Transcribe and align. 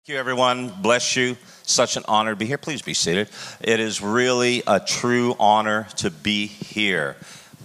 Thank 0.00 0.14
you, 0.14 0.18
everyone. 0.18 0.70
Bless 0.80 1.14
you. 1.14 1.36
Such 1.62 1.98
an 1.98 2.04
honor 2.08 2.30
to 2.30 2.36
be 2.36 2.46
here. 2.46 2.56
Please 2.56 2.80
be 2.80 2.94
seated. 2.94 3.28
It 3.60 3.80
is 3.80 4.00
really 4.00 4.62
a 4.66 4.80
true 4.80 5.36
honor 5.38 5.88
to 5.98 6.10
be 6.10 6.46
here 6.46 7.16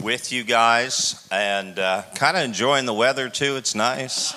with 0.01 0.33
you 0.33 0.43
guys 0.43 1.25
and 1.31 1.79
uh, 1.79 2.03
kind 2.15 2.35
of 2.35 2.43
enjoying 2.43 2.85
the 2.85 2.93
weather 2.93 3.29
too. 3.29 3.55
It's 3.55 3.73
nice. 3.73 4.33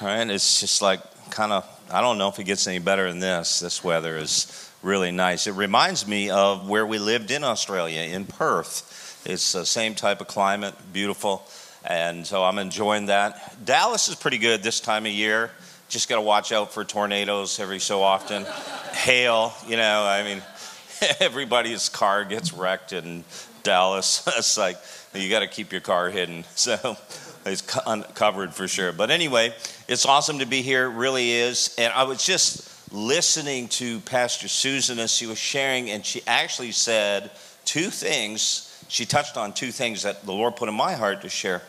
Right? 0.00 0.30
It's 0.30 0.60
just 0.60 0.80
like 0.80 1.00
kind 1.30 1.50
of, 1.50 1.68
I 1.90 2.00
don't 2.00 2.16
know 2.16 2.28
if 2.28 2.38
it 2.38 2.44
gets 2.44 2.68
any 2.68 2.78
better 2.78 3.08
than 3.08 3.18
this. 3.18 3.58
This 3.58 3.82
weather 3.82 4.16
is 4.16 4.70
really 4.84 5.10
nice. 5.10 5.48
It 5.48 5.54
reminds 5.54 6.06
me 6.06 6.30
of 6.30 6.68
where 6.68 6.86
we 6.86 7.00
lived 7.00 7.32
in 7.32 7.42
Australia, 7.42 8.02
in 8.02 8.26
Perth. 8.26 9.20
It's 9.26 9.50
the 9.50 9.66
same 9.66 9.96
type 9.96 10.20
of 10.20 10.28
climate, 10.28 10.76
beautiful. 10.92 11.44
And 11.84 12.24
so 12.24 12.44
I'm 12.44 12.60
enjoying 12.60 13.06
that. 13.06 13.64
Dallas 13.64 14.06
is 14.06 14.14
pretty 14.14 14.38
good 14.38 14.62
this 14.62 14.78
time 14.78 15.06
of 15.06 15.12
year 15.12 15.50
just 15.88 16.08
got 16.08 16.16
to 16.16 16.22
watch 16.22 16.52
out 16.52 16.72
for 16.72 16.84
tornadoes 16.84 17.60
every 17.60 17.78
so 17.78 18.02
often, 18.02 18.44
hail, 18.92 19.52
you 19.66 19.76
know, 19.76 20.04
I 20.04 20.22
mean, 20.24 20.42
everybody's 21.20 21.88
car 21.88 22.24
gets 22.24 22.52
wrecked 22.52 22.92
in 22.92 23.24
Dallas. 23.62 24.26
it's 24.36 24.58
like, 24.58 24.78
you 25.14 25.30
got 25.30 25.40
to 25.40 25.46
keep 25.46 25.72
your 25.72 25.80
car 25.80 26.10
hidden. 26.10 26.44
So 26.56 26.96
it's 27.44 27.62
covered 27.62 28.52
for 28.52 28.66
sure. 28.66 28.92
But 28.92 29.12
anyway, 29.12 29.54
it's 29.86 30.04
awesome 30.04 30.40
to 30.40 30.46
be 30.46 30.62
here, 30.62 30.86
it 30.86 30.94
really 30.94 31.30
is. 31.30 31.76
And 31.78 31.92
I 31.92 32.02
was 32.02 32.24
just 32.26 32.92
listening 32.92 33.68
to 33.68 34.00
Pastor 34.00 34.48
Susan 34.48 34.98
as 34.98 35.12
she 35.12 35.26
was 35.26 35.38
sharing, 35.38 35.90
and 35.90 36.04
she 36.04 36.22
actually 36.26 36.72
said 36.72 37.30
two 37.64 37.90
things. 37.90 38.84
She 38.88 39.06
touched 39.06 39.36
on 39.36 39.52
two 39.52 39.70
things 39.70 40.02
that 40.02 40.24
the 40.24 40.32
Lord 40.32 40.56
put 40.56 40.68
in 40.68 40.74
my 40.74 40.94
heart 40.94 41.22
to 41.22 41.28
share. 41.28 41.62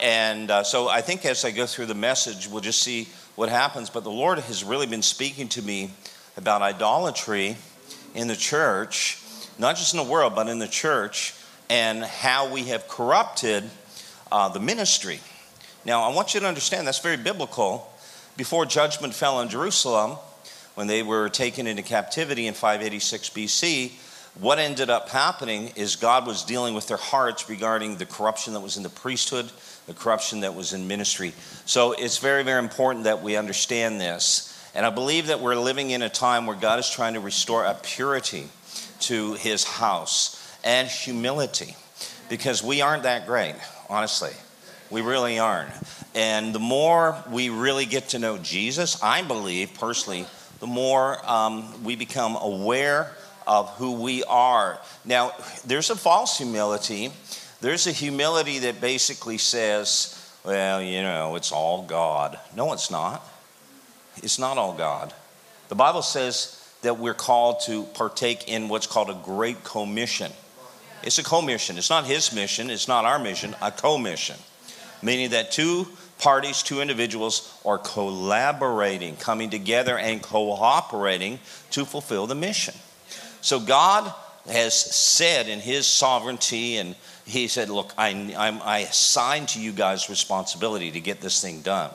And 0.00 0.50
uh, 0.50 0.62
so 0.62 0.88
I 0.88 1.00
think 1.00 1.24
as 1.24 1.44
I 1.44 1.50
go 1.50 1.66
through 1.66 1.86
the 1.86 1.94
message, 1.94 2.48
we'll 2.48 2.60
just 2.60 2.82
see 2.82 3.08
what 3.38 3.48
happens. 3.48 3.88
But 3.88 4.02
the 4.02 4.10
Lord 4.10 4.40
has 4.40 4.64
really 4.64 4.88
been 4.88 5.00
speaking 5.00 5.48
to 5.50 5.62
me 5.62 5.92
about 6.36 6.60
idolatry 6.60 7.56
in 8.12 8.26
the 8.26 8.34
church, 8.34 9.22
not 9.60 9.76
just 9.76 9.94
in 9.94 9.98
the 9.98 10.10
world, 10.10 10.34
but 10.34 10.48
in 10.48 10.58
the 10.58 10.66
church, 10.66 11.34
and 11.70 12.02
how 12.02 12.52
we 12.52 12.64
have 12.64 12.88
corrupted 12.88 13.62
uh, 14.32 14.48
the 14.48 14.58
ministry. 14.58 15.20
Now, 15.84 16.02
I 16.02 16.12
want 16.12 16.34
you 16.34 16.40
to 16.40 16.46
understand 16.46 16.84
that's 16.84 16.98
very 16.98 17.16
biblical. 17.16 17.88
Before 18.36 18.66
judgment 18.66 19.14
fell 19.14 19.36
on 19.36 19.48
Jerusalem, 19.48 20.18
when 20.74 20.88
they 20.88 21.04
were 21.04 21.28
taken 21.28 21.68
into 21.68 21.82
captivity 21.82 22.48
in 22.48 22.54
586 22.54 23.30
BC, 23.30 23.92
what 24.40 24.58
ended 24.58 24.90
up 24.90 25.10
happening 25.10 25.70
is 25.76 25.94
God 25.94 26.26
was 26.26 26.42
dealing 26.42 26.74
with 26.74 26.88
their 26.88 26.96
hearts 26.96 27.48
regarding 27.48 27.98
the 27.98 28.06
corruption 28.06 28.54
that 28.54 28.60
was 28.60 28.76
in 28.76 28.82
the 28.82 28.88
priesthood, 28.88 29.52
the 29.88 29.94
corruption 29.94 30.40
that 30.40 30.54
was 30.54 30.72
in 30.74 30.86
ministry. 30.86 31.32
So 31.64 31.92
it's 31.92 32.18
very, 32.18 32.44
very 32.44 32.60
important 32.60 33.04
that 33.04 33.22
we 33.22 33.36
understand 33.36 34.00
this. 34.00 34.54
And 34.74 34.86
I 34.86 34.90
believe 34.90 35.28
that 35.28 35.40
we're 35.40 35.56
living 35.56 35.90
in 35.90 36.02
a 36.02 36.10
time 36.10 36.46
where 36.46 36.56
God 36.56 36.78
is 36.78 36.88
trying 36.88 37.14
to 37.14 37.20
restore 37.20 37.64
a 37.64 37.74
purity 37.74 38.46
to 39.00 39.34
his 39.34 39.64
house 39.64 40.56
and 40.62 40.86
humility 40.86 41.74
because 42.28 42.62
we 42.62 42.82
aren't 42.82 43.04
that 43.04 43.26
great, 43.26 43.54
honestly. 43.88 44.32
We 44.90 45.00
really 45.00 45.38
aren't. 45.38 45.72
And 46.14 46.54
the 46.54 46.58
more 46.58 47.22
we 47.30 47.48
really 47.48 47.86
get 47.86 48.10
to 48.10 48.18
know 48.18 48.38
Jesus, 48.38 49.02
I 49.02 49.22
believe 49.22 49.72
personally, 49.74 50.26
the 50.60 50.66
more 50.66 51.18
um, 51.28 51.82
we 51.82 51.96
become 51.96 52.36
aware 52.36 53.12
of 53.46 53.70
who 53.76 53.92
we 53.92 54.22
are. 54.24 54.78
Now, 55.06 55.32
there's 55.66 55.88
a 55.88 55.96
false 55.96 56.36
humility 56.36 57.10
there's 57.60 57.86
a 57.86 57.92
humility 57.92 58.60
that 58.60 58.80
basically 58.80 59.38
says, 59.38 60.14
well, 60.44 60.82
you 60.82 61.02
know, 61.02 61.36
it's 61.36 61.52
all 61.52 61.82
God. 61.82 62.38
No, 62.54 62.72
it's 62.72 62.90
not. 62.90 63.26
It's 64.22 64.38
not 64.38 64.58
all 64.58 64.72
God. 64.74 65.12
The 65.68 65.74
Bible 65.74 66.02
says 66.02 66.54
that 66.82 66.98
we're 66.98 67.14
called 67.14 67.60
to 67.66 67.82
partake 67.94 68.48
in 68.48 68.68
what's 68.68 68.86
called 68.86 69.10
a 69.10 69.18
great 69.24 69.64
commission. 69.64 70.32
It's 71.02 71.18
a 71.18 71.24
commission. 71.24 71.78
It's 71.78 71.90
not 71.90 72.06
his 72.06 72.32
mission, 72.32 72.70
it's 72.70 72.88
not 72.88 73.04
our 73.04 73.18
mission, 73.18 73.54
a 73.60 73.70
commission. 73.70 74.36
Meaning 75.02 75.30
that 75.30 75.52
two 75.52 75.86
parties, 76.18 76.62
two 76.62 76.80
individuals 76.80 77.56
are 77.64 77.78
collaborating, 77.78 79.16
coming 79.16 79.50
together 79.50 79.96
and 79.96 80.22
cooperating 80.22 81.38
to 81.70 81.84
fulfill 81.84 82.26
the 82.26 82.34
mission. 82.34 82.74
So 83.40 83.60
God 83.60 84.12
has 84.48 84.74
said 84.74 85.48
in 85.48 85.60
his 85.60 85.86
sovereignty 85.86 86.76
and 86.76 86.96
he 87.28 87.46
said, 87.46 87.68
Look, 87.68 87.92
I, 87.98 88.08
I'm, 88.36 88.60
I 88.62 88.84
to 89.48 89.60
you 89.60 89.72
guys 89.72 90.08
responsibility 90.08 90.90
to 90.92 91.00
get 91.00 91.20
this 91.20 91.42
thing 91.42 91.60
done. 91.60 91.90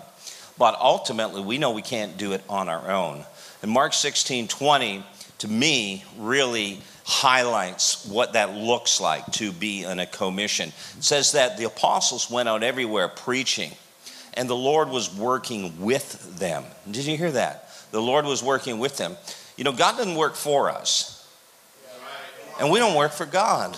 But 0.58 0.78
ultimately, 0.80 1.42
we 1.42 1.58
know 1.58 1.72
we 1.72 1.82
can't 1.82 2.18
do 2.18 2.34
it 2.34 2.44
on 2.48 2.70
our 2.70 2.92
own. 2.92 3.26
And 3.64 3.72
Mark 3.72 3.94
16 3.94 4.48
20, 4.48 5.04
to 5.40 5.48
me, 5.48 6.06
really 6.18 6.80
highlights 7.06 8.06
what 8.06 8.34
that 8.34 8.54
looks 8.54 9.02
like 9.02 9.26
to 9.34 9.52
be 9.52 9.84
in 9.84 10.00
a 10.00 10.06
commission. 10.06 10.70
It 10.70 11.04
says 11.04 11.32
that 11.32 11.58
the 11.58 11.66
apostles 11.66 12.30
went 12.30 12.48
out 12.48 12.62
everywhere 12.62 13.08
preaching, 13.08 13.72
and 14.36 14.48
the 14.48 14.56
Lord 14.56 14.90
was 14.90 15.14
working 15.16 15.82
with 15.82 16.38
them. 16.40 16.64
Did 16.90 17.06
you 17.06 17.18
hear 17.18 17.32
that? 17.32 17.70
The 17.92 18.02
Lord 18.02 18.26
was 18.26 18.44
working 18.44 18.78
with 18.78 18.98
them. 18.98 19.18
You 19.58 19.64
know, 19.64 19.72
God 19.72 19.98
doesn't 19.98 20.16
work 20.16 20.36
for 20.36 20.70
us, 20.70 21.28
and 22.60 22.70
we 22.70 22.78
don't 22.78 22.96
work 22.96 23.12
for 23.12 23.26
God. 23.26 23.78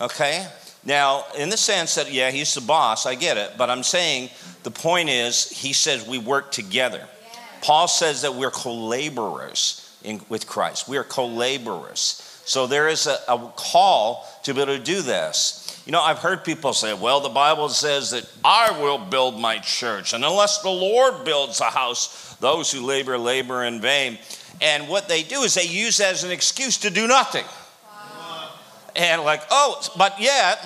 Okay? 0.00 0.46
Now, 0.84 1.24
in 1.36 1.50
the 1.50 1.56
sense 1.56 1.96
that, 1.96 2.12
yeah, 2.12 2.30
he's 2.30 2.54
the 2.54 2.60
boss, 2.60 3.04
I 3.04 3.14
get 3.14 3.36
it, 3.36 3.52
but 3.58 3.68
I'm 3.68 3.82
saying 3.82 4.30
the 4.62 4.70
point 4.70 5.08
is, 5.08 5.50
he 5.50 5.72
says 5.72 6.06
we 6.06 6.18
work 6.18 6.52
together. 6.52 7.06
Yeah. 7.06 7.40
Paul 7.62 7.88
says 7.88 8.22
that 8.22 8.34
we're 8.34 8.50
co 8.50 8.74
laborers 8.74 9.84
with 10.28 10.46
Christ. 10.46 10.88
We 10.88 10.96
are 10.96 11.04
co 11.04 11.26
laborers. 11.26 12.24
So 12.44 12.66
there 12.66 12.88
is 12.88 13.06
a, 13.06 13.18
a 13.28 13.52
call 13.56 14.26
to 14.44 14.54
be 14.54 14.62
able 14.62 14.76
to 14.76 14.82
do 14.82 15.02
this. 15.02 15.82
You 15.84 15.92
know, 15.92 16.00
I've 16.00 16.18
heard 16.18 16.44
people 16.44 16.72
say, 16.72 16.94
well, 16.94 17.20
the 17.20 17.28
Bible 17.28 17.68
says 17.68 18.10
that 18.12 18.26
I 18.44 18.80
will 18.80 18.98
build 18.98 19.38
my 19.38 19.58
church, 19.58 20.12
and 20.14 20.24
unless 20.24 20.62
the 20.62 20.70
Lord 20.70 21.24
builds 21.24 21.60
a 21.60 21.64
house, 21.64 22.34
those 22.40 22.70
who 22.70 22.86
labor, 22.86 23.18
labor 23.18 23.64
in 23.64 23.80
vain. 23.80 24.18
And 24.60 24.88
what 24.88 25.08
they 25.08 25.22
do 25.22 25.42
is 25.42 25.54
they 25.54 25.64
use 25.64 25.98
that 25.98 26.14
as 26.14 26.24
an 26.24 26.30
excuse 26.30 26.78
to 26.78 26.90
do 26.90 27.06
nothing 27.06 27.44
and 28.98 29.22
like, 29.22 29.42
oh, 29.50 29.80
but 29.96 30.20
yet, 30.20 30.58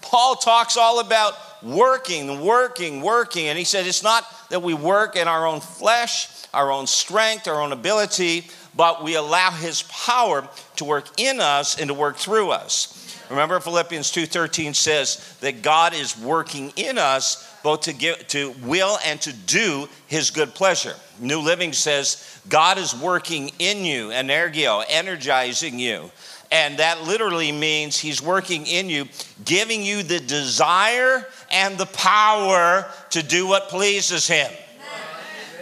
Paul 0.00 0.34
talks 0.36 0.76
all 0.76 1.00
about 1.00 1.34
working, 1.62 2.40
working, 2.40 3.02
working. 3.02 3.46
And 3.48 3.58
he 3.58 3.64
said 3.64 3.86
it's 3.86 4.02
not 4.02 4.24
that 4.48 4.62
we 4.62 4.74
work 4.74 5.16
in 5.16 5.28
our 5.28 5.46
own 5.46 5.60
flesh, 5.60 6.28
our 6.52 6.72
own 6.72 6.86
strength, 6.86 7.46
our 7.46 7.60
own 7.60 7.72
ability, 7.72 8.46
but 8.74 9.04
we 9.04 9.14
allow 9.14 9.50
his 9.50 9.82
power 9.82 10.48
to 10.76 10.84
work 10.84 11.08
in 11.18 11.40
us 11.40 11.78
and 11.78 11.88
to 11.88 11.94
work 11.94 12.16
through 12.16 12.50
us. 12.50 13.00
Remember 13.30 13.58
Philippians 13.60 14.10
2:13 14.10 14.74
says 14.74 15.34
that 15.40 15.62
God 15.62 15.94
is 15.94 16.16
working 16.16 16.72
in 16.76 16.98
us 16.98 17.44
both 17.62 17.82
to 17.82 17.92
give 17.92 18.28
to 18.28 18.54
will 18.62 18.98
and 19.04 19.20
to 19.22 19.32
do 19.32 19.88
his 20.06 20.30
good 20.30 20.54
pleasure. 20.54 20.94
New 21.18 21.40
Living 21.40 21.72
says 21.72 22.22
God 22.48 22.76
is 22.76 22.94
working 22.94 23.50
in 23.58 23.84
you, 23.84 24.08
energio, 24.08 24.84
energizing 24.88 25.78
you. 25.78 26.10
And 26.50 26.78
that 26.78 27.02
literally 27.02 27.52
means 27.52 27.98
he's 27.98 28.22
working 28.22 28.66
in 28.66 28.88
you, 28.88 29.08
giving 29.44 29.82
you 29.82 30.02
the 30.02 30.20
desire 30.20 31.26
and 31.50 31.76
the 31.76 31.86
power 31.86 32.86
to 33.10 33.22
do 33.22 33.46
what 33.46 33.68
pleases 33.68 34.26
him. 34.26 34.50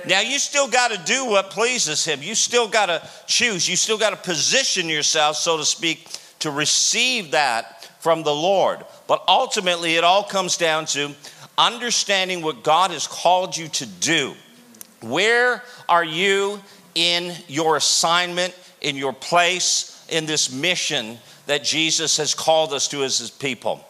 Now, 0.07 0.21
you 0.21 0.39
still 0.39 0.69
got 0.69 0.91
to 0.91 0.99
do 1.05 1.27
what 1.27 1.51
pleases 1.51 2.05
him. 2.05 2.23
You 2.23 2.35
still 2.35 2.67
got 2.67 2.87
to 2.87 3.09
choose. 3.27 3.69
You 3.69 3.77
still 3.77 3.99
got 3.99 4.11
to 4.11 4.17
position 4.17 4.89
yourself, 4.89 5.37
so 5.37 5.57
to 5.57 5.65
speak, 5.65 6.09
to 6.41 6.51
receive 6.51 7.31
that 7.31 7.89
from 8.01 8.25
the 8.25 8.35
Lord. 8.35 8.85
But 9.07 9.23
ultimately, 9.29 9.95
it 9.95 10.03
all 10.03 10.25
comes 10.25 10.57
down 10.57 10.87
to 10.87 11.13
understanding 11.57 12.43
what 12.43 12.65
God 12.65 12.91
has 12.91 13.07
called 13.07 13.57
you 13.57 13.69
to 13.69 13.87
do. 13.87 14.35
Where 15.03 15.63
are 15.89 16.05
you 16.05 16.61
in 16.95 17.33
your 17.47 17.77
assignment, 17.77 18.57
in 18.81 18.97
your 18.97 19.13
place? 19.13 19.92
In 20.13 20.27
this 20.27 20.53
mission 20.53 21.19
that 21.47 21.65
Jesus 21.65 22.19
has 22.19 22.35
called 22.35 22.73
us 22.73 22.87
to 22.89 23.03
as 23.03 23.19
his 23.19 23.31
people. 23.31 23.85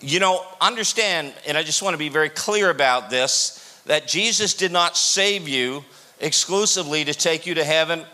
You 0.00 0.20
know, 0.20 0.44
understand, 0.60 1.32
and 1.46 1.56
I 1.56 1.62
just 1.62 1.82
want 1.82 1.94
to 1.94 1.98
be 1.98 2.08
very 2.08 2.28
clear 2.28 2.70
about 2.70 3.10
this, 3.10 3.80
that 3.86 4.06
Jesus 4.06 4.54
did 4.54 4.72
not 4.72 4.96
save 4.96 5.48
you 5.48 5.84
exclusively 6.20 7.04
to 7.04 7.14
take 7.14 7.46
you 7.46 7.54
to 7.54 7.64
heaven 7.64 8.04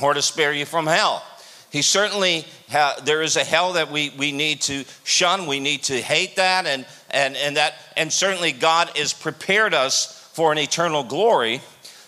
or 0.00 0.14
to 0.14 0.22
spare 0.22 0.52
you 0.52 0.64
from 0.64 0.86
hell. 0.86 1.22
He 1.70 1.80
certainly, 1.80 2.44
ha- 2.70 2.96
there 3.04 3.22
is 3.22 3.36
a 3.36 3.44
hell 3.44 3.74
that 3.74 3.90
we, 3.90 4.10
we 4.18 4.32
need 4.32 4.60
to 4.62 4.84
shun. 5.04 5.46
We 5.46 5.60
need 5.60 5.84
to 5.84 6.00
hate 6.00 6.36
that. 6.36 6.66
And, 6.66 6.84
and, 7.10 7.36
and 7.36 7.56
that, 7.56 7.74
and 7.96 8.12
certainly 8.12 8.52
God 8.52 8.90
has 8.96 9.14
prepared 9.14 9.72
us 9.72 10.28
for 10.34 10.52
an 10.52 10.58
eternal 10.58 11.02
glory. 11.02 11.62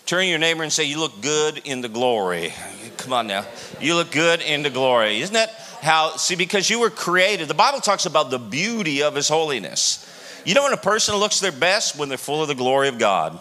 Turn 0.05 0.27
your 0.27 0.37
neighbor 0.37 0.61
and 0.61 0.71
say, 0.71 0.83
You 0.83 0.99
look 0.99 1.19
good 1.21 1.61
in 1.65 1.81
the 1.81 1.89
glory. 1.89 2.53
Come 2.97 3.13
on 3.13 3.27
now. 3.27 3.45
You 3.79 3.95
look 3.95 4.11
good 4.11 4.41
in 4.41 4.63
the 4.63 4.69
glory. 4.69 5.21
Isn't 5.21 5.33
that 5.33 5.49
how? 5.81 6.15
See, 6.17 6.35
because 6.35 6.69
you 6.69 6.79
were 6.79 6.89
created, 6.89 7.47
the 7.47 7.53
Bible 7.53 7.79
talks 7.79 8.05
about 8.05 8.29
the 8.29 8.39
beauty 8.39 9.03
of 9.03 9.15
His 9.15 9.27
holiness. 9.27 10.01
You 10.45 10.53
know 10.53 10.63
when 10.63 10.73
a 10.73 10.77
person 10.77 11.15
looks 11.15 11.39
their 11.39 11.51
best? 11.51 11.97
When 11.97 12.09
they're 12.09 12.17
full 12.17 12.41
of 12.41 12.47
the 12.47 12.55
glory 12.55 12.87
of 12.87 12.97
God. 12.97 13.39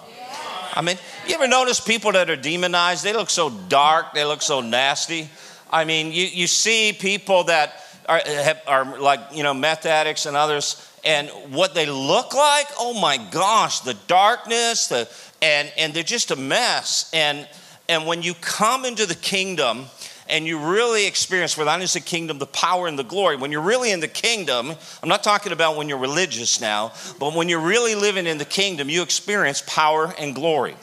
I 0.76 0.82
mean, 0.82 0.96
you 1.29 1.35
ever 1.35 1.46
notice 1.46 1.79
people 1.79 2.12
that 2.12 2.29
are 2.29 2.37
demonized? 2.37 3.05
They 3.05 3.12
look 3.12 3.31
so 3.31 3.50
dark, 3.50 4.12
they 4.12 4.25
look 4.25 4.43
so 4.43 4.61
nasty. 4.61 5.29
I 5.70 5.85
mean, 5.85 6.12
you, 6.12 6.25
you 6.26 6.46
see 6.46 6.93
people 6.93 7.44
that 7.44 7.81
are, 8.08 8.20
have, 8.25 8.62
are 8.67 8.99
like, 8.99 9.20
you 9.32 9.43
know, 9.43 9.55
meth 9.55 9.87
addicts 9.87 10.26
and 10.26 10.37
others, 10.37 10.91
and 11.05 11.29
what 11.50 11.75
they 11.75 11.87
look 11.87 12.35
like, 12.35 12.67
oh 12.79 12.99
my 13.00 13.19
gosh, 13.31 13.81
the 13.81 13.94
darkness, 14.08 14.88
the, 14.88 15.08
and, 15.43 15.73
and 15.76 15.94
they're 15.94 16.02
just 16.02 16.31
a 16.31 16.37
mess. 16.37 17.11
And, 17.12 17.46
and 17.88 18.06
when 18.06 18.22
you 18.22 18.34
come 18.34 18.84
into 18.84 19.06
the 19.06 19.14
kingdom, 19.14 19.86
and 20.28 20.46
you 20.46 20.58
really 20.58 21.06
experience, 21.06 21.52
for 21.52 21.64
thine 21.64 21.82
is 21.82 21.92
the 21.92 22.00
kingdom, 22.00 22.38
the 22.38 22.46
power 22.46 22.86
and 22.86 22.98
the 22.98 23.04
glory. 23.04 23.36
When 23.36 23.52
you're 23.52 23.60
really 23.60 23.90
in 23.90 24.00
the 24.00 24.08
kingdom, 24.08 24.72
I'm 25.02 25.08
not 25.08 25.22
talking 25.22 25.52
about 25.52 25.76
when 25.76 25.88
you're 25.88 25.98
religious 25.98 26.60
now, 26.60 26.92
but 27.19 27.34
when 27.34 27.48
you're 27.48 27.60
really 27.60 27.94
living 27.94 28.26
in 28.26 28.38
the 28.38 28.44
kingdom, 28.44 28.88
you 28.88 29.02
experience 29.02 29.62
power 29.66 30.14
and 30.19 30.34
glory. 30.34 30.76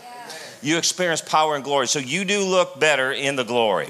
You 0.61 0.77
experience 0.77 1.21
power 1.21 1.55
and 1.55 1.63
glory. 1.63 1.87
So 1.87 1.97
you 1.97 2.23
do 2.23 2.43
look 2.43 2.79
better 2.79 3.11
in 3.11 3.35
the 3.35 3.43
glory. 3.43 3.89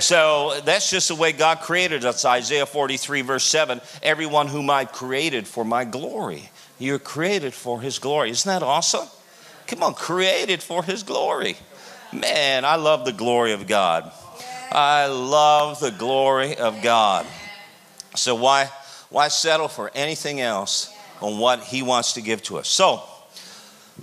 So 0.00 0.60
that's 0.64 0.90
just 0.90 1.06
the 1.06 1.14
way 1.14 1.30
God 1.30 1.60
created 1.60 2.04
us. 2.04 2.24
Isaiah 2.24 2.66
43, 2.66 3.20
verse 3.20 3.44
7 3.44 3.80
Everyone 4.02 4.48
whom 4.48 4.70
I 4.70 4.86
created 4.86 5.46
for 5.46 5.64
my 5.64 5.84
glory. 5.84 6.50
You're 6.80 6.98
created 6.98 7.54
for 7.54 7.80
his 7.80 8.00
glory. 8.00 8.30
Isn't 8.30 8.48
that 8.48 8.64
awesome? 8.64 9.06
Come 9.68 9.84
on, 9.84 9.94
created 9.94 10.64
for 10.64 10.82
his 10.82 11.04
glory. 11.04 11.56
Man, 12.14 12.64
I 12.64 12.76
love 12.76 13.04
the 13.04 13.12
glory 13.12 13.54
of 13.54 13.66
God. 13.66 14.12
I 14.70 15.06
love 15.06 15.80
the 15.80 15.90
glory 15.90 16.56
of 16.56 16.80
God. 16.80 17.26
So 18.14 18.36
why, 18.36 18.70
why 19.10 19.26
settle 19.26 19.66
for 19.66 19.90
anything 19.96 20.40
else 20.40 20.94
on 21.20 21.38
what 21.38 21.64
He 21.64 21.82
wants 21.82 22.12
to 22.12 22.22
give 22.22 22.40
to 22.44 22.58
us? 22.58 22.68
So, 22.68 23.02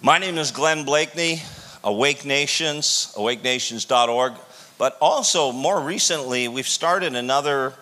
my 0.02 0.18
name 0.18 0.38
is 0.38 0.52
Glenn 0.52 0.86
Bleakney, 0.86 1.42
Awake 1.86 2.26
Nations, 2.26 3.14
awakenations.org. 3.16 4.34
But 4.78 4.98
also, 5.00 5.54
more 5.54 5.80
recently, 5.80 6.50
we've 6.50 6.68
started 6.68 7.16
another 7.16 7.74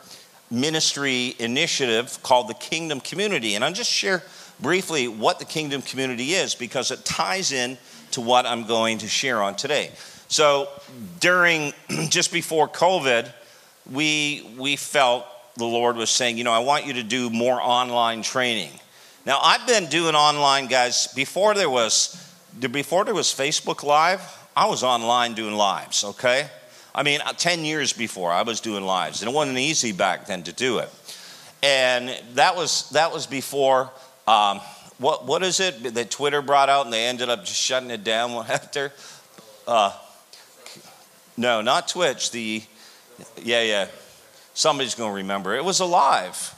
ministry 0.51 1.35
initiative 1.39 2.21
called 2.21 2.49
the 2.49 2.53
Kingdom 2.53 2.99
Community. 2.99 3.55
And 3.55 3.63
I'll 3.63 3.73
just 3.73 3.91
share 3.91 4.21
briefly 4.59 5.07
what 5.07 5.39
the 5.39 5.45
Kingdom 5.45 5.81
Community 5.81 6.33
is 6.33 6.53
because 6.53 6.91
it 6.91 7.03
ties 7.03 7.51
in 7.51 7.79
to 8.11 8.21
what 8.21 8.45
I'm 8.45 8.67
going 8.67 8.99
to 8.99 9.07
share 9.07 9.41
on 9.41 9.55
today. 9.55 9.91
So 10.29 10.69
during 11.19 11.73
just 12.09 12.31
before 12.31 12.69
COVID, 12.69 13.31
we 13.91 14.47
we 14.57 14.75
felt 14.77 15.25
the 15.57 15.65
Lord 15.65 15.97
was 15.97 16.09
saying, 16.09 16.37
you 16.37 16.43
know, 16.43 16.53
I 16.53 16.59
want 16.59 16.85
you 16.85 16.93
to 16.93 17.03
do 17.03 17.29
more 17.29 17.59
online 17.61 18.21
training. 18.21 18.71
Now 19.25 19.39
I've 19.41 19.67
been 19.67 19.87
doing 19.87 20.15
online, 20.15 20.67
guys, 20.67 21.07
before 21.07 21.53
there 21.55 21.69
was 21.69 22.15
before 22.59 23.05
there 23.05 23.13
was 23.13 23.27
Facebook 23.27 23.83
Live. 23.83 24.21
I 24.55 24.67
was 24.67 24.83
online 24.83 25.33
doing 25.33 25.55
lives. 25.55 26.03
Okay, 26.03 26.47
I 26.93 27.03
mean, 27.03 27.21
uh, 27.21 27.33
ten 27.33 27.65
years 27.65 27.91
before 27.91 28.31
I 28.31 28.43
was 28.43 28.61
doing 28.61 28.83
lives, 28.85 29.21
and 29.21 29.31
it 29.31 29.33
wasn't 29.33 29.57
easy 29.57 29.93
back 29.93 30.27
then 30.27 30.43
to 30.43 30.53
do 30.53 30.77
it. 30.77 30.89
And 31.63 32.09
that 32.35 32.55
was 32.55 32.89
that 32.91 33.11
was 33.11 33.25
before. 33.25 33.91
Um, 34.27 34.59
what 34.99 35.25
what 35.25 35.41
is 35.41 35.59
it 35.59 35.95
that 35.95 36.11
Twitter 36.11 36.43
brought 36.43 36.69
out, 36.69 36.85
and 36.85 36.93
they 36.93 37.07
ended 37.07 37.29
up 37.29 37.45
just 37.45 37.59
shutting 37.59 37.89
it 37.89 38.03
down 38.03 38.31
after? 38.49 38.91
Uh, 39.67 39.91
no, 41.39 41.62
not 41.62 41.88
Twitch. 41.88 42.31
The, 42.31 42.62
yeah, 43.41 43.62
yeah. 43.62 43.88
Somebody's 44.53 44.94
going 44.94 45.12
to 45.12 45.15
remember. 45.15 45.56
It 45.56 45.63
was 45.63 45.80
alive. 45.80 46.53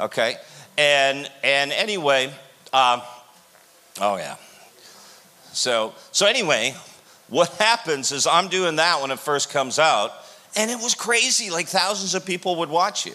Okay. 0.00 0.36
And, 0.78 1.30
and 1.44 1.70
anyway, 1.70 2.32
um, 2.72 3.02
oh 4.00 4.16
yeah. 4.16 4.36
So, 5.52 5.92
so 6.12 6.26
anyway, 6.26 6.74
what 7.28 7.50
happens 7.56 8.10
is 8.10 8.26
I'm 8.26 8.48
doing 8.48 8.76
that 8.76 9.02
when 9.02 9.10
it 9.10 9.18
first 9.18 9.50
comes 9.50 9.78
out, 9.78 10.12
and 10.56 10.70
it 10.70 10.78
was 10.78 10.94
crazy. 10.94 11.50
Like 11.50 11.66
thousands 11.66 12.14
of 12.14 12.24
people 12.24 12.56
would 12.56 12.70
watch 12.70 13.04
you. 13.04 13.14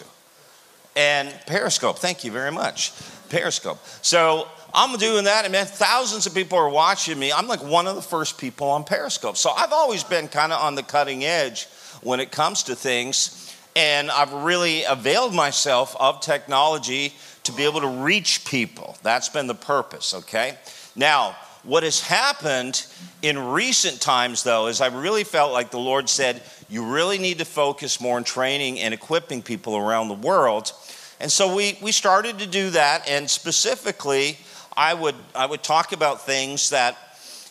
And 0.94 1.34
Periscope, 1.46 1.98
thank 1.98 2.22
you 2.22 2.30
very 2.30 2.52
much. 2.52 2.92
Periscope. 3.28 3.78
So 4.02 4.46
I'm 4.74 4.96
doing 4.98 5.24
that, 5.24 5.44
and 5.44 5.52
man, 5.52 5.66
thousands 5.66 6.26
of 6.26 6.34
people 6.34 6.58
are 6.58 6.68
watching 6.68 7.18
me. 7.18 7.32
I'm 7.32 7.48
like 7.48 7.62
one 7.62 7.86
of 7.86 7.96
the 7.96 8.02
first 8.02 8.38
people 8.38 8.68
on 8.68 8.84
Periscope. 8.84 9.36
So 9.36 9.50
I've 9.50 9.72
always 9.72 10.04
been 10.04 10.28
kind 10.28 10.52
of 10.52 10.60
on 10.60 10.74
the 10.74 10.82
cutting 10.82 11.24
edge 11.24 11.66
when 12.02 12.20
it 12.20 12.30
comes 12.30 12.64
to 12.64 12.76
things, 12.76 13.56
and 13.74 14.10
I've 14.10 14.32
really 14.32 14.84
availed 14.84 15.34
myself 15.34 15.96
of 15.98 16.20
technology 16.20 17.14
to 17.44 17.52
be 17.52 17.64
able 17.64 17.80
to 17.80 17.88
reach 17.88 18.44
people. 18.44 18.96
That's 19.02 19.30
been 19.30 19.46
the 19.46 19.54
purpose, 19.54 20.14
okay? 20.14 20.58
Now, 20.94 21.34
what 21.62 21.82
has 21.82 22.00
happened 22.00 22.86
in 23.22 23.38
recent 23.38 24.00
times, 24.00 24.42
though, 24.42 24.66
is 24.66 24.80
I 24.80 24.88
really 24.88 25.24
felt 25.24 25.52
like 25.52 25.70
the 25.70 25.78
Lord 25.78 26.08
said, 26.08 26.42
you 26.68 26.84
really 26.84 27.18
need 27.18 27.38
to 27.38 27.44
focus 27.44 28.00
more 28.00 28.16
on 28.16 28.24
training 28.24 28.80
and 28.80 28.92
equipping 28.92 29.42
people 29.42 29.76
around 29.76 30.08
the 30.08 30.14
world. 30.14 30.72
And 31.20 31.32
so 31.32 31.54
we, 31.54 31.78
we 31.82 31.90
started 31.90 32.38
to 32.40 32.46
do 32.46 32.70
that, 32.70 33.08
and 33.08 33.28
specifically, 33.28 34.38
I 34.78 34.94
would, 34.94 35.16
I 35.34 35.44
would 35.44 35.64
talk 35.64 35.90
about 35.90 36.24
things 36.24 36.70
that, 36.70 36.96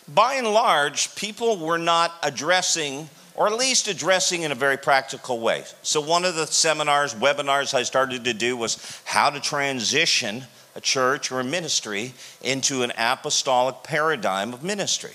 by 0.07 0.35
and 0.35 0.47
large, 0.47 1.13
people 1.15 1.57
were 1.57 1.77
not 1.77 2.13
addressing, 2.23 3.09
or 3.35 3.47
at 3.47 3.57
least 3.57 3.89
addressing 3.89 4.43
in 4.43 4.53
a 4.53 4.55
very 4.55 4.77
practical 4.77 5.41
way. 5.41 5.65
So, 5.83 5.99
one 5.99 6.23
of 6.23 6.35
the 6.35 6.47
seminars, 6.47 7.13
webinars 7.13 7.73
I 7.73 7.83
started 7.83 8.23
to 8.23 8.33
do 8.33 8.55
was 8.55 9.01
how 9.03 9.29
to 9.29 9.41
transition 9.41 10.45
a 10.73 10.79
church 10.79 11.29
or 11.29 11.41
a 11.41 11.43
ministry 11.43 12.13
into 12.41 12.83
an 12.83 12.93
apostolic 12.97 13.83
paradigm 13.83 14.53
of 14.53 14.63
ministry. 14.63 15.11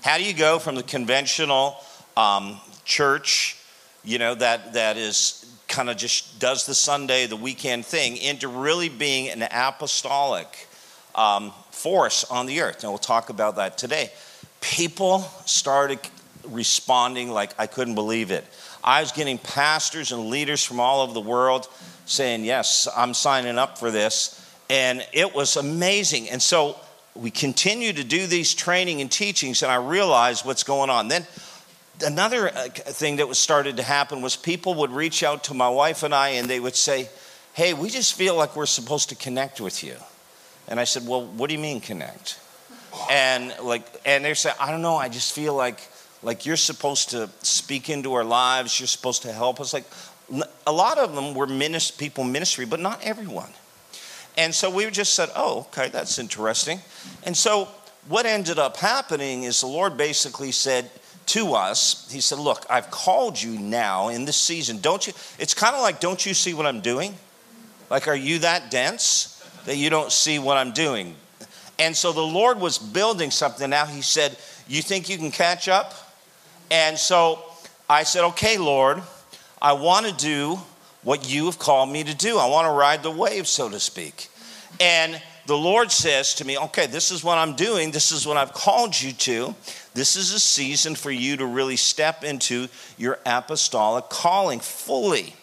How 0.00 0.16
do 0.16 0.24
you 0.24 0.32
go 0.32 0.58
from 0.58 0.74
the 0.74 0.82
conventional 0.82 1.76
um, 2.16 2.58
church, 2.86 3.58
you 4.04 4.18
know, 4.18 4.34
that, 4.36 4.72
that 4.72 4.96
is 4.96 5.44
kind 5.68 5.90
of 5.90 5.98
just 5.98 6.40
does 6.40 6.64
the 6.64 6.74
Sunday, 6.74 7.26
the 7.26 7.36
weekend 7.36 7.84
thing, 7.84 8.16
into 8.16 8.48
really 8.48 8.88
being 8.88 9.28
an 9.28 9.42
apostolic 9.42 10.66
um, 11.14 11.52
force 11.70 12.24
on 12.24 12.46
the 12.46 12.60
earth. 12.60 12.82
And 12.82 12.90
we'll 12.92 12.98
talk 12.98 13.28
about 13.28 13.56
that 13.56 13.78
today. 13.78 14.10
People 14.60 15.20
started 15.46 15.98
responding 16.48 17.30
like 17.30 17.54
I 17.58 17.66
couldn't 17.66 17.94
believe 17.94 18.30
it. 18.30 18.44
I 18.84 19.00
was 19.00 19.12
getting 19.12 19.38
pastors 19.38 20.12
and 20.12 20.28
leaders 20.28 20.64
from 20.64 20.80
all 20.80 21.02
over 21.02 21.12
the 21.12 21.20
world 21.20 21.68
saying, 22.06 22.44
Yes, 22.44 22.88
I'm 22.96 23.14
signing 23.14 23.58
up 23.58 23.78
for 23.78 23.90
this. 23.90 24.38
And 24.68 25.06
it 25.12 25.34
was 25.34 25.56
amazing. 25.56 26.30
And 26.30 26.40
so 26.40 26.76
we 27.14 27.30
continue 27.30 27.92
to 27.92 28.04
do 28.04 28.26
these 28.26 28.54
training 28.54 29.00
and 29.00 29.10
teachings, 29.10 29.62
and 29.62 29.70
I 29.70 29.76
realized 29.76 30.46
what's 30.46 30.64
going 30.64 30.88
on. 30.88 31.08
Then 31.08 31.26
another 32.04 32.48
uh, 32.48 32.68
thing 32.68 33.16
that 33.16 33.28
was 33.28 33.38
started 33.38 33.76
to 33.76 33.82
happen 33.82 34.22
was 34.22 34.34
people 34.34 34.74
would 34.76 34.90
reach 34.90 35.22
out 35.22 35.44
to 35.44 35.54
my 35.54 35.68
wife 35.68 36.02
and 36.02 36.14
I, 36.14 36.30
and 36.30 36.48
they 36.48 36.60
would 36.60 36.76
say, 36.76 37.08
Hey, 37.54 37.74
we 37.74 37.90
just 37.90 38.14
feel 38.14 38.34
like 38.34 38.56
we're 38.56 38.66
supposed 38.66 39.10
to 39.10 39.14
connect 39.14 39.60
with 39.60 39.84
you. 39.84 39.96
And 40.68 40.78
I 40.80 40.84
said, 40.84 41.06
Well, 41.06 41.24
what 41.24 41.48
do 41.48 41.54
you 41.54 41.60
mean 41.60 41.80
connect? 41.80 42.38
And 43.10 43.54
like, 43.62 43.84
and 44.04 44.24
they 44.24 44.34
said, 44.34 44.54
I 44.60 44.70
don't 44.70 44.82
know, 44.82 44.96
I 44.96 45.08
just 45.08 45.32
feel 45.34 45.54
like 45.54 45.80
like 46.22 46.46
you're 46.46 46.56
supposed 46.56 47.10
to 47.10 47.28
speak 47.42 47.90
into 47.90 48.14
our 48.14 48.24
lives, 48.24 48.78
you're 48.78 48.86
supposed 48.86 49.22
to 49.22 49.32
help 49.32 49.60
us. 49.60 49.72
Like 49.72 49.84
a 50.66 50.72
lot 50.72 50.98
of 50.98 51.14
them 51.14 51.34
were 51.34 51.46
people 51.98 52.24
ministry, 52.24 52.64
but 52.64 52.80
not 52.80 53.02
everyone. 53.02 53.50
And 54.38 54.54
so 54.54 54.70
we 54.70 54.88
just 54.90 55.14
said, 55.14 55.30
Oh, 55.34 55.66
okay, 55.68 55.88
that's 55.88 56.18
interesting. 56.18 56.80
And 57.24 57.36
so 57.36 57.68
what 58.08 58.26
ended 58.26 58.58
up 58.58 58.76
happening 58.76 59.44
is 59.44 59.60
the 59.60 59.66
Lord 59.66 59.96
basically 59.96 60.52
said, 60.52 60.90
to 61.26 61.54
us, 61.54 62.10
he 62.10 62.20
said, 62.20 62.38
Look, 62.38 62.66
I've 62.68 62.90
called 62.90 63.40
you 63.40 63.58
now 63.58 64.08
in 64.08 64.24
this 64.24 64.36
season. 64.36 64.80
Don't 64.80 65.06
you? 65.06 65.12
It's 65.38 65.54
kind 65.54 65.74
of 65.74 65.80
like, 65.80 66.00
don't 66.00 66.24
you 66.24 66.34
see 66.34 66.54
what 66.54 66.66
I'm 66.66 66.80
doing? 66.80 67.14
Like, 67.90 68.08
are 68.08 68.16
you 68.16 68.40
that 68.40 68.70
dense? 68.70 69.31
That 69.64 69.76
you 69.76 69.90
don't 69.90 70.12
see 70.12 70.38
what 70.38 70.56
I'm 70.56 70.72
doing. 70.72 71.16
And 71.78 71.96
so 71.96 72.12
the 72.12 72.20
Lord 72.20 72.60
was 72.60 72.78
building 72.78 73.30
something. 73.30 73.70
Now 73.70 73.86
he 73.86 74.02
said, 74.02 74.36
You 74.68 74.82
think 74.82 75.08
you 75.08 75.18
can 75.18 75.30
catch 75.30 75.68
up? 75.68 75.94
And 76.70 76.98
so 76.98 77.42
I 77.88 78.04
said, 78.04 78.24
Okay, 78.28 78.58
Lord, 78.58 79.02
I 79.60 79.72
want 79.72 80.06
to 80.06 80.12
do 80.12 80.58
what 81.02 81.28
you 81.28 81.46
have 81.46 81.58
called 81.58 81.90
me 81.90 82.04
to 82.04 82.14
do. 82.14 82.38
I 82.38 82.48
want 82.48 82.66
to 82.66 82.72
ride 82.72 83.02
the 83.02 83.10
wave, 83.10 83.48
so 83.48 83.68
to 83.68 83.80
speak. 83.80 84.28
And 84.80 85.20
the 85.46 85.56
Lord 85.56 85.90
says 85.90 86.34
to 86.34 86.44
me, 86.44 86.56
Okay, 86.56 86.86
this 86.86 87.10
is 87.10 87.24
what 87.24 87.38
I'm 87.38 87.56
doing. 87.56 87.90
This 87.90 88.12
is 88.12 88.26
what 88.26 88.36
I've 88.36 88.52
called 88.52 89.00
you 89.00 89.12
to. 89.12 89.54
This 89.94 90.16
is 90.16 90.32
a 90.32 90.40
season 90.40 90.94
for 90.94 91.10
you 91.10 91.36
to 91.36 91.46
really 91.46 91.76
step 91.76 92.24
into 92.24 92.68
your 92.96 93.18
apostolic 93.26 94.08
calling 94.08 94.60
fully. 94.60 95.34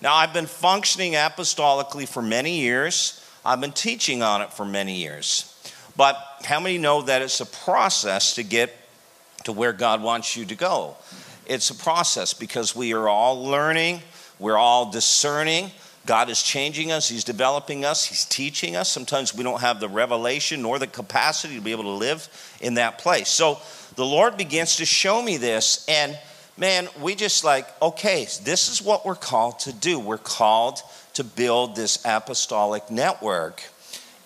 Now, 0.00 0.14
I've 0.14 0.32
been 0.32 0.46
functioning 0.46 1.14
apostolically 1.14 2.08
for 2.08 2.22
many 2.22 2.60
years. 2.60 3.17
I've 3.44 3.60
been 3.60 3.72
teaching 3.72 4.22
on 4.22 4.42
it 4.42 4.52
for 4.52 4.64
many 4.64 4.96
years. 4.96 5.54
But 5.96 6.16
how 6.44 6.60
many 6.60 6.78
know 6.78 7.02
that 7.02 7.22
it's 7.22 7.40
a 7.40 7.46
process 7.46 8.34
to 8.36 8.42
get 8.42 8.74
to 9.44 9.52
where 9.52 9.72
God 9.72 10.02
wants 10.02 10.36
you 10.36 10.44
to 10.46 10.54
go? 10.54 10.96
It's 11.46 11.70
a 11.70 11.74
process 11.74 12.34
because 12.34 12.76
we 12.76 12.92
are 12.92 13.08
all 13.08 13.44
learning, 13.44 14.02
we're 14.38 14.56
all 14.56 14.90
discerning. 14.90 15.70
God 16.06 16.30
is 16.30 16.42
changing 16.42 16.90
us, 16.90 17.08
He's 17.08 17.24
developing 17.24 17.84
us, 17.84 18.04
He's 18.04 18.24
teaching 18.24 18.76
us. 18.76 18.88
Sometimes 18.88 19.34
we 19.34 19.44
don't 19.44 19.60
have 19.60 19.80
the 19.80 19.88
revelation 19.88 20.62
nor 20.62 20.78
the 20.78 20.86
capacity 20.86 21.56
to 21.56 21.60
be 21.60 21.72
able 21.72 21.82
to 21.84 21.90
live 21.90 22.28
in 22.60 22.74
that 22.74 22.98
place. 22.98 23.28
So, 23.28 23.58
the 23.96 24.06
Lord 24.06 24.36
begins 24.36 24.76
to 24.76 24.86
show 24.86 25.20
me 25.20 25.36
this. 25.38 25.84
And 25.88 26.16
man, 26.56 26.88
we 27.00 27.14
just 27.14 27.44
like, 27.44 27.66
okay, 27.82 28.26
this 28.44 28.68
is 28.68 28.80
what 28.80 29.04
we're 29.04 29.16
called 29.16 29.58
to 29.60 29.72
do. 29.72 29.98
We're 29.98 30.18
called 30.18 30.80
to 31.18 31.24
build 31.24 31.74
this 31.74 31.98
apostolic 32.04 32.92
network. 32.92 33.60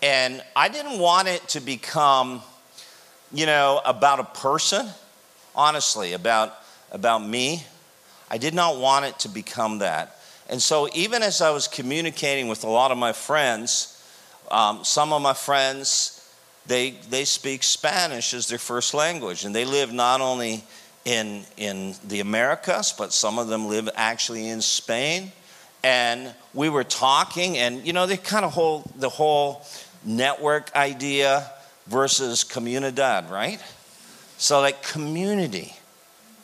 And 0.03 0.43
I 0.55 0.69
didn't 0.69 0.99
want 0.99 1.27
it 1.27 1.49
to 1.49 1.61
become, 1.61 2.43
you 3.33 3.47
know, 3.47 3.81
about 3.87 4.21
a 4.21 4.25
person, 4.25 4.91
honestly, 5.57 6.13
about, 6.13 6.53
about 6.91 7.27
me. 7.27 7.65
I 8.31 8.37
did 8.37 8.53
not 8.53 8.77
want 8.77 9.07
it 9.07 9.19
to 9.21 9.31
become 9.31 9.79
that. 9.79 10.19
And 10.51 10.61
so, 10.61 10.87
even 10.95 11.23
as 11.23 11.41
I 11.41 11.49
was 11.49 11.67
communicating 11.67 12.49
with 12.49 12.63
a 12.63 12.69
lot 12.69 12.91
of 12.91 12.99
my 12.99 13.15
friends, 13.15 13.99
um, 14.51 14.85
some 14.85 15.15
of 15.15 15.23
my 15.23 15.33
friends, 15.33 16.31
they, 16.67 16.91
they 17.09 17.25
speak 17.25 17.63
Spanish 17.63 18.35
as 18.35 18.49
their 18.49 18.59
first 18.59 18.93
language, 18.93 19.47
and 19.47 19.55
they 19.55 19.65
live 19.65 19.95
not 19.95 20.21
only 20.21 20.63
in, 21.07 21.45
in 21.57 21.95
the 22.07 22.21
Americas, 22.21 22.93
but 22.93 23.15
some 23.15 23.39
of 23.39 23.49
them 23.49 23.67
live 23.67 23.89
actually 23.97 24.51
in 24.51 24.61
Spain. 24.61 25.33
And 25.85 26.33
we 26.55 26.69
were 26.69 26.85
talking, 26.85 27.59
and 27.59 27.85
you 27.87 27.93
know, 27.93 28.07
they 28.07 28.17
kind 28.17 28.45
of 28.45 28.53
hold 28.53 28.91
the 28.97 29.09
whole 29.09 29.67
network 30.05 30.75
idea 30.77 31.51
versus 31.87 32.45
comunidad, 32.45 33.31
right? 33.31 33.61
So, 34.39 34.61
like, 34.61 34.83
community. 34.83 35.75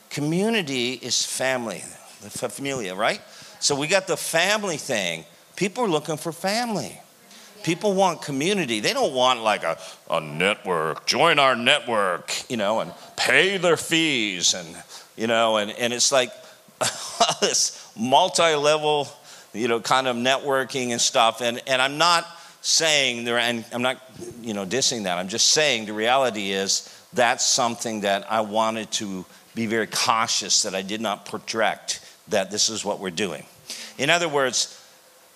Community 0.09 0.93
is 0.93 1.25
family, 1.25 1.83
the 2.21 2.29
familia, 2.29 2.95
right? 2.95 3.21
So, 3.59 3.75
we 3.75 3.87
got 3.87 4.07
the 4.07 4.17
family 4.17 4.77
thing. 4.77 5.25
People 5.55 5.85
are 5.85 5.89
looking 5.89 6.17
for 6.17 6.31
family. 6.31 6.99
People 7.63 7.93
want 7.93 8.21
community. 8.21 8.79
They 8.79 8.93
don't 8.93 9.13
want 9.13 9.41
like 9.41 9.63
a, 9.63 9.77
a 10.09 10.21
network. 10.21 11.05
Join 11.05 11.39
our 11.39 11.55
network, 11.55 12.33
you 12.49 12.55
know, 12.55 12.79
and 12.79 12.93
pay 13.17 13.57
their 13.57 13.75
fees. 13.75 14.53
And, 14.53 14.67
you 15.17 15.27
know, 15.27 15.57
and, 15.57 15.71
and 15.71 15.91
it's 15.91 16.11
like 16.11 16.31
this 17.41 17.91
multi 17.97 18.55
level, 18.55 19.09
you 19.53 19.67
know, 19.67 19.79
kind 19.79 20.07
of 20.07 20.15
networking 20.15 20.89
and 20.89 21.01
stuff. 21.01 21.41
And, 21.41 21.61
and 21.67 21.81
I'm 21.81 21.97
not 21.97 22.27
saying 22.61 23.25
there, 23.25 23.37
and 23.37 23.65
I'm 23.73 23.81
not, 23.81 24.01
you 24.41 24.53
know, 24.53 24.65
dissing 24.65 25.03
that. 25.03 25.17
I'm 25.17 25.27
just 25.27 25.47
saying 25.47 25.85
the 25.85 25.93
reality 25.93 26.51
is 26.51 26.93
that's 27.13 27.45
something 27.45 28.01
that 28.01 28.31
I 28.31 28.41
wanted 28.41 28.91
to 28.93 29.25
be 29.55 29.65
very 29.65 29.87
cautious 29.87 30.63
that 30.63 30.75
I 30.75 30.81
did 30.81 31.01
not 31.01 31.25
project 31.25 32.01
that 32.27 32.51
this 32.51 32.69
is 32.69 32.85
what 32.85 32.99
we're 32.99 33.09
doing. 33.09 33.45
In 33.97 34.09
other 34.09 34.29
words, 34.29 34.75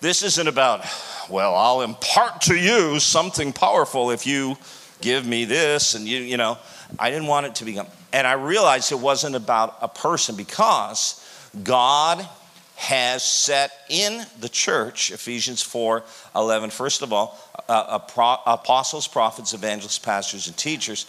this 0.00 0.22
isn't 0.22 0.48
about, 0.48 0.84
well, 1.28 1.54
I'll 1.54 1.82
impart 1.82 2.42
to 2.42 2.54
you 2.54 3.00
something 3.00 3.52
powerful 3.52 4.10
if 4.10 4.26
you 4.26 4.56
give 5.00 5.26
me 5.26 5.44
this 5.44 5.94
and 5.94 6.06
you, 6.06 6.18
you 6.18 6.36
know. 6.36 6.58
I 6.98 7.10
didn't 7.10 7.26
want 7.26 7.46
it 7.46 7.56
to 7.56 7.64
become, 7.64 7.86
and 8.12 8.26
I 8.26 8.34
realized 8.34 8.92
it 8.92 9.00
wasn't 9.00 9.34
about 9.34 9.76
a 9.80 9.88
person 9.88 10.36
because 10.36 11.20
God 11.62 12.28
has 12.76 13.22
set 13.22 13.72
in 13.88 14.24
the 14.40 14.48
church, 14.48 15.10
Ephesians 15.10 15.62
4 15.62 16.02
11, 16.34 16.70
first 16.70 17.02
of 17.02 17.12
all, 17.12 17.38
uh, 17.68 17.98
apostles, 18.46 19.06
prophets, 19.06 19.54
evangelists, 19.54 19.98
pastors, 19.98 20.48
and 20.48 20.56
teachers 20.56 21.04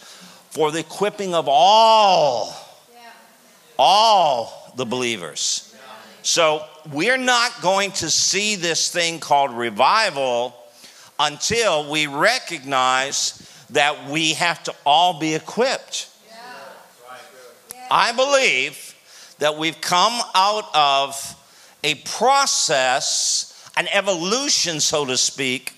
for 0.50 0.72
the 0.72 0.80
equipping 0.80 1.34
of 1.34 1.48
all, 1.50 2.56
yeah. 2.94 3.10
all 3.78 4.74
the 4.78 4.86
believers. 4.86 5.74
Yeah. 5.76 5.92
So 6.22 6.66
we're 6.94 7.18
not 7.18 7.62
going 7.62 7.92
to 7.94 8.10
see 8.10 8.56
this 8.56 8.90
thing 8.90 9.20
called 9.20 9.52
revival 9.52 10.56
until 11.20 11.90
we 11.90 12.08
recognize 12.08 13.42
that 13.72 14.10
we 14.10 14.34
have 14.34 14.64
to 14.64 14.76
all 14.86 15.20
be 15.20 15.36
equipped. 15.36 16.10
Yeah. 17.74 17.88
I 17.92 18.12
believe 18.14 18.96
that 19.40 19.58
we've 19.58 19.82
come 19.82 20.22
out 20.34 20.66
of 20.74 21.36
a 21.86 21.96
process, 22.04 23.70
an 23.78 23.88
evolution, 23.94 24.80
so 24.80 25.06
to 25.06 25.16
speak, 25.16 25.74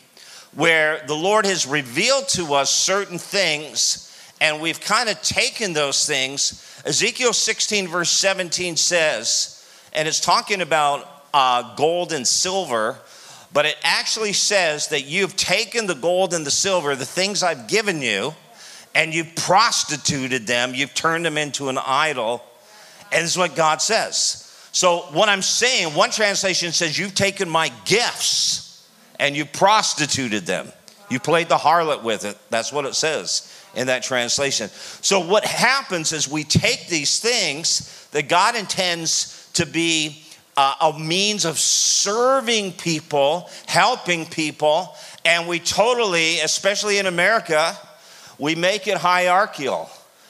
where 0.56 1.04
the 1.06 1.14
Lord 1.14 1.46
has 1.46 1.68
revealed 1.68 2.30
to 2.30 2.54
us 2.54 2.74
certain 2.74 3.20
things 3.20 4.06
and 4.40 4.62
we've 4.62 4.80
kind 4.80 5.10
of 5.10 5.22
taken 5.22 5.74
those 5.74 6.06
things. 6.06 6.82
Ezekiel 6.86 7.34
16, 7.34 7.88
verse 7.88 8.12
17 8.12 8.78
says, 8.78 9.68
and 9.94 10.08
it's 10.08 10.20
talking 10.20 10.62
about 10.62 11.26
uh, 11.34 11.76
gold 11.76 12.14
and 12.14 12.28
silver, 12.28 12.98
but 13.52 13.66
it 13.66 13.76
actually 13.84 14.34
says 14.34 14.90
that 14.90 15.06
you've 15.06 15.36
taken 15.36 15.88
the 15.88 15.96
gold 15.96 16.34
and 16.34 16.46
the 16.46 16.52
silver, 16.52 16.96
the 16.96 17.06
things 17.06 17.42
I've 17.42 17.68
given 17.68 18.02
you, 18.02 18.36
and 18.94 19.14
you've 19.14 19.36
prostituted 19.36 20.48
them, 20.48 20.74
you've 20.74 20.94
turned 20.94 21.26
them 21.26 21.38
into 21.38 21.70
an 21.70 21.78
idol. 21.78 22.44
And 23.12 23.24
this 23.24 23.32
is 23.32 23.38
what 23.38 23.56
God 23.56 23.82
says. 23.82 24.47
So, 24.78 25.08
what 25.12 25.28
I'm 25.28 25.42
saying, 25.42 25.96
one 25.96 26.12
translation 26.12 26.72
says, 26.72 27.00
You've 27.00 27.16
taken 27.16 27.50
my 27.50 27.72
gifts 27.86 28.88
and 29.20 29.36
you 29.36 29.44
prostituted 29.44 30.46
them. 30.46 30.72
You 31.10 31.20
played 31.20 31.50
the 31.50 31.58
harlot 31.58 32.04
with 32.04 32.26
it. 32.26 32.38
That's 32.52 32.72
what 32.72 32.86
it 32.86 32.94
says 32.94 33.52
in 33.74 33.88
that 33.88 34.04
translation. 34.04 34.70
So, 35.02 35.20
what 35.20 35.44
happens 35.44 36.12
is 36.12 36.30
we 36.30 36.44
take 36.44 36.90
these 36.90 37.20
things 37.20 38.08
that 38.12 38.30
God 38.30 38.56
intends 38.56 39.50
to 39.54 39.66
be 39.66 40.24
uh, 40.56 40.76
a 40.80 41.00
means 41.00 41.46
of 41.46 41.58
serving 41.58 42.74
people, 42.74 43.50
helping 43.66 44.28
people, 44.28 44.96
and 45.26 45.48
we 45.48 45.58
totally, 45.58 46.40
especially 46.42 47.00
in 47.00 47.08
America, 47.08 47.76
we 48.38 48.54
make 48.54 48.86
it 48.86 48.98
hierarchical. 48.98 49.90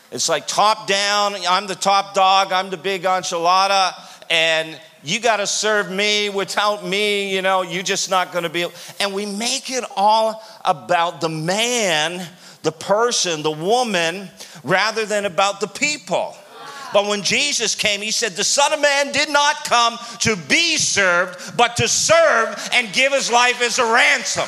It's 0.10 0.30
like 0.30 0.48
top 0.48 0.88
down, 0.88 1.36
I'm 1.50 1.68
the 1.68 1.76
top 1.76 2.14
dog, 2.14 2.54
I'm 2.54 2.70
the 2.70 2.78
big 2.78 3.04
enchilada, 3.04 3.94
and 4.30 4.80
you 5.04 5.20
got 5.20 5.38
to 5.38 5.48
serve 5.48 5.92
me. 5.92 6.30
Without 6.30 6.86
me, 6.86 7.34
you 7.34 7.42
know, 7.42 7.62
you're 7.62 7.84
just 7.84 8.10
not 8.10 8.32
going 8.32 8.44
to 8.44 8.50
be. 8.50 8.66
And 9.00 9.14
we 9.14 9.26
make 9.26 9.70
it 9.70 9.84
all 9.96 10.44
about 10.66 11.22
the 11.22 11.30
man, 11.30 12.28
the 12.64 12.72
person, 12.72 13.42
the 13.42 13.52
woman, 13.52 14.30
rather 14.64 15.06
than 15.06 15.26
about 15.26 15.60
the 15.60 15.68
people. 15.68 16.36
But 16.94 17.08
when 17.08 17.22
Jesus 17.22 17.76
came, 17.76 18.02
he 18.02 18.12
said, 18.12 18.34
The 18.34 18.44
Son 18.44 18.74
of 18.74 18.82
Man 18.82 19.12
did 19.12 19.30
not 19.30 19.66
come 19.66 19.98
to 20.20 20.36
be 20.36 20.78
served, 20.78 21.58
but 21.58 21.78
to 21.78 21.88
serve 21.88 22.70
and 22.74 22.92
give 22.94 23.12
his 23.14 23.32
life 23.32 23.62
as 23.62 23.80
a 23.80 23.94
ransom. 23.94 24.48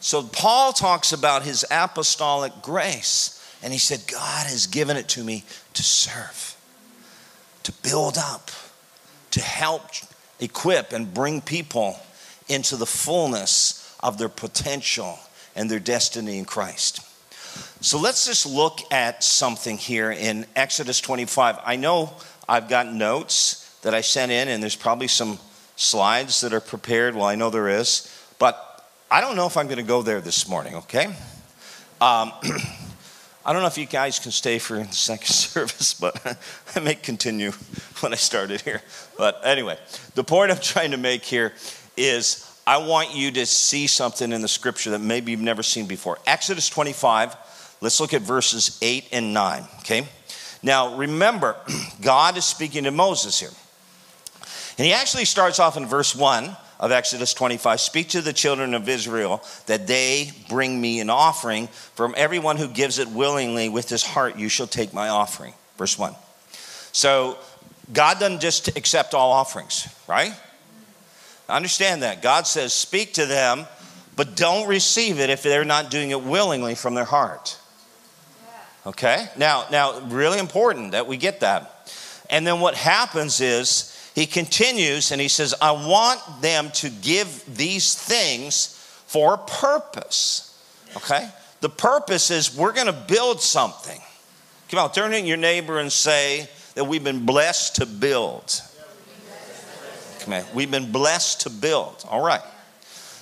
So 0.00 0.22
Paul 0.22 0.72
talks 0.72 1.12
about 1.12 1.42
his 1.42 1.66
apostolic 1.70 2.52
grace, 2.62 3.34
and 3.62 3.72
he 3.72 3.78
said, 3.78 4.04
God 4.06 4.46
has 4.46 4.66
given 4.66 4.96
it 4.96 5.08
to 5.10 5.24
me 5.24 5.44
to 5.78 5.84
serve, 5.84 6.56
to 7.62 7.70
build 7.70 8.18
up, 8.18 8.50
to 9.30 9.40
help 9.40 9.82
equip 10.40 10.92
and 10.92 11.14
bring 11.14 11.40
people 11.40 11.96
into 12.48 12.74
the 12.74 12.84
fullness 12.84 13.96
of 14.00 14.18
their 14.18 14.28
potential 14.28 15.20
and 15.54 15.70
their 15.70 15.78
destiny 15.78 16.36
in 16.36 16.44
Christ. 16.44 17.00
So 17.80 17.96
let's 17.96 18.26
just 18.26 18.44
look 18.44 18.80
at 18.92 19.22
something 19.22 19.78
here 19.78 20.10
in 20.10 20.46
Exodus 20.56 21.00
25. 21.00 21.60
I 21.64 21.76
know 21.76 22.12
I've 22.48 22.68
got 22.68 22.92
notes 22.92 23.78
that 23.82 23.94
I 23.94 24.00
sent 24.00 24.32
in, 24.32 24.48
and 24.48 24.60
there's 24.60 24.74
probably 24.74 25.06
some 25.06 25.38
slides 25.76 26.40
that 26.40 26.52
are 26.52 26.60
prepared. 26.60 27.14
Well, 27.14 27.26
I 27.26 27.36
know 27.36 27.50
there 27.50 27.68
is, 27.68 28.12
but 28.40 28.84
I 29.12 29.20
don't 29.20 29.36
know 29.36 29.46
if 29.46 29.56
I'm 29.56 29.66
going 29.66 29.76
to 29.76 29.84
go 29.84 30.02
there 30.02 30.20
this 30.20 30.48
morning, 30.48 30.74
okay? 30.74 31.14
Um, 32.00 32.32
I 33.48 33.54
don't 33.54 33.62
know 33.62 33.68
if 33.68 33.78
you 33.78 33.86
guys 33.86 34.18
can 34.18 34.30
stay 34.30 34.58
for 34.58 34.76
the 34.76 34.92
second 34.92 35.26
service, 35.32 35.94
but 35.94 36.38
I 36.76 36.80
may 36.80 36.96
continue 36.96 37.52
when 38.00 38.12
I 38.12 38.16
started 38.16 38.60
here. 38.60 38.82
But 39.16 39.40
anyway, 39.42 39.78
the 40.14 40.22
point 40.22 40.50
I'm 40.50 40.58
trying 40.58 40.90
to 40.90 40.98
make 40.98 41.24
here 41.24 41.54
is 41.96 42.46
I 42.66 42.76
want 42.76 43.14
you 43.14 43.30
to 43.30 43.46
see 43.46 43.86
something 43.86 44.32
in 44.32 44.42
the 44.42 44.48
scripture 44.48 44.90
that 44.90 44.98
maybe 44.98 45.30
you've 45.30 45.40
never 45.40 45.62
seen 45.62 45.86
before. 45.86 46.18
Exodus 46.26 46.68
25 46.68 47.34
Let's 47.80 48.00
look 48.00 48.12
at 48.12 48.22
verses 48.22 48.76
8 48.82 49.08
and 49.12 49.32
9, 49.32 49.64
okay? 49.78 50.06
Now, 50.62 50.96
remember, 50.96 51.56
God 52.02 52.36
is 52.36 52.44
speaking 52.44 52.84
to 52.84 52.90
Moses 52.90 53.40
here. 53.40 53.50
And 54.76 54.86
he 54.86 54.92
actually 54.92 55.24
starts 55.24 55.58
off 55.58 55.76
in 55.76 55.86
verse 55.86 56.14
1 56.14 56.56
of 56.80 56.92
Exodus 56.92 57.34
25 57.34 57.80
Speak 57.80 58.08
to 58.10 58.20
the 58.20 58.32
children 58.32 58.74
of 58.74 58.88
Israel 58.88 59.42
that 59.66 59.86
they 59.86 60.30
bring 60.48 60.80
me 60.80 61.00
an 61.00 61.10
offering. 61.10 61.66
From 61.94 62.14
everyone 62.16 62.56
who 62.56 62.68
gives 62.68 62.98
it 62.98 63.08
willingly 63.08 63.68
with 63.68 63.88
his 63.88 64.02
heart, 64.02 64.36
you 64.36 64.48
shall 64.48 64.66
take 64.66 64.92
my 64.92 65.08
offering. 65.08 65.54
Verse 65.76 65.98
1. 65.98 66.14
So, 66.92 67.38
God 67.92 68.18
doesn't 68.18 68.40
just 68.40 68.76
accept 68.76 69.14
all 69.14 69.32
offerings, 69.32 69.88
right? 70.06 70.34
Understand 71.48 72.02
that. 72.02 72.20
God 72.20 72.46
says, 72.46 72.72
Speak 72.72 73.14
to 73.14 73.26
them, 73.26 73.66
but 74.16 74.36
don't 74.36 74.68
receive 74.68 75.18
it 75.18 75.30
if 75.30 75.42
they're 75.42 75.64
not 75.64 75.90
doing 75.90 76.10
it 76.10 76.22
willingly 76.22 76.74
from 76.74 76.94
their 76.94 77.04
heart. 77.04 77.58
Okay? 78.86 79.28
Now, 79.36 79.66
now, 79.70 80.00
really 80.00 80.38
important 80.38 80.92
that 80.92 81.06
we 81.06 81.16
get 81.16 81.40
that. 81.40 81.92
And 82.30 82.46
then 82.46 82.60
what 82.60 82.74
happens 82.74 83.40
is 83.40 83.94
he 84.18 84.26
continues 84.26 85.12
and 85.12 85.20
he 85.20 85.28
says, 85.28 85.54
I 85.62 85.70
want 85.70 86.20
them 86.42 86.72
to 86.72 86.90
give 86.90 87.44
these 87.56 87.94
things 87.94 88.74
for 89.06 89.34
a 89.34 89.38
purpose. 89.38 90.60
Okay? 90.96 91.28
The 91.60 91.68
purpose 91.68 92.32
is 92.32 92.56
we're 92.56 92.72
going 92.72 92.88
to 92.88 92.92
build 92.92 93.40
something. 93.40 94.00
Come 94.70 94.80
on, 94.80 94.90
turn 94.90 95.12
to 95.12 95.20
your 95.20 95.36
neighbor 95.36 95.78
and 95.78 95.92
say 95.92 96.48
that 96.74 96.82
we've 96.82 97.04
been 97.04 97.26
blessed 97.26 97.76
to 97.76 97.86
build. 97.86 98.60
Come 100.18 100.32
on, 100.32 100.42
we've 100.52 100.70
been 100.70 100.90
blessed 100.90 101.42
to 101.42 101.50
build. 101.50 102.04
All 102.08 102.20
right. 102.20 102.42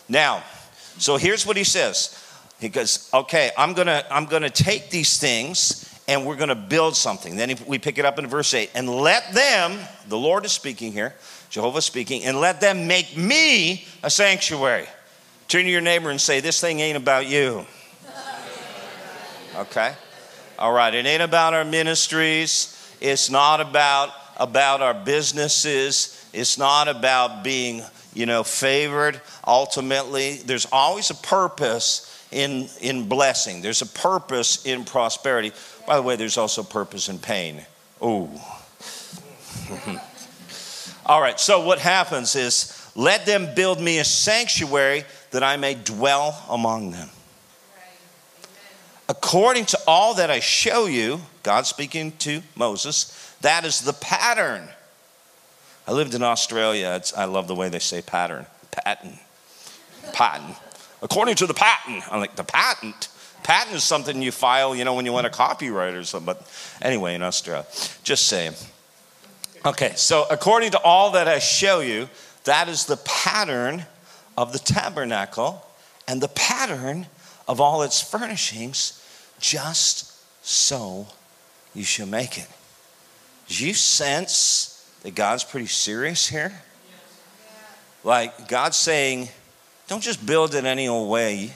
Now, 0.09 0.45
so 0.97 1.19
here's 1.19 1.45
what 1.45 1.59
he 1.59 1.65
says. 1.65 2.19
He 2.59 2.71
goes, 2.71 3.11
"Okay, 3.13 3.51
I'm 3.59 3.75
gonna 3.75 4.03
I'm 4.11 4.25
gonna 4.25 4.49
take 4.49 4.89
these 4.89 5.19
things 5.19 5.96
and 6.09 6.25
we're 6.25 6.37
gonna 6.37 6.55
build 6.55 6.97
something." 6.97 7.37
Then 7.37 7.57
we 7.67 7.79
pick 7.79 7.99
it 7.99 8.05
up 8.05 8.19
in 8.19 8.27
verse 8.27 8.53
eight, 8.55 8.71
and 8.75 8.89
let 8.89 9.33
them. 9.35 9.79
The 10.09 10.19
Lord 10.19 10.45
is 10.45 10.53
speaking 10.53 10.93
here, 10.93 11.15
Jehovah 11.51 11.83
speaking, 11.83 12.25
and 12.25 12.41
let 12.41 12.61
them 12.61 12.87
make 12.87 13.17
me 13.17 13.87
a 14.03 14.11
sanctuary. 14.11 14.89
Turn 15.49 15.65
to 15.65 15.71
your 15.71 15.81
neighbor 15.81 16.11
and 16.11 16.21
say, 16.21 16.41
"This 16.41 16.61
thing 16.61 16.81
ain't 16.81 16.97
about 16.97 17.27
you." 17.27 17.67
Okay. 19.57 19.95
All 20.59 20.71
right. 20.71 20.93
It 20.93 21.07
ain't 21.07 21.23
about 21.23 21.55
our 21.55 21.65
ministries. 21.65 22.77
It's 23.01 23.31
not 23.31 23.63
about 23.63 24.11
about 24.37 24.83
our 24.83 24.95
businesses. 24.95 26.29
It's 26.33 26.59
not 26.59 26.89
about 26.89 27.43
being, 27.43 27.83
you 28.15 28.27
know, 28.27 28.43
favored. 28.43 29.21
Ultimately, 29.47 30.35
there's 30.45 30.67
always 30.71 31.11
a 31.11 31.15
purpose 31.15 32.13
in, 32.33 32.69
in 32.81 33.09
blessing, 33.09 33.63
there's 33.63 33.83
a 33.83 33.87
purpose 33.87 34.67
in 34.67 34.85
prosperity. 34.85 35.53
By 35.87 35.97
the 35.97 36.03
way, 36.03 36.17
there's 36.17 36.39
also 36.39 36.63
purpose 36.63 37.09
in 37.09 37.19
pain. 37.19 37.65
Oh. 38.01 38.29
All 41.07 41.21
right, 41.21 41.39
so 41.39 41.65
what 41.65 41.79
happens 41.79 42.35
is 42.35 42.91
let 42.97 43.27
them 43.27 43.55
build 43.55 43.81
me 43.81 43.99
a 43.99 44.05
sanctuary 44.05 45.05
that 45.31 45.43
I 45.43 45.57
may 45.57 45.75
dwell 45.75 46.45
among 46.51 46.91
them. 46.91 47.09
According 49.09 49.67
to 49.67 49.79
all 49.87 50.15
that 50.15 50.33
I 50.33 50.41
show 50.41 50.87
you, 50.87 51.21
God 51.45 51.65
speaking 51.65 52.11
to 52.19 52.43
Moses, 52.57 53.35
that 53.41 53.65
is 53.65 53.83
the 53.83 53.93
pattern. 53.93 54.69
I 55.87 55.93
lived 55.93 56.15
in 56.15 56.25
Australia. 56.25 56.95
It's, 56.97 57.17
I 57.17 57.27
love 57.27 57.47
the 57.47 57.55
way 57.55 57.69
they 57.69 57.79
say 57.79 58.03
pattern. 58.03 58.47
Patent. 58.73 59.15
Patent 60.13 60.57
according 61.03 61.37
to 61.37 61.47
the 61.47 61.55
patent. 61.55 62.03
I'm 62.11 62.21
like, 62.21 62.37
the 62.37 62.45
patent? 62.45 63.09
Patent 63.47 63.77
is 63.77 63.85
something 63.85 64.21
you 64.21 64.33
file, 64.33 64.75
you 64.75 64.85
know, 64.85 64.95
when 64.95 65.07
you 65.07 65.13
want 65.13 65.25
a 65.25 65.31
copyright 65.31 65.95
or 65.95 66.03
something. 66.03 66.27
But 66.27 66.43
anyway, 66.83 67.15
in 67.15 67.23
Australia, 67.23 67.65
just 68.03 68.27
saying. 68.27 68.55
Okay, 69.65 69.93
so 69.95 70.27
according 70.29 70.73
to 70.73 70.81
all 70.81 71.13
that 71.13 71.29
I 71.29 71.39
show 71.39 71.79
you, 71.79 72.09
that 72.43 72.69
is 72.69 72.87
the 72.87 72.97
pattern 72.97 73.87
of 74.37 74.53
the 74.53 74.59
tabernacle 74.59 75.65
and 76.09 76.21
the 76.21 76.27
pattern 76.27 77.07
of 77.47 77.61
all 77.61 77.83
its 77.83 78.03
furnishings, 78.03 79.01
just 79.39 80.13
so 80.45 81.07
you 81.73 81.85
shall 81.85 82.09
make 82.09 82.39
it. 82.39 82.49
Do 83.47 83.65
you 83.65 83.75
sense 83.75 84.91
that 85.05 85.15
God's 85.15 85.45
pretty 85.45 85.69
serious 85.69 86.27
here? 86.27 86.53
Like, 88.03 88.49
God's 88.49 88.77
saying, 88.77 89.29
don't 89.87 90.03
just 90.03 90.27
build 90.27 90.57
it 90.57 90.65
any 90.65 90.89
old 90.89 91.09
way. 91.09 91.53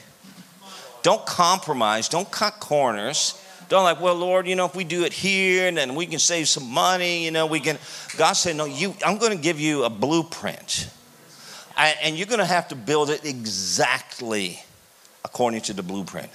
Don't 1.03 1.25
compromise. 1.25 2.09
Don't 2.09 2.29
cut 2.29 2.59
corners. 2.59 3.41
Don't 3.69 3.83
like, 3.83 4.01
well, 4.01 4.15
Lord, 4.15 4.47
you 4.47 4.55
know, 4.55 4.65
if 4.65 4.75
we 4.75 4.83
do 4.83 5.05
it 5.05 5.13
here 5.13 5.67
and 5.67 5.77
then 5.77 5.95
we 5.95 6.05
can 6.05 6.19
save 6.19 6.49
some 6.49 6.69
money, 6.69 7.23
you 7.23 7.31
know, 7.31 7.45
we 7.45 7.61
can. 7.61 7.77
God 8.17 8.33
said, 8.33 8.57
no, 8.57 8.65
you, 8.65 8.93
I'm 9.05 9.17
going 9.17 9.31
to 9.31 9.41
give 9.41 9.59
you 9.59 9.85
a 9.85 9.89
blueprint. 9.89 10.89
And 11.77 12.17
you're 12.17 12.27
going 12.27 12.39
to 12.39 12.45
have 12.45 12.67
to 12.67 12.75
build 12.75 13.09
it 13.09 13.23
exactly 13.25 14.61
according 15.23 15.61
to 15.61 15.73
the 15.73 15.83
blueprint. 15.83 16.29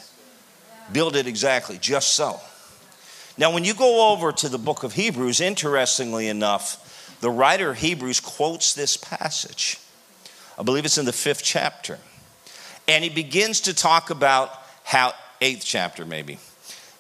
Build 0.93 1.15
it 1.15 1.27
exactly, 1.27 1.79
just 1.79 2.15
so. 2.15 2.41
Now, 3.37 3.53
when 3.53 3.65
you 3.65 3.75
go 3.75 4.13
over 4.13 4.33
to 4.33 4.49
the 4.49 4.59
book 4.59 4.83
of 4.83 4.95
Hebrews, 4.95 5.41
interestingly 5.41 6.29
enough, 6.29 7.19
the 7.21 7.31
writer 7.31 7.71
of 7.71 7.79
Hebrews 7.79 8.21
quotes 8.21 8.73
this 8.73 8.97
passage. 8.97 9.79
I 10.59 10.63
believe 10.63 10.87
it's 10.87 10.97
in 10.97 11.05
the 11.05 11.13
fifth 11.13 11.43
chapter. 11.45 11.99
And 12.89 13.03
he 13.03 13.11
begins 13.11 13.63
to 13.63 13.75
talk 13.75 14.11
about 14.11 14.51
how, 14.85 15.13
eighth 15.41 15.65
chapter 15.65 16.05
maybe, 16.05 16.39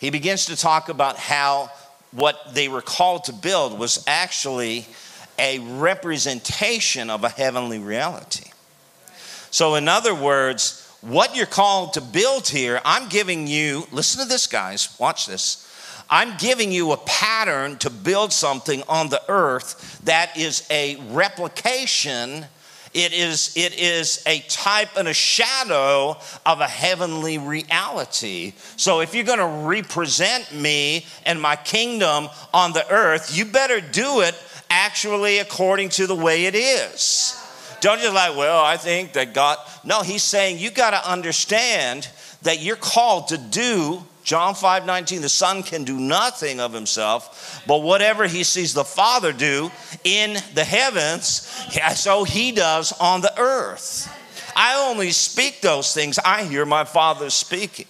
he 0.00 0.10
begins 0.10 0.46
to 0.46 0.56
talk 0.56 0.88
about 0.88 1.16
how 1.16 1.70
what 2.10 2.54
they 2.54 2.68
were 2.68 2.82
called 2.82 3.24
to 3.24 3.32
build 3.32 3.78
was 3.78 4.02
actually 4.06 4.86
a 5.38 5.58
representation 5.58 7.10
of 7.10 7.24
a 7.24 7.28
heavenly 7.28 7.78
reality. 7.78 8.50
So, 9.50 9.74
in 9.74 9.88
other 9.88 10.14
words, 10.14 10.82
what 11.02 11.36
you're 11.36 11.46
called 11.46 11.94
to 11.94 12.00
build 12.00 12.48
here, 12.48 12.80
I'm 12.84 13.08
giving 13.08 13.46
you, 13.46 13.86
listen 13.92 14.22
to 14.22 14.28
this, 14.28 14.46
guys, 14.46 14.94
watch 14.98 15.26
this. 15.26 15.62
I'm 16.08 16.36
giving 16.38 16.70
you 16.72 16.92
a 16.92 16.96
pattern 16.98 17.78
to 17.78 17.90
build 17.90 18.32
something 18.32 18.82
on 18.88 19.08
the 19.08 19.22
earth 19.28 20.00
that 20.04 20.36
is 20.36 20.66
a 20.70 20.96
replication 21.10 22.46
it 22.96 23.12
is, 23.12 23.52
it 23.56 23.78
is 23.78 24.22
a 24.26 24.40
type 24.48 24.96
and 24.96 25.06
a 25.06 25.12
shadow 25.12 26.16
of 26.46 26.60
a 26.60 26.66
heavenly 26.66 27.36
reality. 27.36 28.54
So 28.76 29.00
if 29.00 29.14
you're 29.14 29.24
going 29.24 29.38
to 29.38 29.68
represent 29.68 30.50
me 30.54 31.04
and 31.26 31.40
my 31.40 31.56
kingdom 31.56 32.28
on 32.54 32.72
the 32.72 32.90
earth, 32.90 33.36
you 33.36 33.44
better 33.44 33.82
do 33.82 34.22
it 34.22 34.34
actually 34.70 35.38
according 35.38 35.90
to 35.90 36.06
the 36.06 36.14
way 36.14 36.46
it 36.46 36.54
is. 36.54 37.38
Don't 37.82 38.00
just 38.00 38.14
like, 38.14 38.34
well, 38.34 38.64
I 38.64 38.78
think 38.78 39.12
that 39.12 39.34
God. 39.34 39.58
No, 39.84 40.00
he's 40.00 40.22
saying 40.22 40.58
you 40.58 40.70
got 40.70 40.90
to 40.90 41.10
understand 41.10 42.08
that 42.42 42.62
you're 42.62 42.76
called 42.76 43.28
to 43.28 43.36
do 43.36 44.02
John 44.26 44.56
5 44.56 44.86
19, 44.86 45.22
the 45.22 45.28
Son 45.28 45.62
can 45.62 45.84
do 45.84 46.00
nothing 46.00 46.58
of 46.58 46.72
himself, 46.72 47.62
but 47.64 47.84
whatever 47.84 48.26
he 48.26 48.42
sees 48.42 48.74
the 48.74 48.84
Father 48.84 49.32
do 49.32 49.70
in 50.02 50.36
the 50.52 50.64
heavens, 50.64 51.48
so 51.94 52.24
he 52.24 52.50
does 52.50 52.90
on 53.00 53.20
the 53.20 53.32
earth. 53.38 54.12
I 54.56 54.88
only 54.90 55.12
speak 55.12 55.60
those 55.60 55.94
things 55.94 56.18
I 56.18 56.42
hear 56.42 56.66
my 56.66 56.82
Father 56.82 57.30
speaking. 57.30 57.86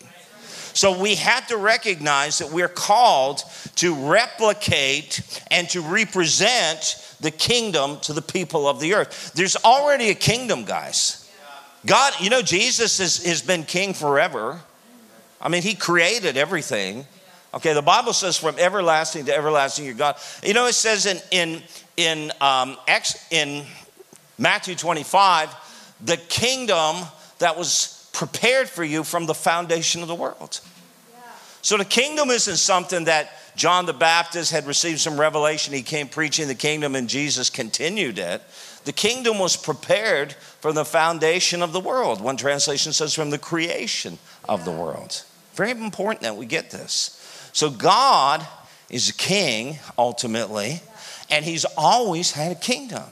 So 0.75 1.01
we 1.01 1.15
have 1.15 1.47
to 1.47 1.57
recognize 1.57 2.37
that 2.41 2.53
we're 2.53 2.69
called 2.69 3.43
to 3.77 3.95
replicate 3.95 5.23
and 5.51 5.67
to 5.71 5.81
represent 5.81 7.17
the 7.19 7.31
kingdom 7.31 7.99
to 8.01 8.13
the 8.13 8.21
people 8.21 8.69
of 8.69 8.79
the 8.79 8.93
earth. 8.93 9.33
There's 9.33 9.57
already 9.57 10.11
a 10.11 10.15
kingdom, 10.15 10.67
guys. 10.67 11.33
God, 11.87 12.13
you 12.21 12.29
know, 12.29 12.43
Jesus 12.43 12.99
has, 12.99 13.25
has 13.25 13.41
been 13.41 13.63
king 13.63 13.95
forever. 13.95 14.61
I 15.41 15.49
mean, 15.49 15.63
He 15.63 15.75
created 15.75 16.37
everything. 16.37 17.07
Okay, 17.55 17.73
the 17.73 17.83
Bible 17.83 18.13
says 18.13 18.37
from 18.37 18.57
everlasting 18.59 19.25
to 19.27 19.35
everlasting, 19.35 19.87
you're 19.87 19.95
God. 19.95 20.17
You 20.43 20.55
know, 20.55 20.67
it 20.67 20.75
says 20.75 21.07
in 21.07 21.21
in 21.31 21.63
in 21.97 22.33
um, 22.41 22.77
in 23.31 23.65
Matthew 24.39 24.75
25, 24.75 25.55
the 26.05 26.17
kingdom 26.17 26.97
that 27.39 27.57
was 27.57 28.09
prepared 28.13 28.69
for 28.69 28.85
you 28.85 29.05
from 29.05 29.27
the 29.27 29.35
foundation 29.35 30.03
of 30.03 30.09
the 30.09 30.15
world. 30.15 30.61
So 31.63 31.77
the 31.77 31.85
kingdom 31.85 32.31
isn't 32.31 32.59
something 32.59 33.05
that 33.05 33.33
John 33.57 33.87
the 33.87 33.93
Baptist 33.93 34.53
had 34.53 34.67
received 34.67 35.01
some 35.01 35.19
revelation. 35.19 35.75
He 35.75 35.83
came 35.83 36.09
preaching 36.09 36.47
the 36.47 36.55
kingdom, 36.55 36.95
and 36.95 37.09
Jesus 37.09 37.51
continued 37.51 38.19
it. 38.19 38.41
The 38.85 38.93
kingdom 38.93 39.41
was 39.41 39.57
prepared 39.57 40.35
from 40.61 40.77
the 40.77 40.85
foundation 40.85 41.63
of 41.63 41.73
the 41.73 41.81
world. 41.81 42.21
One 42.21 42.37
translation 42.37 42.93
says 42.93 43.15
from 43.15 43.31
the 43.31 43.39
creation 43.39 44.19
of 44.49 44.65
the 44.65 44.71
world. 44.71 45.23
Very 45.55 45.71
important 45.71 46.23
that 46.23 46.37
we 46.37 46.47
get 46.47 46.71
this. 46.71 47.13
So, 47.53 47.71
God 47.71 48.47
is 48.91 49.09
a 49.09 49.15
king 49.15 49.79
ultimately, 49.97 50.81
and 51.31 51.45
He's 51.45 51.65
always 51.77 52.33
had 52.33 52.53
a 52.53 52.57
kingdom. 52.57 53.05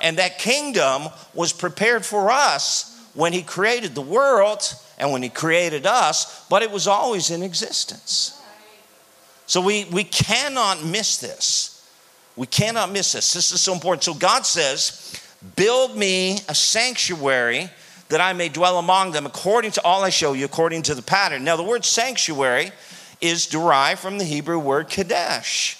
And 0.00 0.18
that 0.18 0.38
kingdom 0.38 1.08
was 1.32 1.52
prepared 1.52 2.04
for 2.04 2.30
us 2.30 3.00
when 3.14 3.32
He 3.32 3.42
created 3.42 3.94
the 3.94 4.02
world 4.02 4.62
and 4.98 5.12
when 5.12 5.22
He 5.22 5.28
created 5.28 5.86
us, 5.86 6.44
but 6.48 6.62
it 6.62 6.70
was 6.70 6.88
always 6.88 7.30
in 7.30 7.42
existence. 7.42 8.40
So, 9.46 9.60
we, 9.60 9.84
we 9.84 10.04
cannot 10.04 10.84
miss 10.84 11.18
this. 11.18 11.68
We 12.34 12.46
cannot 12.46 12.90
miss 12.90 13.12
this. 13.12 13.32
This 13.32 13.52
is 13.52 13.60
so 13.60 13.72
important. 13.72 14.02
So, 14.02 14.14
God 14.14 14.44
says, 14.46 15.20
Build 15.56 15.96
me 15.96 16.38
a 16.48 16.54
sanctuary 16.54 17.68
that 18.12 18.20
I 18.20 18.34
may 18.34 18.50
dwell 18.50 18.78
among 18.78 19.12
them 19.12 19.24
according 19.24 19.70
to 19.72 19.84
all 19.84 20.04
I 20.04 20.10
show 20.10 20.34
you, 20.34 20.44
according 20.44 20.82
to 20.82 20.94
the 20.94 21.02
pattern. 21.02 21.44
Now, 21.44 21.56
the 21.56 21.62
word 21.62 21.82
sanctuary 21.84 22.70
is 23.22 23.46
derived 23.46 24.00
from 24.00 24.18
the 24.18 24.24
Hebrew 24.24 24.58
word 24.58 24.90
kadesh. 24.90 25.78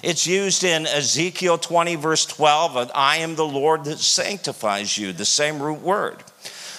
It's 0.00 0.24
used 0.24 0.62
in 0.62 0.86
Ezekiel 0.86 1.58
20, 1.58 1.96
verse 1.96 2.24
12, 2.24 2.90
I 2.94 3.18
am 3.18 3.34
the 3.34 3.46
Lord 3.46 3.84
that 3.84 3.98
sanctifies 3.98 4.96
you, 4.96 5.12
the 5.12 5.24
same 5.24 5.60
root 5.60 5.80
word. 5.80 6.22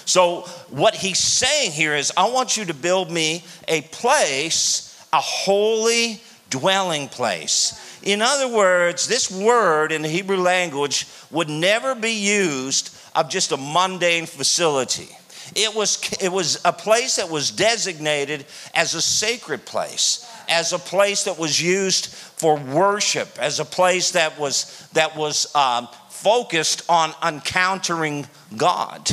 So, 0.06 0.42
what 0.70 0.94
he's 0.94 1.18
saying 1.18 1.72
here 1.72 1.94
is, 1.94 2.10
I 2.16 2.30
want 2.30 2.56
you 2.56 2.64
to 2.66 2.74
build 2.74 3.10
me 3.10 3.44
a 3.68 3.82
place, 3.82 5.06
a 5.12 5.20
holy 5.20 6.20
dwelling 6.50 7.08
place. 7.08 8.00
In 8.02 8.22
other 8.22 8.48
words, 8.48 9.06
this 9.06 9.30
word 9.30 9.92
in 9.92 10.02
the 10.02 10.08
Hebrew 10.08 10.36
language 10.36 11.06
would 11.30 11.48
never 11.48 11.94
be 11.94 12.12
used 12.12 12.93
of 13.14 13.28
just 13.28 13.52
a 13.52 13.56
mundane 13.56 14.26
facility. 14.26 15.08
It 15.54 15.74
was, 15.74 15.98
it 16.20 16.30
was 16.30 16.60
a 16.64 16.72
place 16.72 17.16
that 17.16 17.28
was 17.28 17.50
designated 17.50 18.46
as 18.74 18.94
a 18.94 19.02
sacred 19.02 19.66
place, 19.66 20.26
as 20.48 20.72
a 20.72 20.78
place 20.78 21.24
that 21.24 21.38
was 21.38 21.60
used 21.60 22.06
for 22.06 22.56
worship, 22.56 23.38
as 23.38 23.60
a 23.60 23.64
place 23.64 24.12
that 24.12 24.38
was, 24.38 24.88
that 24.94 25.16
was 25.16 25.54
um, 25.54 25.88
focused 26.08 26.82
on 26.88 27.12
encountering 27.22 28.26
God. 28.56 29.10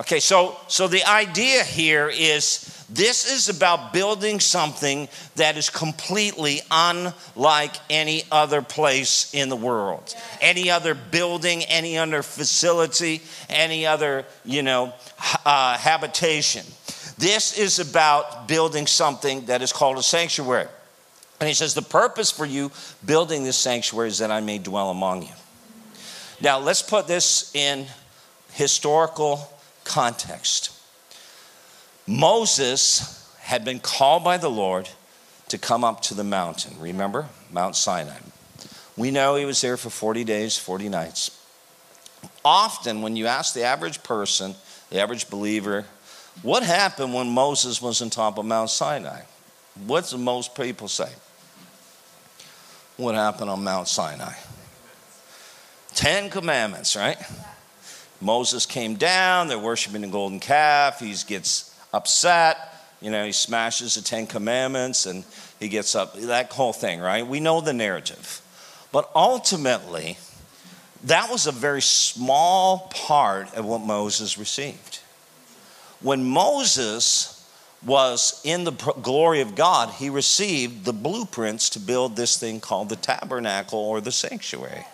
Okay, 0.00 0.18
so, 0.18 0.56
so 0.66 0.88
the 0.88 1.04
idea 1.04 1.62
here 1.62 2.08
is 2.08 2.86
this 2.88 3.30
is 3.30 3.50
about 3.50 3.92
building 3.92 4.40
something 4.40 5.10
that 5.36 5.58
is 5.58 5.68
completely 5.68 6.62
unlike 6.70 7.74
any 7.90 8.22
other 8.32 8.62
place 8.62 9.30
in 9.34 9.50
the 9.50 9.56
world. 9.56 10.14
Any 10.40 10.70
other 10.70 10.94
building, 10.94 11.64
any 11.64 11.98
other 11.98 12.22
facility, 12.22 13.20
any 13.50 13.84
other, 13.84 14.24
you 14.42 14.62
know, 14.62 14.94
uh, 15.44 15.76
habitation. 15.76 16.64
This 17.18 17.58
is 17.58 17.78
about 17.78 18.48
building 18.48 18.86
something 18.86 19.44
that 19.46 19.60
is 19.60 19.70
called 19.70 19.98
a 19.98 20.02
sanctuary. 20.02 20.68
And 21.40 21.46
he 21.46 21.54
says, 21.54 21.74
The 21.74 21.82
purpose 21.82 22.30
for 22.30 22.46
you 22.46 22.72
building 23.04 23.44
this 23.44 23.58
sanctuary 23.58 24.08
is 24.08 24.18
that 24.20 24.30
I 24.30 24.40
may 24.40 24.56
dwell 24.56 24.88
among 24.88 25.24
you. 25.24 25.34
Now, 26.40 26.58
let's 26.58 26.80
put 26.80 27.06
this 27.06 27.54
in 27.54 27.84
historical 28.52 29.46
context. 29.90 30.70
Moses 32.06 33.28
had 33.40 33.64
been 33.64 33.80
called 33.80 34.22
by 34.22 34.36
the 34.36 34.48
Lord 34.48 34.88
to 35.48 35.58
come 35.58 35.82
up 35.82 36.00
to 36.02 36.14
the 36.14 36.22
mountain. 36.22 36.78
Remember? 36.78 37.28
Mount 37.50 37.74
Sinai. 37.74 38.18
We 38.96 39.10
know 39.10 39.34
he 39.34 39.44
was 39.44 39.60
there 39.60 39.76
for 39.76 39.90
40 39.90 40.22
days, 40.22 40.56
40 40.56 40.88
nights. 40.88 41.36
Often, 42.44 43.02
when 43.02 43.16
you 43.16 43.26
ask 43.26 43.52
the 43.52 43.64
average 43.64 44.02
person, 44.04 44.54
the 44.90 45.00
average 45.00 45.28
believer, 45.28 45.86
what 46.42 46.62
happened 46.62 47.12
when 47.12 47.28
Moses 47.28 47.82
was 47.82 48.00
on 48.00 48.10
top 48.10 48.38
of 48.38 48.44
Mount 48.44 48.70
Sinai? 48.70 49.22
What 49.86 50.08
do 50.08 50.18
most 50.18 50.54
people 50.54 50.86
say? 50.86 51.10
What 52.96 53.16
happened 53.16 53.50
on 53.50 53.64
Mount 53.64 53.88
Sinai? 53.88 54.34
Ten 55.94 56.30
Commandments, 56.30 56.94
right? 56.94 57.18
Moses 58.20 58.66
came 58.66 58.96
down, 58.96 59.48
they're 59.48 59.58
worshiping 59.58 60.02
the 60.02 60.08
golden 60.08 60.40
calf. 60.40 61.00
He 61.00 61.14
gets 61.26 61.74
upset. 61.92 62.58
You 63.00 63.10
know, 63.10 63.24
he 63.24 63.32
smashes 63.32 63.94
the 63.94 64.02
Ten 64.02 64.26
Commandments 64.26 65.06
and 65.06 65.24
he 65.58 65.68
gets 65.68 65.94
up, 65.94 66.14
that 66.14 66.52
whole 66.52 66.72
thing, 66.72 67.00
right? 67.00 67.26
We 67.26 67.40
know 67.40 67.60
the 67.60 67.72
narrative. 67.72 68.42
But 68.92 69.10
ultimately, 69.14 70.18
that 71.04 71.30
was 71.30 71.46
a 71.46 71.52
very 71.52 71.80
small 71.80 72.90
part 72.94 73.54
of 73.54 73.64
what 73.64 73.80
Moses 73.80 74.36
received. 74.36 75.00
When 76.02 76.24
Moses 76.24 77.36
was 77.84 78.40
in 78.44 78.64
the 78.64 78.72
glory 78.72 79.40
of 79.40 79.54
God, 79.54 79.94
he 79.94 80.10
received 80.10 80.84
the 80.84 80.92
blueprints 80.92 81.70
to 81.70 81.78
build 81.78 82.16
this 82.16 82.38
thing 82.38 82.60
called 82.60 82.90
the 82.90 82.96
tabernacle 82.96 83.78
or 83.78 84.02
the 84.02 84.12
sanctuary. 84.12 84.84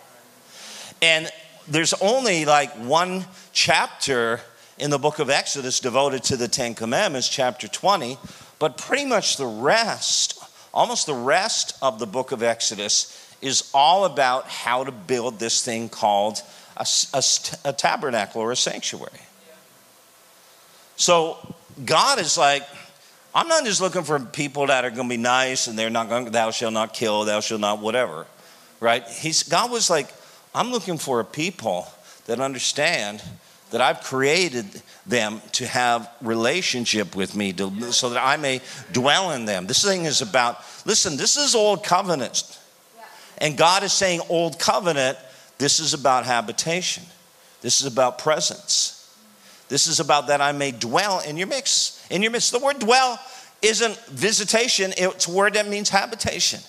And 1.01 1.29
there's 1.67 1.93
only 1.95 2.45
like 2.45 2.71
one 2.73 3.25
chapter 3.51 4.41
in 4.77 4.89
the 4.89 4.99
book 4.99 5.19
of 5.19 5.29
Exodus 5.29 5.79
devoted 5.79 6.23
to 6.23 6.37
the 6.37 6.47
Ten 6.47 6.73
Commandments, 6.73 7.27
chapter 7.27 7.67
20, 7.67 8.17
but 8.59 8.77
pretty 8.77 9.05
much 9.05 9.37
the 9.37 9.45
rest, 9.45 10.39
almost 10.73 11.05
the 11.05 11.13
rest 11.13 11.77
of 11.81 11.99
the 11.99 12.07
book 12.07 12.31
of 12.31 12.43
Exodus, 12.43 13.35
is 13.41 13.69
all 13.73 14.05
about 14.05 14.47
how 14.47 14.83
to 14.83 14.91
build 14.91 15.39
this 15.39 15.63
thing 15.63 15.89
called 15.89 16.41
a, 16.77 16.85
a, 17.13 17.23
a 17.65 17.73
tabernacle 17.73 18.41
or 18.41 18.51
a 18.51 18.55
sanctuary. 18.55 19.11
So 20.95 21.37
God 21.85 22.19
is 22.19 22.37
like, 22.37 22.63
I'm 23.35 23.47
not 23.47 23.65
just 23.65 23.81
looking 23.81 24.03
for 24.03 24.19
people 24.19 24.67
that 24.67 24.85
are 24.85 24.89
going 24.89 25.07
to 25.07 25.15
be 25.15 25.21
nice 25.21 25.67
and 25.67 25.77
they're 25.77 25.91
not 25.91 26.09
going, 26.09 26.31
thou 26.31 26.49
shalt 26.51 26.73
not 26.73 26.93
kill, 26.93 27.25
thou 27.25 27.39
shalt 27.39 27.61
not 27.61 27.79
whatever, 27.79 28.25
right? 28.79 29.07
He's, 29.07 29.43
God 29.43 29.69
was 29.69 29.89
like, 29.89 30.11
I'm 30.53 30.71
looking 30.71 30.97
for 30.97 31.19
a 31.19 31.25
people 31.25 31.87
that 32.25 32.39
understand 32.39 33.21
that 33.71 33.81
I've 33.81 34.01
created 34.01 34.65
them 35.05 35.41
to 35.53 35.67
have 35.67 36.09
relationship 36.21 37.15
with 37.15 37.35
me 37.35 37.51
to, 37.53 37.91
so 37.91 38.09
that 38.09 38.23
I 38.23 38.37
may 38.37 38.61
dwell 38.93 39.31
in 39.31 39.45
them. 39.45 39.67
This 39.67 39.83
thing 39.83 40.05
is 40.05 40.21
about, 40.21 40.59
listen, 40.85 41.17
this 41.17 41.35
is 41.35 41.53
old 41.53 41.83
covenant. 41.83 42.57
And 43.39 43.57
God 43.57 43.83
is 43.83 43.93
saying, 43.93 44.21
old 44.29 44.57
covenant, 44.57 45.17
this 45.57 45.79
is 45.79 45.93
about 45.93 46.25
habitation. 46.25 47.03
This 47.61 47.81
is 47.81 47.87
about 47.87 48.19
presence. 48.19 48.93
This 49.69 49.87
is 49.87 49.99
about 49.99 50.27
that 50.27 50.39
I 50.39 50.53
may 50.53 50.71
dwell 50.71 51.19
in 51.19 51.37
your 51.37 51.47
mix. 51.47 52.05
In 52.09 52.21
your 52.21 52.31
midst. 52.31 52.51
The 52.51 52.59
word 52.59 52.79
dwell 52.79 53.19
isn't 53.61 53.97
visitation, 54.07 54.93
it's 54.97 55.27
a 55.27 55.31
word 55.31 55.55
that 55.55 55.67
means 55.67 55.89
habitation. 55.89 56.61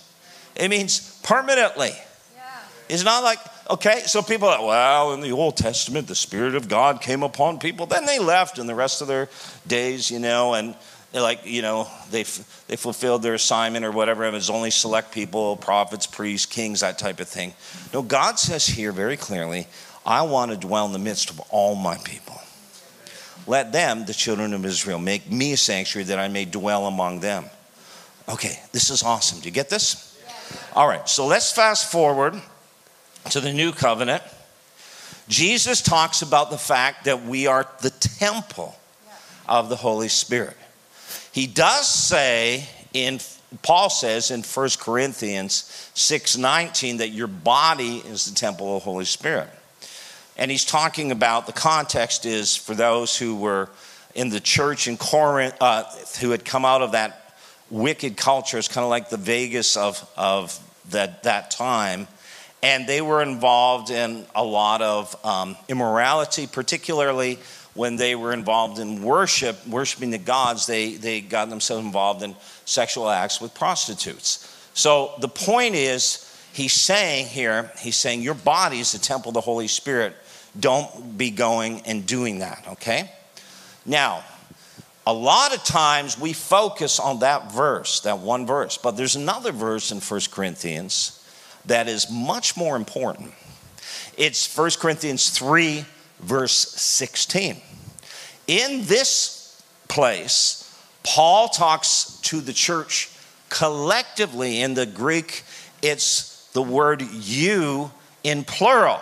It 0.57 0.69
means 0.69 1.21
permanently. 1.23 1.93
Yeah. 2.35 2.43
It's 2.89 3.05
not 3.05 3.23
like 3.23 3.39
Okay, 3.71 4.01
so 4.07 4.23
people 4.23 4.49
are, 4.49 4.65
well, 4.65 5.13
in 5.13 5.21
the 5.21 5.33
Old 5.33 5.59
Testament, 5.59 6.09
the 6.09 6.15
Spirit 6.15 6.55
of 6.55 6.69
God 6.69 7.03
came 7.03 7.23
upon 7.23 7.59
people. 7.59 7.85
Then 7.85 8.07
they 8.07 8.19
left, 8.19 8.59
and 8.59 8.67
the 8.67 8.75
rest 8.75 9.03
of 9.03 9.09
their 9.09 9.29
days, 9.67 10.11
you 10.11 10.19
know, 10.19 10.55
and 10.55 10.75
like, 11.13 11.45
you 11.45 11.61
know, 11.61 11.87
they, 12.11 12.23
they 12.67 12.77
fulfilled 12.77 13.23
their 13.23 13.35
assignment 13.35 13.85
or 13.85 13.91
whatever. 13.91 14.25
It 14.25 14.33
was 14.33 14.49
only 14.49 14.71
select 14.71 15.13
people, 15.13 15.57
prophets, 15.57 16.07
priests, 16.07 16.47
kings, 16.47 16.81
that 16.81 16.99
type 16.99 17.21
of 17.21 17.29
thing. 17.29 17.53
No, 17.93 18.01
God 18.01 18.39
says 18.39 18.67
here 18.67 18.91
very 18.91 19.19
clearly, 19.19 19.67
I 20.07 20.23
want 20.23 20.51
to 20.51 20.57
dwell 20.57 20.87
in 20.87 20.93
the 20.93 20.99
midst 20.99 21.29
of 21.29 21.39
all 21.51 21.75
my 21.75 21.99
people. 21.99 22.41
Let 23.47 23.73
them, 23.73 24.07
the 24.07 24.15
children 24.15 24.55
of 24.55 24.65
Israel, 24.65 24.99
make 24.99 25.31
me 25.31 25.53
a 25.53 25.57
sanctuary 25.59 26.05
that 26.05 26.19
I 26.19 26.29
may 26.29 26.47
dwell 26.47 26.87
among 26.87 27.21
them. 27.21 27.45
Okay, 28.31 28.59
this 28.73 28.89
is 28.89 29.03
awesome. 29.03 29.41
Do 29.41 29.47
you 29.47 29.55
get 29.55 29.69
this? 29.69 30.19
All 30.75 30.89
right, 30.89 31.07
so 31.07 31.27
let's 31.27 31.53
fast 31.53 31.93
forward 31.93 32.41
to 33.31 33.41
the 33.41 33.53
new 33.53 33.73
covenant, 33.73 34.23
Jesus 35.29 35.83
talks 35.83 36.23
about 36.23 36.51
the 36.51 36.59
fact 36.59 37.05
that 37.05 37.25
we 37.25 37.47
are 37.47 37.69
the 37.83 37.91
temple 37.91 38.77
of 39.47 39.69
the 39.69 39.77
Holy 39.77 40.09
Spirit. 40.09 40.57
He 41.33 41.47
does 41.47 41.87
say 41.87 42.67
in 42.93 43.21
Paul 43.63 43.91
says 43.91 44.31
in 44.31 44.43
1 44.43 44.79
Corinthians 44.79 45.65
6:19 45.95 46.99
that 46.99 47.09
your 47.09 47.27
body 47.27 47.99
is 47.99 48.27
the 48.27 48.35
temple 48.35 48.77
of 48.77 48.83
the 48.83 48.85
Holy 48.85 49.05
Spirit. 49.05 49.49
And 50.37 50.51
he's 50.51 50.65
talking 50.65 51.11
about 51.11 51.47
the 51.47 51.53
context 51.53 52.27
is 52.27 52.55
for 52.55 52.75
those 52.75 53.17
who 53.17 53.37
were 53.37 53.71
in 54.15 54.29
the 54.31 54.41
church 54.41 54.87
in 54.87 54.97
Corinth, 54.97 55.55
uh, 55.61 55.85
who 56.21 56.31
had 56.31 56.45
come 56.45 56.65
out 56.65 56.83
of 56.83 56.93
that 56.93 57.35
wicked 57.71 58.17
culture. 58.17 58.59
It's 58.59 58.69
kind 58.69 58.85
of 58.85 58.91
like 58.91 59.11
the 59.11 59.17
Vegas 59.17 59.77
of, 59.77 60.09
of 60.17 60.59
that, 60.91 61.25
that 61.25 61.51
time 61.51 62.07
and 62.63 62.87
they 62.87 63.01
were 63.01 63.23
involved 63.23 63.91
in 63.91 64.27
a 64.35 64.43
lot 64.43 64.83
of 64.83 65.17
um, 65.25 65.57
immorality, 65.69 66.47
particularly 66.47 67.39
when 67.75 67.97
they 67.97 68.17
were 68.17 68.33
involved 68.33 68.81
in 68.81 69.03
worship, 69.03 69.65
worshiping 69.67 70.11
the 70.11 70.19
gods, 70.19 70.67
they, 70.67 70.95
they 70.95 71.21
got 71.21 71.49
themselves 71.49 71.85
involved 71.85 72.23
in 72.23 72.35
sexual 72.65 73.09
acts 73.09 73.41
with 73.41 73.55
prostitutes. 73.55 74.55
So 74.75 75.13
the 75.21 75.29
point 75.29 75.77
is, 75.77 76.25
he's 76.53 76.73
saying 76.73 77.27
here, 77.27 77.71
he's 77.79 77.97
saying, 77.97 78.23
Your 78.23 78.35
body 78.35 78.81
is 78.81 78.93
the 78.93 78.99
temple 78.99 79.31
of 79.31 79.35
the 79.35 79.41
Holy 79.41 79.69
Spirit. 79.69 80.17
Don't 80.59 81.17
be 81.17 81.31
going 81.31 81.83
and 81.83 82.05
doing 82.05 82.41
that, 82.41 82.65
okay? 82.73 83.13
Now, 83.87 84.25
a 85.07 85.13
lot 85.13 85.55
of 85.55 85.63
times 85.63 86.19
we 86.19 86.33
focus 86.33 86.99
on 86.99 87.21
that 87.21 87.53
verse, 87.53 88.01
that 88.01 88.19
one 88.19 88.45
verse, 88.45 88.77
but 88.77 88.97
there's 88.97 89.15
another 89.15 89.53
verse 89.53 89.93
in 89.93 90.01
First 90.01 90.33
Corinthians 90.33 91.18
that 91.69 91.89
is 91.89 92.11
much 92.11 92.57
more 92.57 92.77
important. 92.77 93.33
It's 94.17 94.57
1 94.57 94.71
Corinthians 94.81 95.31
3, 95.31 95.85
verse 96.21 96.53
16. 96.53 97.57
In 98.47 98.85
this 98.87 99.63
place, 99.87 100.65
Paul 101.05 101.49
talks 101.49 102.19
to 102.23 102.41
the 102.41 102.53
church 102.53 103.11
collectively. 103.49 104.61
In 104.61 104.75
the 104.75 104.87
Greek, 104.87 105.45
it's 105.83 106.49
the 106.53 106.63
word 106.63 107.03
you 107.03 107.91
in 108.25 108.45
plural. 108.45 109.01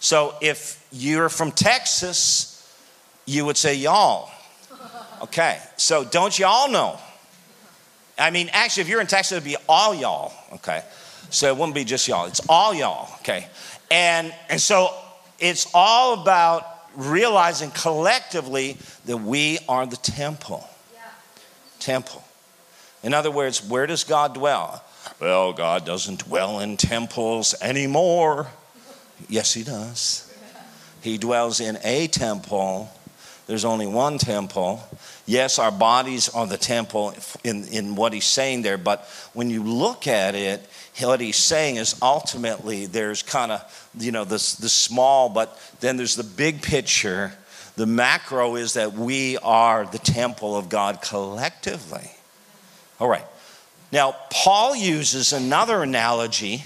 So 0.00 0.34
if 0.42 0.86
you're 0.92 1.28
from 1.28 1.50
Texas, 1.50 2.50
you 3.26 3.44
would 3.46 3.56
say 3.56 3.74
y'all. 3.74 4.30
Okay, 5.22 5.58
so 5.76 6.04
don't 6.04 6.38
y'all 6.38 6.70
know? 6.70 6.98
I 8.18 8.30
mean, 8.30 8.50
actually, 8.52 8.82
if 8.82 8.88
you're 8.88 9.00
in 9.00 9.06
Texas, 9.06 9.32
it'd 9.32 9.44
be 9.44 9.56
all 9.68 9.94
y'all, 9.94 10.32
okay? 10.52 10.84
So 11.30 11.48
it 11.48 11.56
wouldn't 11.56 11.74
be 11.74 11.84
just 11.84 12.06
y'all, 12.08 12.26
it's 12.26 12.40
all 12.48 12.74
y'all, 12.74 13.12
okay? 13.20 13.48
And, 13.90 14.34
and 14.48 14.60
so 14.60 14.94
it's 15.38 15.70
all 15.74 16.20
about 16.20 16.66
realizing 16.94 17.70
collectively 17.70 18.76
that 19.06 19.16
we 19.16 19.58
are 19.68 19.86
the 19.86 19.96
temple. 19.96 20.68
Yeah. 20.92 21.00
Temple. 21.80 22.24
In 23.02 23.12
other 23.12 23.30
words, 23.30 23.66
where 23.66 23.86
does 23.86 24.04
God 24.04 24.34
dwell? 24.34 24.84
Well, 25.20 25.52
God 25.52 25.84
doesn't 25.84 26.26
dwell 26.26 26.60
in 26.60 26.76
temples 26.76 27.54
anymore. 27.60 28.46
Yes, 29.28 29.52
He 29.52 29.62
does. 29.62 30.32
He 31.02 31.18
dwells 31.18 31.60
in 31.60 31.78
a 31.84 32.06
temple 32.06 32.90
there's 33.46 33.64
only 33.64 33.86
one 33.86 34.18
temple. 34.18 34.82
Yes, 35.26 35.58
our 35.58 35.72
bodies 35.72 36.28
are 36.28 36.46
the 36.46 36.56
temple 36.56 37.14
in, 37.42 37.66
in 37.68 37.94
what 37.94 38.12
he's 38.12 38.24
saying 38.24 38.62
there, 38.62 38.78
but 38.78 39.04
when 39.32 39.50
you 39.50 39.62
look 39.62 40.06
at 40.06 40.34
it, 40.34 40.66
what 41.00 41.20
he's 41.20 41.36
saying 41.36 41.76
is 41.76 41.96
ultimately 42.00 42.86
there's 42.86 43.22
kind 43.22 43.52
of, 43.52 43.90
you 43.98 44.12
know, 44.12 44.24
this 44.24 44.54
the 44.54 44.68
small, 44.68 45.28
but 45.28 45.58
then 45.80 45.96
there's 45.96 46.16
the 46.16 46.24
big 46.24 46.62
picture. 46.62 47.32
The 47.76 47.86
macro 47.86 48.54
is 48.54 48.74
that 48.74 48.92
we 48.92 49.36
are 49.38 49.84
the 49.84 49.98
temple 49.98 50.56
of 50.56 50.68
God 50.68 51.02
collectively. 51.02 52.10
All 53.00 53.08
right. 53.08 53.24
Now, 53.92 54.16
Paul 54.30 54.76
uses 54.76 55.32
another 55.32 55.82
analogy, 55.82 56.64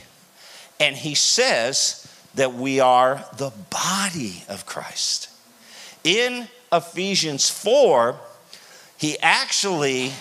and 0.79 0.95
he 0.95 1.14
says 1.14 2.07
that 2.35 2.55
we 2.55 2.81
are 2.81 3.25
the 3.37 3.51
body 3.71 4.45
of 4.49 4.67
Christ. 4.67 5.31
In 6.05 6.49
Ephesians 6.73 7.49
4, 7.49 8.19
he 8.97 9.19
actually, 9.21 10.13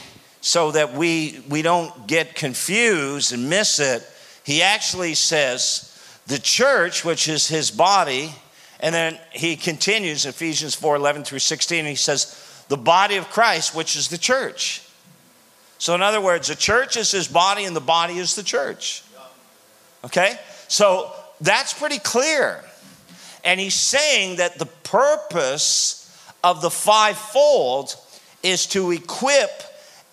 so 0.41 0.71
that 0.71 0.93
we, 0.93 1.43
we 1.49 1.61
don't 1.61 2.07
get 2.07 2.35
confused 2.35 3.33
and 3.33 3.49
miss 3.49 3.79
it, 3.79 4.07
he 4.43 4.61
actually 4.61 5.13
says, 5.13 5.83
the 6.27 6.39
church, 6.39 7.03
which 7.03 7.27
is 7.27 7.47
his 7.47 7.71
body, 7.71 8.33
and 8.79 8.93
then 8.93 9.19
he 9.31 9.55
continues, 9.55 10.25
Ephesians 10.25 10.75
4 10.75 10.95
11 10.95 11.23
through 11.23 11.39
16, 11.39 11.85
he 11.85 11.95
says, 11.95 12.63
the 12.69 12.77
body 12.77 13.15
of 13.15 13.29
Christ, 13.29 13.73
which 13.73 13.95
is 13.95 14.09
the 14.09 14.17
church. 14.17 14.83
So, 15.79 15.95
in 15.95 16.01
other 16.01 16.21
words, 16.21 16.47
the 16.47 16.55
church 16.55 16.97
is 16.97 17.11
his 17.11 17.27
body, 17.27 17.65
and 17.65 17.75
the 17.75 17.81
body 17.81 18.17
is 18.17 18.35
the 18.35 18.43
church. 18.43 19.03
Okay? 20.03 20.39
So, 20.67 21.11
that's 21.39 21.73
pretty 21.73 21.99
clear. 21.99 22.63
And 23.43 23.59
he's 23.59 23.75
saying 23.75 24.37
that 24.37 24.57
the 24.59 24.65
purpose 24.65 25.96
of 26.47 26.61
the 26.61 26.69
fivefold 26.69 27.93
is 28.41 28.67
to 28.67 28.91
equip 28.91 29.63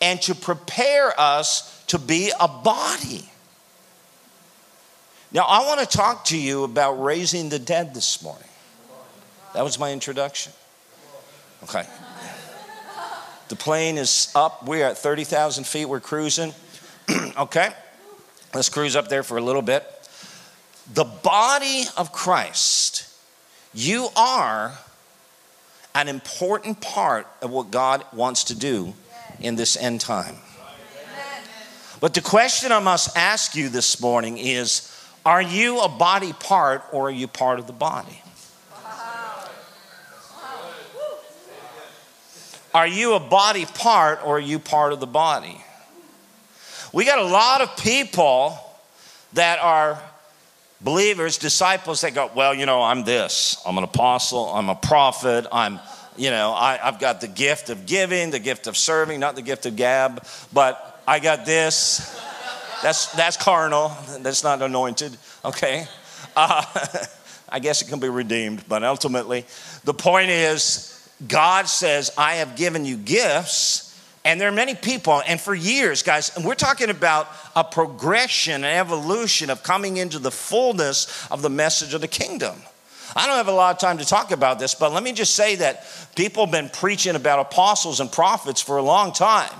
and 0.01 0.21
to 0.23 0.35
prepare 0.35 1.19
us 1.19 1.85
to 1.87 1.97
be 1.97 2.33
a 2.41 2.49
body. 2.49 3.29
Now, 5.33 5.45
I 5.49 5.65
want 5.65 5.81
to 5.81 5.87
talk 5.87 6.25
to 6.27 6.37
you 6.37 6.65
about 6.65 6.95
raising 6.95 7.51
the 7.51 7.61
dead 7.61 7.95
this 7.95 8.21
morning. 8.21 8.49
That 9.55 9.63
was 9.63 9.79
my 9.79 9.93
introduction. 9.93 10.53
Okay. 11.63 11.85
The 13.49 13.57
plane 13.57 13.97
is 13.97 14.33
up. 14.35 14.67
We're 14.67 14.87
at 14.87 14.99
30,000 14.99 15.65
feet. 15.65 15.85
We're 15.85 16.01
cruising. 16.01 16.53
okay. 17.39 17.73
Let's 18.53 18.69
cruise 18.69 18.97
up 18.97 19.09
there 19.09 19.23
for 19.23 19.39
a 19.39 19.41
little 19.41 19.63
bit. 19.63 19.85
The 20.93 21.05
body 21.05 21.85
of 21.97 22.11
Christ, 22.13 23.09
you 23.73 24.09
are 24.17 24.77
an 25.95 26.09
important 26.09 26.81
part 26.81 27.27
of 27.41 27.51
what 27.51 27.71
God 27.71 28.05
wants 28.13 28.45
to 28.45 28.55
do 28.55 28.95
in 29.41 29.57
this 29.57 29.77
end 29.77 30.01
time. 30.01 30.37
But 32.01 32.15
the 32.15 32.21
question 32.21 32.73
I 32.73 32.81
must 32.81 33.17
ask 33.17 33.55
you 33.55 33.69
this 33.69 34.01
morning 34.01 34.37
is 34.37 34.91
Are 35.25 35.41
you 35.41 35.81
a 35.81 35.89
body 35.89 36.33
part 36.33 36.83
or 36.93 37.09
are 37.09 37.13
you 37.13 37.29
part 37.29 37.59
of 37.59 37.67
the 37.67 37.73
body? 37.73 38.21
Are 42.75 42.89
you 42.89 43.15
a 43.15 43.21
body 43.21 43.67
part 43.67 44.19
or 44.25 44.39
are 44.39 44.41
you 44.41 44.59
part 44.59 44.93
of 44.93 44.99
the 44.99 45.07
body? 45.07 45.65
We 46.93 47.05
got 47.05 47.21
a 47.21 47.25
lot 47.25 47.61
of 47.61 47.77
people 47.77 48.59
that 49.35 49.61
are 49.61 50.03
believers, 50.85 51.39
disciples 51.39 52.03
that 52.03 52.15
go, 52.15 52.31
Well, 52.35 52.55
you 52.55 52.67
know, 52.67 52.83
I'm 52.83 53.05
this. 53.05 53.61
I'm 53.67 53.79
an 53.79 53.85
apostle, 53.85 54.47
I'm 54.47 54.69
a 54.69 54.77
prophet, 54.77 55.47
I'm, 55.51 55.81
you 56.17 56.31
know, 56.31 56.53
I, 56.53 56.77
have 56.77 57.01
got 57.01 57.21
the 57.21 57.27
gift 57.27 57.71
of 57.71 57.87
giving, 57.87 58.31
the 58.31 58.39
gift 58.39 58.67
of 58.69 58.77
serving, 58.77 59.19
not 59.19 59.35
the 59.35 59.43
gift 59.43 59.67
of 59.67 59.75
gab, 59.75 60.25
but 60.53 61.03
I 61.09 61.19
got 61.19 61.45
this. 61.47 62.21
That's, 62.83 63.11
that's 63.13 63.39
carnal, 63.39 63.93
that's 64.21 64.45
not 64.45 64.61
anointed, 64.61 65.17
okay? 65.45 65.87
Uh, 66.37 66.63
I 67.49 67.59
guess 67.59 67.83
it 67.83 67.89
can 67.89 67.99
be 67.99 68.09
redeemed, 68.09 68.65
but 68.69 68.85
ultimately, 68.85 69.47
the 69.85 69.95
point 69.95 70.29
is, 70.29 70.91
God 71.27 71.67
says, 71.67 72.11
I 72.19 72.35
have 72.35 72.57
given 72.57 72.85
you 72.85 72.97
gifts. 72.97 73.94
And 74.25 74.41
there 74.41 74.49
are 74.49 74.53
many 74.53 74.75
people, 74.75 75.23
and 75.27 75.39
for 75.39 75.55
years, 75.55 76.03
guys, 76.03 76.35
and 76.35 76.47
we're 76.47 76.55
talking 76.55 76.89
about 76.89 77.29
a 77.55 77.63
progression, 77.63 78.65
an 78.65 78.79
evolution 78.79 79.51
of 79.51 79.63
coming 79.63 79.99
into 79.99 80.19
the 80.19 80.31
fullness 80.31 81.27
of 81.31 81.43
the 81.43 81.51
message 81.51 81.93
of 81.93 82.01
the 82.01 82.09
kingdom. 82.09 82.57
I 83.15 83.27
don't 83.27 83.37
have 83.37 83.49
a 83.49 83.53
lot 83.53 83.75
of 83.75 83.81
time 83.81 83.99
to 83.99 84.05
talk 84.05 84.31
about 84.31 84.59
this, 84.59 84.75
but 84.75 84.93
let 84.93 85.03
me 85.03 85.13
just 85.13 85.35
say 85.35 85.57
that 85.57 85.87
people 86.17 86.47
have 86.47 86.53
been 86.53 86.71
preaching 86.71 87.17
about 87.17 87.39
apostles 87.39 88.01
and 88.01 88.11
prophets 88.11 88.63
for 88.63 88.79
a 88.79 88.83
long 88.83 89.13
time. 89.13 89.53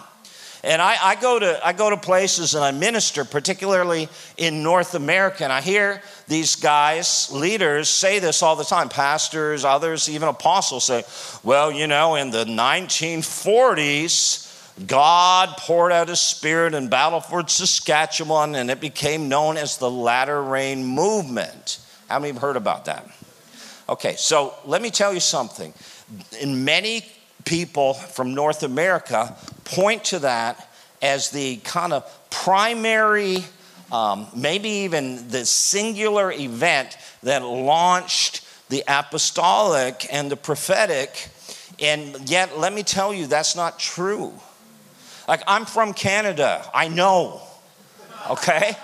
And 0.65 0.81
I, 0.81 0.97
I, 0.99 1.15
go 1.17 1.39
to, 1.39 1.61
I 1.65 1.75
go 1.75 1.91
to 1.91 1.99
places 1.99 2.55
and 2.55 2.65
I 2.65 2.71
minister, 2.71 3.27
particularly 3.27 4.09
in 4.39 4.63
North 4.63 4.95
America, 4.95 5.45
and 5.45 5.53
I 5.53 5.61
hear 5.61 6.01
these 6.27 6.57
guys, 6.57 7.31
leaders, 7.31 7.91
say 7.91 8.19
this 8.19 8.43
all 8.43 8.57
the 8.57 8.65
time. 8.65 8.89
Pastors, 8.89 9.67
others, 9.67 10.09
even 10.09 10.27
apostles 10.27 10.85
say, 10.85 11.05
well, 11.43 11.71
you 11.71 11.87
know, 11.87 12.15
in 12.15 12.31
the 12.31 12.47
1940s, 12.47 14.44
God 14.87 15.57
poured 15.57 15.93
out 15.93 16.09
his 16.09 16.21
spirit 16.21 16.75
in 16.75 16.89
Battleford, 16.89 17.49
Saskatchewan, 17.49 18.57
and 18.57 18.71
it 18.71 18.81
became 18.81 19.29
known 19.29 19.57
as 19.57 19.79
the 19.79 19.91
latter 19.91 20.43
rain 20.43 20.85
movement. 20.85 21.79
How 22.09 22.19
many 22.19 22.33
have 22.33 22.43
heard 22.43 22.57
about 22.57 22.87
that? 22.87 23.09
Okay, 23.89 24.17
so 24.17 24.55
let 24.65 24.83
me 24.83 24.91
tell 24.91 25.15
you 25.15 25.21
something. 25.21 25.73
In 26.41 26.65
many 26.65 27.05
people 27.45 27.95
from 27.95 28.35
North 28.35 28.63
America 28.63 29.37
point 29.65 30.05
to 30.05 30.19
that 30.21 30.69
as 31.01 31.31
the 31.31 31.59
kind 31.59 31.93
of 31.93 32.11
primary, 32.31 33.45
um, 33.93 34.27
maybe 34.35 34.69
even 34.69 35.29
the 35.29 35.45
singular 35.45 36.33
event 36.33 36.97
that 37.23 37.43
launched 37.43 38.45
the 38.71 38.83
apostolic 38.89 40.07
and 40.11 40.31
the 40.31 40.37
prophetic. 40.37 41.29
And 41.79 42.29
yet, 42.29 42.59
let 42.59 42.73
me 42.73 42.83
tell 42.83 43.15
you, 43.15 43.27
that's 43.27 43.55
not 43.55 43.79
true. 43.79 44.33
Like, 45.27 45.43
I'm 45.47 45.65
from 45.65 45.95
Canada, 45.95 46.65
I 46.75 46.89
know, 46.89 47.41
okay? 48.31 48.77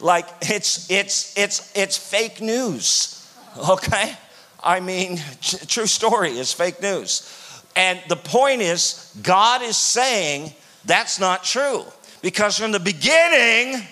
Like, 0.00 0.26
it's, 0.42 0.90
it's, 0.90 1.36
it's, 1.38 1.72
it's 1.76 1.96
fake 1.96 2.40
news, 2.40 3.30
okay? 3.70 4.16
I 4.62 4.80
mean, 4.80 5.20
true 5.40 5.86
story 5.86 6.30
is 6.30 6.52
fake 6.52 6.82
news. 6.82 7.30
And 7.76 8.00
the 8.08 8.16
point 8.16 8.60
is, 8.60 9.14
God 9.22 9.62
is 9.62 9.76
saying 9.76 10.52
that's 10.84 11.18
not 11.18 11.44
true. 11.44 11.84
Because 12.22 12.58
from 12.58 12.72
the 12.72 12.80
beginning, 12.80 13.82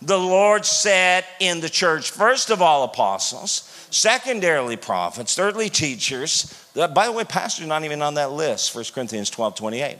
the 0.00 0.18
Lord 0.18 0.64
said 0.64 1.24
in 1.40 1.60
the 1.60 1.68
church, 1.68 2.10
first 2.10 2.50
of 2.50 2.60
all, 2.62 2.84
apostles, 2.84 3.86
secondarily, 3.90 4.76
prophets, 4.76 5.34
thirdly, 5.34 5.68
teachers. 5.70 6.52
By 6.74 7.06
the 7.06 7.12
way, 7.12 7.24
pastors 7.24 7.66
not 7.66 7.84
even 7.84 8.02
on 8.02 8.14
that 8.14 8.32
list, 8.32 8.74
1 8.74 8.84
Corinthians 8.94 9.30
12 9.30 9.54
28. 9.54 9.98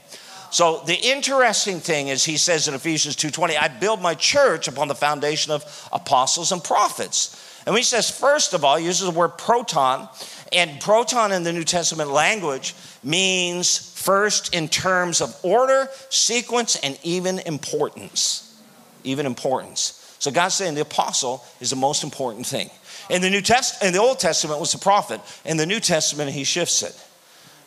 So 0.51 0.81
the 0.85 0.95
interesting 0.95 1.79
thing 1.79 2.07
is 2.07 2.23
he 2.23 2.37
says 2.37 2.67
in 2.67 2.73
Ephesians 2.73 3.15
2:20, 3.15 3.57
I 3.57 3.67
build 3.67 4.01
my 4.01 4.15
church 4.15 4.67
upon 4.67 4.87
the 4.87 4.95
foundation 4.95 5.51
of 5.51 5.89
apostles 5.91 6.51
and 6.51 6.63
prophets. 6.63 7.35
And 7.65 7.75
he 7.75 7.83
says, 7.83 8.09
first 8.11 8.53
of 8.53 8.63
all, 8.63 8.77
he 8.77 8.85
uses 8.85 9.05
the 9.05 9.11
word 9.11 9.37
proton, 9.37 10.07
and 10.53 10.79
proton 10.79 11.31
in 11.31 11.43
the 11.43 11.51
New 11.51 11.63
Testament 11.63 12.11
language 12.11 12.75
means 13.03 13.77
first 13.99 14.53
in 14.53 14.69
terms 14.69 15.19
of 15.19 15.35
order, 15.43 15.89
sequence, 16.09 16.75
and 16.75 16.97
even 17.01 17.39
importance. 17.39 18.55
Even 19.03 19.25
importance. 19.25 20.15
So 20.19 20.31
God's 20.31 20.55
saying 20.55 20.75
the 20.75 20.81
apostle 20.81 21.43
is 21.59 21.71
the 21.71 21.75
most 21.75 22.03
important 22.03 22.45
thing. 22.45 22.69
In 23.09 23.21
the 23.21 23.29
New 23.29 23.41
Test, 23.41 23.83
in 23.83 23.93
the 23.93 23.99
Old 23.99 24.19
Testament 24.19 24.59
was 24.59 24.71
the 24.71 24.77
prophet. 24.77 25.21
In 25.43 25.57
the 25.57 25.65
New 25.65 25.79
Testament, 25.79 26.31
he 26.31 26.43
shifts 26.43 26.83
it. 26.83 26.99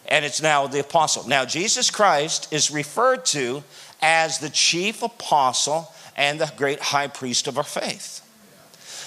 And 0.09 0.25
it's 0.25 0.41
now 0.41 0.67
the 0.67 0.81
apostle. 0.81 1.29
Now, 1.29 1.45
Jesus 1.45 1.91
Christ 1.91 2.53
is 2.53 2.71
referred 2.71 3.25
to 3.27 3.63
as 4.01 4.39
the 4.39 4.49
chief 4.49 5.03
apostle 5.03 5.93
and 6.17 6.41
the 6.41 6.51
great 6.57 6.81
high 6.81 7.09
priest 7.09 7.47
of 7.47 7.59
our 7.59 7.65
faith. 7.65 8.25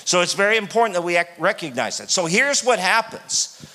So 0.06 0.22
it's 0.22 0.34
very 0.34 0.58
important 0.58 0.96
that 0.96 1.04
we 1.04 1.20
recognize 1.38 1.98
that. 1.98 2.10
So 2.10 2.26
here's 2.26 2.64
what 2.64 2.80
happens 2.80 3.66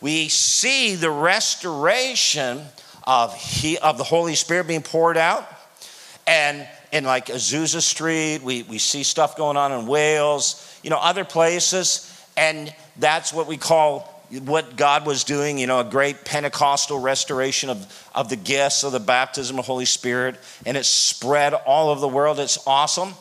we 0.00 0.28
see 0.28 0.96
the 0.96 1.10
restoration 1.10 2.62
of, 3.04 3.34
he, 3.34 3.78
of 3.78 3.96
the 3.96 4.04
Holy 4.04 4.34
Spirit 4.34 4.66
being 4.66 4.82
poured 4.82 5.16
out. 5.16 5.48
And 6.26 6.68
in 6.92 7.04
like 7.04 7.26
Azusa 7.26 7.80
Street, 7.80 8.42
we, 8.42 8.62
we 8.64 8.78
see 8.78 9.02
stuff 9.02 9.36
going 9.36 9.56
on 9.56 9.72
in 9.72 9.86
Wales, 9.86 10.78
you 10.82 10.90
know, 10.90 10.98
other 10.98 11.24
places. 11.24 12.10
And 12.36 12.74
that's 12.98 13.32
what 13.32 13.46
we 13.46 13.56
call 13.56 14.13
what 14.40 14.76
God 14.76 15.06
was 15.06 15.24
doing, 15.24 15.58
you 15.58 15.66
know, 15.66 15.80
a 15.80 15.84
great 15.84 16.24
Pentecostal 16.24 16.98
restoration 16.98 17.70
of, 17.70 18.08
of 18.14 18.28
the 18.28 18.36
gifts 18.36 18.84
of 18.84 18.92
the 18.92 19.00
baptism 19.00 19.58
of 19.58 19.64
the 19.64 19.66
Holy 19.66 19.84
Spirit. 19.84 20.36
And 20.66 20.76
it 20.76 20.84
spread 20.84 21.54
all 21.54 21.90
over 21.90 22.00
the 22.00 22.08
world. 22.08 22.38
It's 22.38 22.58
awesome. 22.66 23.14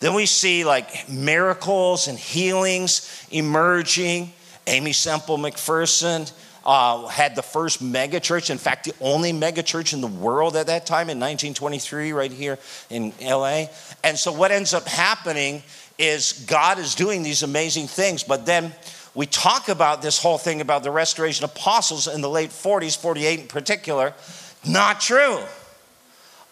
Then 0.00 0.14
we 0.14 0.26
see 0.26 0.64
like 0.64 1.08
miracles 1.08 2.08
and 2.08 2.18
healings 2.18 3.26
emerging. 3.30 4.32
Aimee 4.66 4.92
Semple 4.92 5.38
McPherson, 5.38 6.30
uh, 6.64 7.06
had 7.06 7.34
the 7.34 7.42
first 7.42 7.82
megachurch. 7.82 8.50
In 8.50 8.58
fact, 8.58 8.84
the 8.84 8.94
only 9.00 9.32
megachurch 9.32 9.92
in 9.92 10.00
the 10.00 10.06
world 10.06 10.56
at 10.56 10.66
that 10.66 10.86
time 10.86 11.10
in 11.10 11.18
1923, 11.18 12.12
right 12.12 12.30
here 12.30 12.58
in 12.90 13.12
LA. 13.20 13.66
And 14.04 14.18
so, 14.18 14.32
what 14.32 14.50
ends 14.50 14.74
up 14.74 14.86
happening 14.86 15.62
is 15.98 16.44
God 16.46 16.78
is 16.78 16.94
doing 16.94 17.22
these 17.22 17.42
amazing 17.42 17.86
things, 17.86 18.22
but 18.22 18.46
then 18.46 18.72
we 19.14 19.26
talk 19.26 19.68
about 19.68 20.02
this 20.02 20.22
whole 20.22 20.38
thing 20.38 20.60
about 20.60 20.82
the 20.82 20.90
restoration 20.90 21.44
apostles 21.44 22.06
in 22.06 22.20
the 22.20 22.30
late 22.30 22.50
40s, 22.50 22.96
48 22.96 23.40
in 23.40 23.46
particular. 23.48 24.14
Not 24.66 25.00
true. 25.00 25.40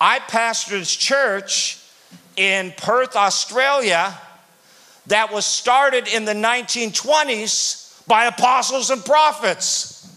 I 0.00 0.18
pastored 0.18 0.82
a 0.82 0.84
church 0.84 1.78
in 2.36 2.72
Perth, 2.76 3.16
Australia, 3.16 4.16
that 5.06 5.32
was 5.32 5.44
started 5.46 6.08
in 6.08 6.24
the 6.24 6.34
1920s 6.34 8.06
by 8.06 8.26
apostles 8.26 8.90
and 8.90 9.04
prophets 9.04 10.16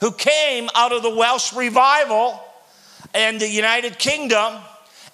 who 0.00 0.10
came 0.12 0.68
out 0.74 0.92
of 0.92 1.02
the 1.02 1.14
Welsh 1.14 1.52
revival 1.52 2.40
in 3.14 3.38
the 3.38 3.48
United 3.48 3.98
Kingdom. 3.98 4.54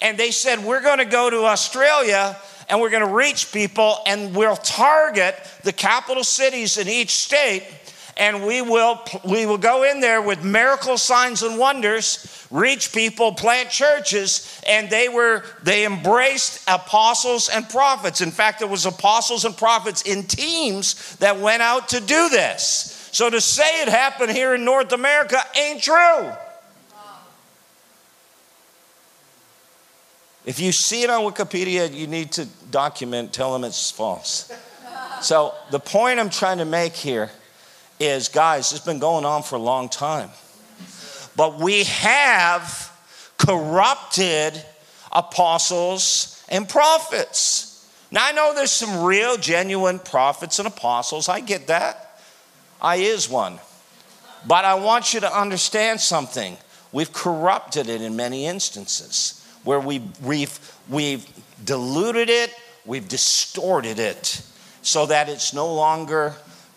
And 0.01 0.17
they 0.17 0.31
said, 0.31 0.65
We're 0.65 0.83
going 0.83 0.99
to 0.99 1.05
go 1.05 1.29
to 1.29 1.45
Australia 1.45 2.37
and 2.69 2.81
we're 2.81 2.91
going 2.91 3.07
to 3.07 3.15
reach 3.15 3.53
people 3.53 3.99
and 4.07 4.35
we'll 4.35 4.57
target 4.57 5.35
the 5.65 5.73
capital 5.73 6.25
cities 6.25 6.79
in 6.79 6.89
each 6.89 7.11
state 7.11 7.65
and 8.19 8.45
we 8.45 8.61
will 8.61 9.01
we 9.25 9.47
will 9.47 9.59
go 9.59 9.85
in 9.85 10.01
there 10.01 10.21
with 10.21 10.45
miracle 10.45 10.99
signs 10.99 11.43
and 11.43 11.59
wonders 11.59 12.47
reach 12.51 12.93
people 12.93 13.33
plant 13.33 13.71
churches 13.71 14.61
and 14.67 14.91
they 14.91 15.09
were 15.09 15.45
they 15.63 15.87
embraced 15.87 16.63
apostles 16.69 17.49
and 17.49 17.69
prophets. 17.69 18.21
In 18.21 18.33
fact 18.33 18.59
there 18.59 18.69
was 18.69 18.87
apostles 18.87 19.45
and 19.45 19.57
prophets 19.57 20.03
in 20.03 20.25
teams 20.25 21.17
that 21.17 21.39
went 21.39 21.63
out 21.63 21.89
to 21.91 22.01
do 22.01 22.29
this. 22.29 23.09
So 23.13 23.31
to 23.31 23.41
say 23.41 23.83
it 23.83 23.89
happened 23.89 24.33
here 24.33 24.55
in 24.55 24.65
north 24.65 24.93
america 24.93 25.39
ain't 25.57 25.83
true 25.83 26.33
If 30.49 30.61
you 30.61 30.73
see 30.73 31.03
it 31.03 31.11
on 31.11 31.31
Wikipedia, 31.31 31.93
you 31.93 32.07
need 32.07 32.33
to 32.33 32.47
document, 32.71 33.35
tell 33.35 33.53
them 33.53 33.65
it's 33.65 33.91
false. 33.91 34.51
so, 35.21 35.53
the 35.71 35.79
point 35.79 36.19
I'm 36.19 36.31
trying 36.31 36.57
to 36.57 36.65
make 36.65 36.95
here 36.95 37.31
is 38.01 38.29
guys, 38.29 38.73
it's 38.73 38.83
been 38.83 38.99
going 38.99 39.27
on 39.27 39.43
for 39.43 39.57
a 39.57 39.61
long 39.61 39.91
time. 39.91 40.31
But 41.37 41.61
we 41.61 41.85
have 41.85 42.91
corrupted 43.37 44.65
apostles 45.13 46.43
and 46.49 46.67
prophets. 46.67 47.87
Now, 48.11 48.25
I 48.25 48.33
know 48.33 48.55
there's 48.55 48.73
some 48.73 49.05
real, 49.05 49.37
genuine 49.37 49.99
prophets 49.99 50.59
and 50.59 50.67
apostles. 50.67 51.29
I 51.29 51.41
get 51.41 51.67
that. 51.67 52.23
I 52.81 52.97
is 52.97 53.29
one. 53.29 53.59
But 54.47 54.65
I 54.65 54.77
want 54.77 55.13
you 55.13 55.21
to 55.21 55.39
understand 55.39 56.01
something. 56.01 56.57
We've 56.91 57.13
corrupted 57.13 57.91
it 57.91 58.01
in 58.01 58.17
many 58.17 58.47
instances 58.47 59.38
where 59.69 59.81
we, 59.81 60.01
we've, 60.23 60.59
we've 60.89 61.27
diluted 61.63 62.31
it, 62.31 62.55
we've 62.87 63.07
distorted 63.07 63.99
it, 63.99 64.41
so 64.81 65.05
that 65.05 65.29
it's 65.29 65.53
no 65.53 65.75
longer 65.75 66.33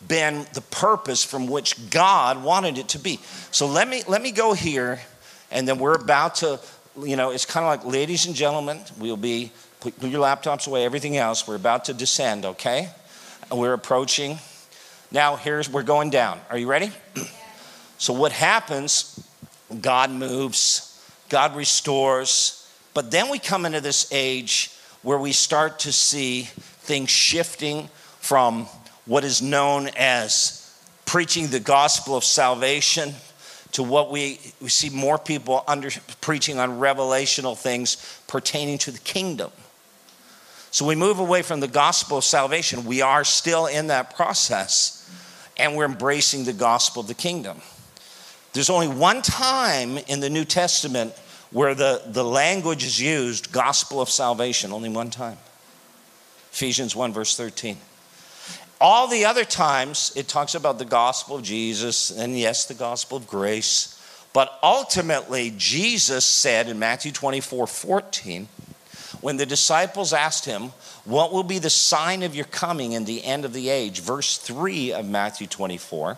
been 0.10 0.46
the 0.52 0.60
purpose 0.60 1.24
from 1.24 1.48
which 1.48 1.90
God 1.90 2.44
wanted 2.44 2.78
it 2.78 2.90
to 2.90 3.00
be. 3.00 3.22
So 3.52 3.66
let 3.66 3.88
me 3.88 4.04
let 4.10 4.22
me 4.22 4.32
go 4.34 4.52
here, 4.52 5.00
and 5.52 5.66
then 5.66 5.80
we're 5.80 5.96
about 5.96 6.36
to, 6.36 6.60
you 7.02 7.16
know, 7.16 7.32
it's 7.32 7.46
kind 7.46 7.66
of 7.66 7.70
like, 7.70 7.94
ladies 7.94 8.26
and 8.26 8.36
gentlemen, 8.36 8.82
we'll 9.00 9.16
be 9.16 9.54
put, 9.80 9.98
your 10.04 10.22
laptops 10.22 10.68
away, 10.68 10.84
everything 10.84 11.16
else. 11.16 11.48
We're 11.48 11.56
about 11.56 11.86
to 11.86 11.94
descend, 11.94 12.44
okay? 12.44 12.90
We're 13.50 13.72
approaching. 13.72 14.38
Now 15.14 15.38
here's 15.38 15.70
we're 15.70 15.84
going 15.84 16.10
down. 16.10 16.42
Are 16.50 16.58
you 16.58 16.68
ready? 16.68 16.92
so 17.98 18.12
what 18.12 18.34
happens? 18.34 19.26
God 19.80 20.12
moves, 20.12 21.02
God 21.30 21.56
restores, 21.56 22.61
but 22.94 23.12
then 23.12 23.30
we 23.30 23.40
come 23.40 23.66
into 23.66 23.82
this 23.82 24.08
age 24.12 24.72
where 25.02 25.18
we 25.18 25.32
start 25.32 25.80
to 25.80 25.92
see 25.92 26.44
things 26.44 27.10
shifting 27.10 27.90
from 28.20 28.66
what 29.06 29.24
is 29.24 29.42
known 29.42 29.90
as 29.98 30.58
preaching 31.06 31.48
the 31.48 31.60
gospel 31.60 32.16
of 32.16 32.24
salvation 32.24 33.14
to 33.72 33.84
what 33.84 34.12
we, 34.12 34.40
we 34.62 34.70
see 34.70 34.90
more 34.90 35.18
people 35.18 35.64
under, 35.68 35.90
preaching 36.20 36.60
on 36.60 36.80
revelational 36.80 37.58
things 37.58 38.22
pertaining 38.28 38.78
to 38.78 38.92
the 38.92 39.00
kingdom. 39.00 39.52
So 40.72 40.86
we 40.86 40.96
move 40.96 41.20
away 41.20 41.42
from 41.42 41.60
the 41.60 41.68
gospel 41.68 42.18
of 42.18 42.24
salvation. 42.24 42.86
We 42.86 43.02
are 43.02 43.24
still 43.24 43.66
in 43.66 43.88
that 43.88 44.16
process 44.16 44.98
and 45.58 45.76
we're 45.76 45.86
embracing 45.86 46.46
the 46.46 46.54
gospel 46.54 47.02
of 47.02 47.08
the 47.08 47.14
kingdom. 47.14 47.62
There's 48.54 48.70
only 48.70 48.88
one 48.88 49.22
time 49.22 49.98
in 49.98 50.20
the 50.20 50.30
New 50.30 50.46
Testament 50.46 51.14
where 51.52 51.76
the, 51.76 52.02
the 52.08 52.24
language 52.24 52.84
is 52.84 53.00
used, 53.00 53.52
gospel 53.52 54.02
of 54.02 54.10
salvation, 54.10 54.72
only 54.72 54.90
one 54.90 55.10
time. 55.10 55.38
Ephesians 56.52 56.96
1, 56.96 57.14
verse 57.14 57.36
13. 57.36 57.78
All 58.80 59.08
the 59.08 59.26
other 59.26 59.46
times, 59.46 60.12
it 60.16 60.28
talks 60.28 60.56
about 60.56 60.80
the 60.80 60.86
gospel 60.86 61.36
of 61.38 61.44
Jesus, 61.44 62.10
and 62.10 62.38
yes, 62.38 62.66
the 62.66 62.74
gospel 62.74 63.18
of 63.18 63.28
grace. 63.28 63.98
But 64.34 64.58
ultimately, 64.64 65.54
Jesus 65.56 66.26
said 66.26 66.68
in 66.68 66.80
Matthew 66.80 67.12
24, 67.12 67.68
14, 67.68 68.48
when 69.20 69.38
the 69.38 69.46
disciples 69.46 70.14
asked 70.14 70.46
him, 70.46 70.72
What 71.06 71.32
will 71.32 71.44
be 71.44 71.60
the 71.60 71.70
sign 71.70 72.24
of 72.24 72.34
your 72.34 72.46
coming 72.46 72.94
in 72.94 73.06
the 73.06 73.24
end 73.24 73.46
of 73.46 73.54
the 73.54 73.70
age? 73.70 74.00
Verse 74.00 74.38
3 74.38 74.94
of 74.94 75.08
Matthew 75.08 75.48
24, 75.48 76.18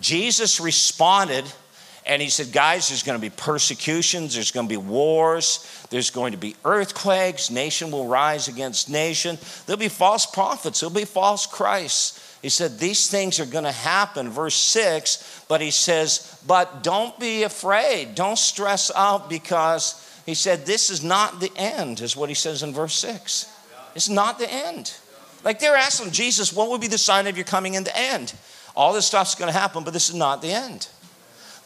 Jesus 0.00 0.60
responded, 0.60 1.46
and 2.06 2.22
he 2.22 2.28
said, 2.28 2.52
Guys, 2.52 2.88
there's 2.88 3.02
going 3.02 3.18
to 3.18 3.20
be 3.20 3.34
persecutions, 3.34 4.34
there's 4.34 4.52
going 4.52 4.68
to 4.68 4.72
be 4.72 4.76
wars, 4.76 5.86
there's 5.90 6.10
going 6.10 6.32
to 6.32 6.38
be 6.38 6.54
earthquakes, 6.64 7.50
nation 7.50 7.90
will 7.90 8.06
rise 8.06 8.48
against 8.48 8.88
nation. 8.88 9.38
There'll 9.66 9.78
be 9.78 9.88
false 9.88 10.24
prophets, 10.24 10.80
there'll 10.80 10.94
be 10.94 11.04
false 11.04 11.46
Christs. 11.46 12.22
He 12.42 12.48
said, 12.48 12.78
These 12.78 13.10
things 13.10 13.40
are 13.40 13.46
going 13.46 13.64
to 13.64 13.72
happen. 13.72 14.30
Verse 14.30 14.54
6, 14.54 15.44
but 15.48 15.60
he 15.60 15.72
says, 15.72 16.40
But 16.46 16.84
don't 16.84 17.18
be 17.18 17.42
afraid, 17.42 18.14
don't 18.14 18.38
stress 18.38 18.92
out 18.94 19.28
because 19.28 20.02
he 20.26 20.34
said, 20.34 20.64
This 20.64 20.90
is 20.90 21.02
not 21.02 21.40
the 21.40 21.50
end, 21.56 22.00
is 22.00 22.16
what 22.16 22.28
he 22.28 22.34
says 22.36 22.62
in 22.62 22.72
verse 22.72 22.94
6. 22.94 23.52
It's 23.96 24.08
not 24.08 24.38
the 24.38 24.52
end. 24.52 24.94
Like 25.42 25.58
they're 25.58 25.76
asking 25.76 26.12
Jesus, 26.12 26.52
What 26.52 26.68
will 26.68 26.78
be 26.78 26.86
the 26.86 26.98
sign 26.98 27.26
of 27.26 27.36
your 27.36 27.46
coming 27.46 27.74
in 27.74 27.82
the 27.82 27.98
end? 27.98 28.32
All 28.76 28.92
this 28.92 29.06
stuff's 29.06 29.34
going 29.34 29.52
to 29.52 29.58
happen, 29.58 29.84
but 29.84 29.92
this 29.92 30.08
is 30.08 30.14
not 30.14 30.42
the 30.42 30.52
end. 30.52 30.88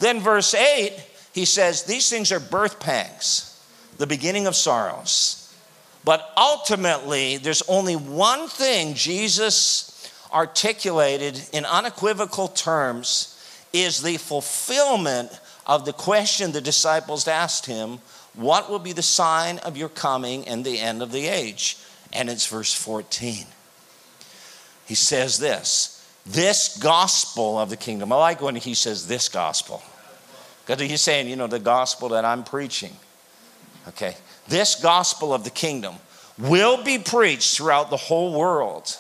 Then, 0.01 0.21
verse 0.21 0.55
8, 0.55 0.93
he 1.33 1.45
says, 1.45 1.85
These 1.85 2.11
things 2.11 2.33
are 2.33 2.41
birth 2.41 2.81
pangs, 2.81 3.63
the 3.99 4.07
beginning 4.07 4.47
of 4.47 4.57
sorrows. 4.57 5.55
But 6.05 6.33
ultimately, 6.37 7.37
there's 7.37 7.63
only 7.69 7.95
one 7.95 8.49
thing 8.49 8.95
Jesus 8.95 10.11
articulated 10.33 11.41
in 11.53 11.67
unequivocal 11.67 12.49
terms 12.49 13.37
is 13.73 14.03
the 14.03 14.17
fulfillment 14.17 15.39
of 15.67 15.85
the 15.85 15.93
question 15.93 16.53
the 16.53 16.61
disciples 16.61 17.29
asked 17.29 17.67
him 17.67 17.99
What 18.35 18.71
will 18.71 18.79
be 18.79 18.93
the 18.93 19.03
sign 19.03 19.59
of 19.59 19.77
your 19.77 19.91
coming 19.91 20.49
and 20.49 20.65
the 20.65 20.79
end 20.79 21.03
of 21.03 21.13
the 21.13 21.27
age? 21.29 21.77
And 22.13 22.31
it's 22.31 22.47
verse 22.47 22.73
14. 22.73 23.45
He 24.87 24.95
says 24.95 25.39
this 25.39 25.99
this 26.27 26.79
gospel 26.79 27.59
of 27.59 27.71
the 27.71 27.77
kingdom. 27.77 28.13
I 28.13 28.17
like 28.17 28.41
when 28.41 28.57
he 28.57 28.75
says 28.75 29.07
this 29.07 29.29
gospel. 29.29 29.83
Because 30.67 30.81
he's 30.83 31.01
saying, 31.01 31.29
you 31.29 31.37
know, 31.37 31.47
the 31.47 31.59
gospel 31.59 32.11
that 32.11 32.25
I'm 32.25 32.45
preaching. 32.45 32.95
Okay. 33.89 34.17
This 34.49 34.75
gospel 34.75 35.33
of 35.33 35.45
the 35.45 35.51
kingdom 35.51 35.97
will 36.39 36.83
be 36.83 36.99
preached 36.99 37.57
throughout 37.57 37.91
the 37.91 37.97
whole 37.97 38.39
world 38.39 38.97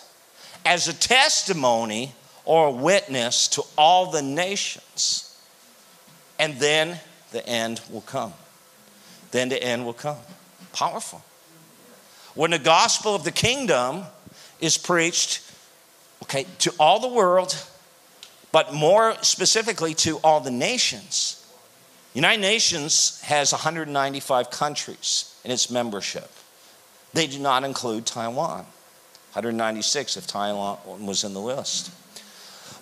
as 0.65 0.89
a 0.89 0.95
testimony 0.95 2.15
or 2.45 2.69
a 2.69 2.71
witness 2.71 3.49
to 3.49 3.63
all 3.77 4.11
the 4.11 4.23
nations. 4.23 5.39
And 6.39 6.59
then 6.59 6.99
the 7.33 7.47
end 7.47 7.81
will 7.91 8.01
come. 8.01 8.33
Then 9.31 9.49
the 9.49 9.63
end 9.63 9.85
will 9.85 9.93
come. 9.93 10.19
Powerful. 10.73 11.23
When 12.35 12.51
the 12.51 12.59
gospel 12.59 13.15
of 13.15 13.25
the 13.25 13.33
kingdom 13.33 14.05
is 14.61 14.77
preached, 14.77 15.43
okay, 16.23 16.47
to 16.61 16.73
all 16.79 17.01
the 17.01 17.09
world, 17.09 17.57
but 18.53 18.73
more 18.75 19.15
specifically 19.23 19.95
to 19.95 20.19
all 20.19 20.41
the 20.41 20.51
nations, 20.51 21.40
United 22.15 22.41
Nations 22.41 23.21
has 23.23 23.53
195 23.53 24.51
countries 24.51 25.35
in 25.45 25.51
its 25.51 25.71
membership. 25.71 26.31
They 27.13 27.27
do 27.27 27.39
not 27.39 27.65
include 27.65 28.07
Taiwan. 28.07 28.65
196 29.33 30.17
if 30.17 30.27
Taiwan 30.27 31.07
was 31.07 31.23
in 31.23 31.35
the 31.35 31.41
list. 31.41 31.93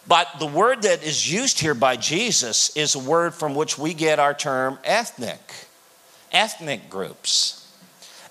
But 0.06 0.28
the 0.38 0.46
word 0.46 0.82
that 0.82 1.02
is 1.02 1.30
used 1.30 1.60
here 1.60 1.74
by 1.74 1.96
Jesus 1.96 2.74
is 2.74 2.94
a 2.94 2.98
word 2.98 3.34
from 3.34 3.54
which 3.54 3.76
we 3.76 3.92
get 3.92 4.18
our 4.18 4.32
term 4.32 4.78
ethnic, 4.82 5.40
ethnic 6.32 6.88
groups. 6.88 7.70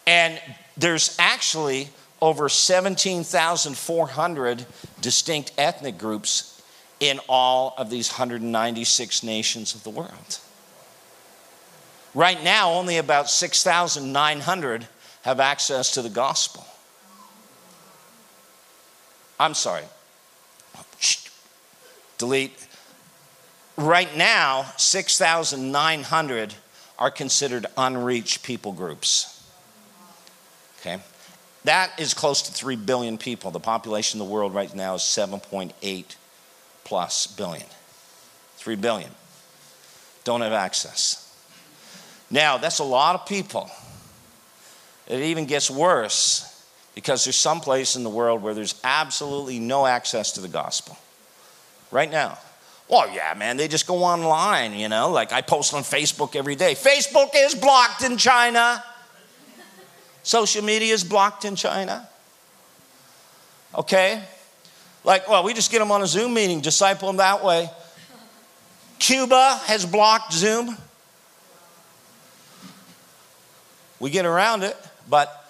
And 0.07 0.41
there's 0.75 1.15
actually 1.19 1.89
over 2.19 2.49
17,400 2.49 4.65
distinct 5.01 5.51
ethnic 5.59 5.99
groups 5.99 6.59
in 6.99 7.19
all 7.29 7.75
of 7.77 7.91
these 7.91 8.09
196 8.09 9.21
nations 9.21 9.75
of 9.75 9.83
the 9.83 9.91
world. 9.91 10.39
Right 12.13 12.43
now, 12.43 12.71
only 12.71 12.97
about 12.97 13.29
6,900 13.29 14.87
have 15.23 15.39
access 15.39 15.91
to 15.91 16.01
the 16.01 16.09
gospel. 16.09 16.65
I'm 19.39 19.53
sorry. 19.53 19.83
Delete. 22.17 22.67
Right 23.75 24.15
now, 24.17 24.71
6,900 24.77 26.53
are 26.97 27.11
considered 27.11 27.67
unreached 27.77 28.41
people 28.41 28.71
groups. 28.71 29.47
Okay? 30.79 30.99
That 31.63 31.91
is 31.99 32.13
close 32.13 32.41
to 32.43 32.51
3 32.51 32.75
billion 32.77 33.17
people. 33.17 33.51
The 33.51 33.59
population 33.59 34.19
of 34.19 34.27
the 34.27 34.33
world 34.33 34.53
right 34.53 34.73
now 34.73 34.95
is 34.95 35.01
7.8 35.01 36.15
plus 36.83 37.27
billion. 37.27 37.67
3 38.55 38.75
billion 38.75 39.11
don't 40.23 40.41
have 40.41 40.51
access. 40.51 41.26
Now, 42.29 42.57
that's 42.57 42.79
a 42.79 42.83
lot 42.83 43.15
of 43.15 43.25
people. 43.25 43.69
It 45.07 45.21
even 45.21 45.45
gets 45.45 45.69
worse 45.69 46.65
because 46.95 47.23
there's 47.23 47.37
some 47.37 47.61
place 47.61 47.95
in 47.95 48.03
the 48.03 48.09
world 48.09 48.41
where 48.41 48.53
there's 48.53 48.79
absolutely 48.83 49.59
no 49.59 49.85
access 49.85 50.33
to 50.33 50.41
the 50.41 50.47
gospel. 50.47 50.97
Right 51.91 52.11
now. 52.11 52.37
Well, 52.89 53.13
yeah, 53.13 53.33
man, 53.35 53.57
they 53.57 53.67
just 53.67 53.85
go 53.85 54.03
online, 54.03 54.73
you 54.73 54.87
know, 54.89 55.11
like 55.11 55.31
I 55.31 55.41
post 55.41 55.73
on 55.73 55.83
Facebook 55.83 56.35
every 56.35 56.55
day. 56.55 56.73
Facebook 56.73 57.31
is 57.35 57.53
blocked 57.53 58.03
in 58.03 58.17
China. 58.17 58.83
Social 60.23 60.63
media 60.63 60.93
is 60.93 61.03
blocked 61.03 61.45
in 61.45 61.55
China. 61.55 62.07
Okay? 63.75 64.21
Like, 65.03 65.29
well, 65.29 65.43
we 65.43 65.53
just 65.53 65.71
get 65.71 65.79
them 65.79 65.91
on 65.91 66.01
a 66.01 66.07
Zoom 66.07 66.33
meeting, 66.33 66.61
disciple 66.61 67.07
them 67.07 67.17
that 67.17 67.43
way. 67.43 67.69
Cuba 68.99 69.61
has 69.65 69.85
blocked 69.85 70.33
Zoom. 70.33 70.77
We 73.99 74.09
get 74.09 74.25
around 74.25 74.63
it, 74.63 74.77
but 75.09 75.43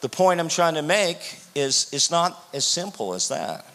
the 0.00 0.08
point 0.08 0.40
I'm 0.40 0.48
trying 0.48 0.74
to 0.74 0.82
make 0.82 1.38
is 1.54 1.88
it's 1.92 2.10
not 2.10 2.42
as 2.52 2.64
simple 2.64 3.14
as 3.14 3.28
that. 3.28 3.66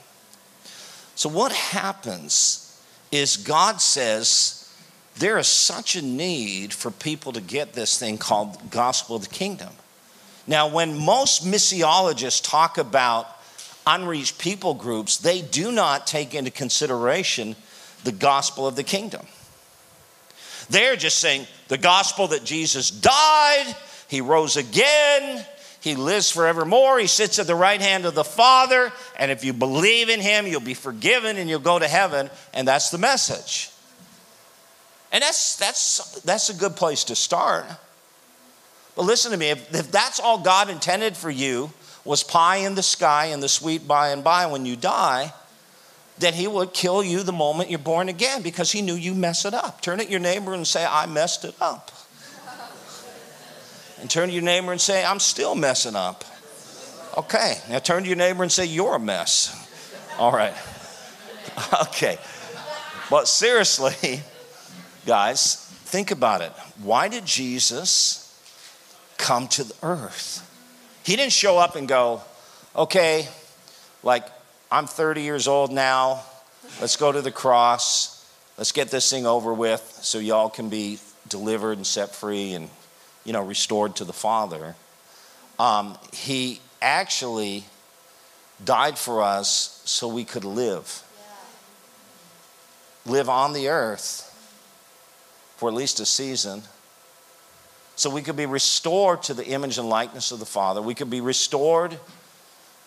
So, 1.15 1.27
what 1.27 1.51
happens 1.51 2.81
is 3.11 3.37
God 3.37 3.81
says 3.81 4.71
there 5.17 5.37
is 5.37 5.47
such 5.47 5.95
a 5.95 6.01
need 6.01 6.73
for 6.73 6.91
people 6.91 7.33
to 7.33 7.41
get 7.41 7.73
this 7.73 7.97
thing 7.97 8.17
called 8.17 8.71
gospel 8.71 9.15
of 9.15 9.23
the 9.23 9.29
kingdom. 9.29 9.69
Now, 10.47 10.67
when 10.67 10.97
most 10.97 11.45
missiologists 11.45 12.47
talk 12.47 12.77
about 12.77 13.27
unreached 13.85 14.39
people 14.39 14.73
groups, 14.73 15.17
they 15.17 15.41
do 15.41 15.71
not 15.71 16.07
take 16.07 16.33
into 16.33 16.51
consideration 16.51 17.55
the 18.03 18.11
gospel 18.11 18.67
of 18.67 18.75
the 18.75 18.83
kingdom. 18.83 19.25
They're 20.70 20.95
just 20.95 21.17
saying 21.17 21.47
the 21.67 21.78
gospel 21.78 22.28
that 22.28 22.43
Jesus 22.43 22.91
died, 22.91 23.76
he 24.07 24.22
rose 24.22 24.55
again, 24.57 25.45
he 25.82 25.95
lives 25.95 26.30
forevermore, 26.30 26.99
he 26.99 27.07
sits 27.07 27.39
at 27.39 27.47
the 27.47 27.55
right 27.55 27.80
hand 27.80 28.05
of 28.05 28.15
the 28.15 28.24
Father, 28.24 28.91
and 29.17 29.32
if 29.32 29.43
you 29.43 29.53
believe 29.53 30.09
in 30.09 30.20
him, 30.20 30.45
you'll 30.45 30.59
be 30.61 30.74
forgiven 30.74 31.38
and 31.38 31.49
you'll 31.49 31.59
go 31.59 31.80
to 31.80 31.88
heaven, 31.88 32.30
and 32.53 32.67
that's 32.67 32.89
the 32.89 32.97
message. 32.97 33.72
And 35.11 35.24
that's 35.24 35.55
that's 35.55 36.22
that's 36.22 36.49
a 36.49 36.53
good 36.53 36.76
place 36.76 37.05
to 37.05 37.15
start. 37.15 37.65
But 38.95 39.05
listen 39.05 39.32
to 39.32 39.38
me, 39.38 39.49
if, 39.49 39.74
if 39.74 39.91
that's 39.91 40.20
all 40.20 40.39
God 40.39 40.70
intended 40.70 41.15
for 41.15 41.32
you 41.32 41.72
was 42.03 42.22
pie 42.22 42.57
in 42.57 42.76
the 42.76 42.84
sky 42.84 43.28
and 43.28 43.41
the 43.41 43.49
sweet 43.49 43.88
by 43.88 44.09
and 44.09 44.24
by 44.24 44.45
when 44.45 44.65
you 44.65 44.76
die, 44.76 45.34
then 46.20 46.34
he 46.34 46.47
would 46.47 46.74
kill 46.74 47.01
you 47.01 47.24
the 47.24 47.32
moment 47.32 47.70
you're 47.70 47.80
born 47.80 48.09
again 48.09 48.41
because 48.41 48.72
he 48.72 48.82
knew 48.82 48.93
you 48.93 49.15
mess 49.15 49.45
it 49.45 49.53
up. 49.53 49.82
Turn 49.82 50.01
at 50.01 50.09
your 50.09 50.20
neighbor 50.20 50.53
and 50.53 50.67
say, 50.67 50.86
I 50.88 51.05
messed 51.05 51.45
it 51.45 51.55
up. 51.61 51.91
and 54.01 54.09
turn 54.09 54.28
to 54.28 54.34
your 54.34 54.43
neighbor 54.43 54.72
and 54.72 54.82
say, 54.82 55.03
I'm 55.03 55.20
still 55.20 55.55
messing 55.55 55.95
up. 55.95 56.26
Okay, 57.17 57.57
now 57.70 57.80
turn 57.80 58.03
to 58.03 58.07
your 58.07 58.17
neighbor 58.17 58.43
and 58.43 58.51
say, 58.51 58.65
You're 58.65 58.95
a 58.95 58.99
mess. 58.99 59.55
All 60.17 60.32
right. 60.32 60.53
Okay. 61.88 62.17
But 63.09 63.28
seriously, 63.28 64.22
guys, 65.05 65.55
think 65.86 66.11
about 66.11 66.41
it. 66.41 66.51
Why 66.82 67.09
did 67.09 67.26
Jesus 67.26 68.39
come 69.17 69.47
to 69.49 69.63
the 69.63 69.74
earth? 69.84 70.45
He 71.03 71.15
didn't 71.15 71.34
show 71.34 71.57
up 71.57 71.76
and 71.76 71.88
go, 71.88 72.22
Okay, 72.76 73.28
like 74.03 74.26
I'm 74.72 74.86
30 74.86 75.24
years 75.24 75.47
old 75.47 75.72
now. 75.72 76.22
Let's 76.80 76.95
go 76.95 77.11
to 77.11 77.22
the 77.24 77.32
cross. 77.32 78.15
Let's 78.55 78.72
get 78.72 78.91
this 78.91 79.09
thing 79.09 79.26
over 79.26 79.51
with 79.51 79.82
so 80.03 80.20
y'all 80.20 80.49
can 80.49 80.70
be 80.70 80.99
delivered 81.28 81.78
and 81.78 81.88
set 81.88 82.13
free 82.13 82.53
and, 82.53 82.70
you 83.26 83.34
know, 83.34 83.43
restored 83.43 83.95
to 83.95 84.03
the 84.03 84.13
Father. 84.13 84.76
Um, 85.57 85.97
he 86.13 86.61
actually 86.84 87.63
died 88.63 88.99
for 88.99 89.24
us 89.24 89.82
so 89.86 90.07
we 90.07 90.24
could 90.24 90.45
live. 90.45 91.03
Live 93.07 93.28
on 93.28 93.53
the 93.53 93.70
earth 93.70 94.26
for 95.57 95.70
at 95.70 95.76
least 95.76 95.99
a 95.99 96.05
season. 96.05 96.61
So 97.95 98.11
we 98.11 98.22
could 98.22 98.38
be 98.38 98.45
restored 98.45 99.24
to 99.24 99.34
the 99.34 99.47
image 99.47 99.80
and 99.80 99.89
likeness 99.89 100.32
of 100.32 100.39
the 100.39 100.45
Father. 100.45 100.80
We 100.80 100.93
could 100.93 101.09
be 101.09 101.22
restored 101.22 101.97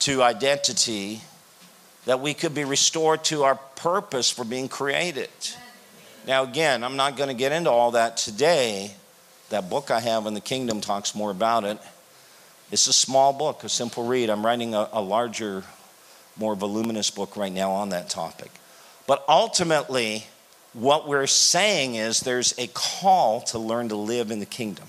to 0.01 0.22
identity 0.22 1.22
that 2.05 2.20
we 2.20 2.34
could 2.34 2.55
be 2.55 2.64
restored 2.64 3.24
to 3.24 3.44
our 3.44 3.55
purpose 3.55 4.30
for 4.30 4.44
being 4.44 4.68
created. 4.68 5.30
Now, 6.26 6.44
again, 6.44 6.84
I'm 6.84 6.96
not 6.96 7.16
going 7.16 7.28
to 7.28 7.34
get 7.34 7.53
into 7.53 7.70
all 7.70 7.92
that 7.92 8.16
today. 8.16 8.94
That 9.50 9.68
book 9.68 9.90
I 9.90 10.00
have 10.00 10.26
in 10.26 10.34
the 10.34 10.40
kingdom 10.40 10.80
talks 10.80 11.14
more 11.14 11.30
about 11.30 11.64
it. 11.64 11.78
It's 12.70 12.86
a 12.86 12.92
small 12.92 13.32
book, 13.32 13.64
a 13.64 13.68
simple 13.68 14.07
read. 14.07 14.30
I'm 14.30 14.44
writing 14.44 14.74
a, 14.74 14.88
a 14.92 15.00
larger, 15.00 15.64
more 16.36 16.55
voluminous 16.55 17.11
book 17.11 17.36
right 17.36 17.53
now 17.53 17.72
on 17.72 17.90
that 17.90 18.09
topic. 18.09 18.50
But 19.07 19.24
ultimately, 19.28 20.26
what 20.72 21.07
we're 21.07 21.26
saying 21.26 21.96
is 21.96 22.20
there's 22.20 22.55
a 22.57 22.68
call 22.68 23.42
to 23.42 23.59
learn 23.59 23.90
to 23.90 23.96
live 23.96 24.30
in 24.30 24.40
the 24.40 24.46
kingdom. 24.46 24.88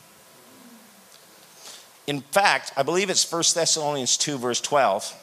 In 2.08 2.22
fact, 2.22 2.72
I 2.78 2.84
believe 2.84 3.10
it's 3.10 3.30
1 3.30 3.44
Thessalonians 3.54 4.18
2, 4.18 4.38
verse 4.38 4.62
12 4.62 5.23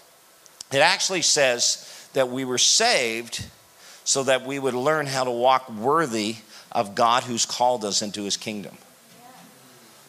it 0.73 0.79
actually 0.79 1.23
says 1.23 2.09
that 2.13 2.29
we 2.29 2.45
were 2.45 2.59
saved 2.59 3.45
so 4.05 4.25
that 4.25 4.45
we 4.47 4.59
would 4.59 4.75
learn 4.75 5.07
how 5.07 5.25
to 5.25 5.31
walk 5.31 5.71
worthy 5.71 6.37
of 6.73 6.95
God 6.95 7.25
who's 7.25 7.47
called 7.47 7.85
us 7.85 8.03
into 8.03 8.23
his 8.23 8.37
kingdom. 8.37 8.77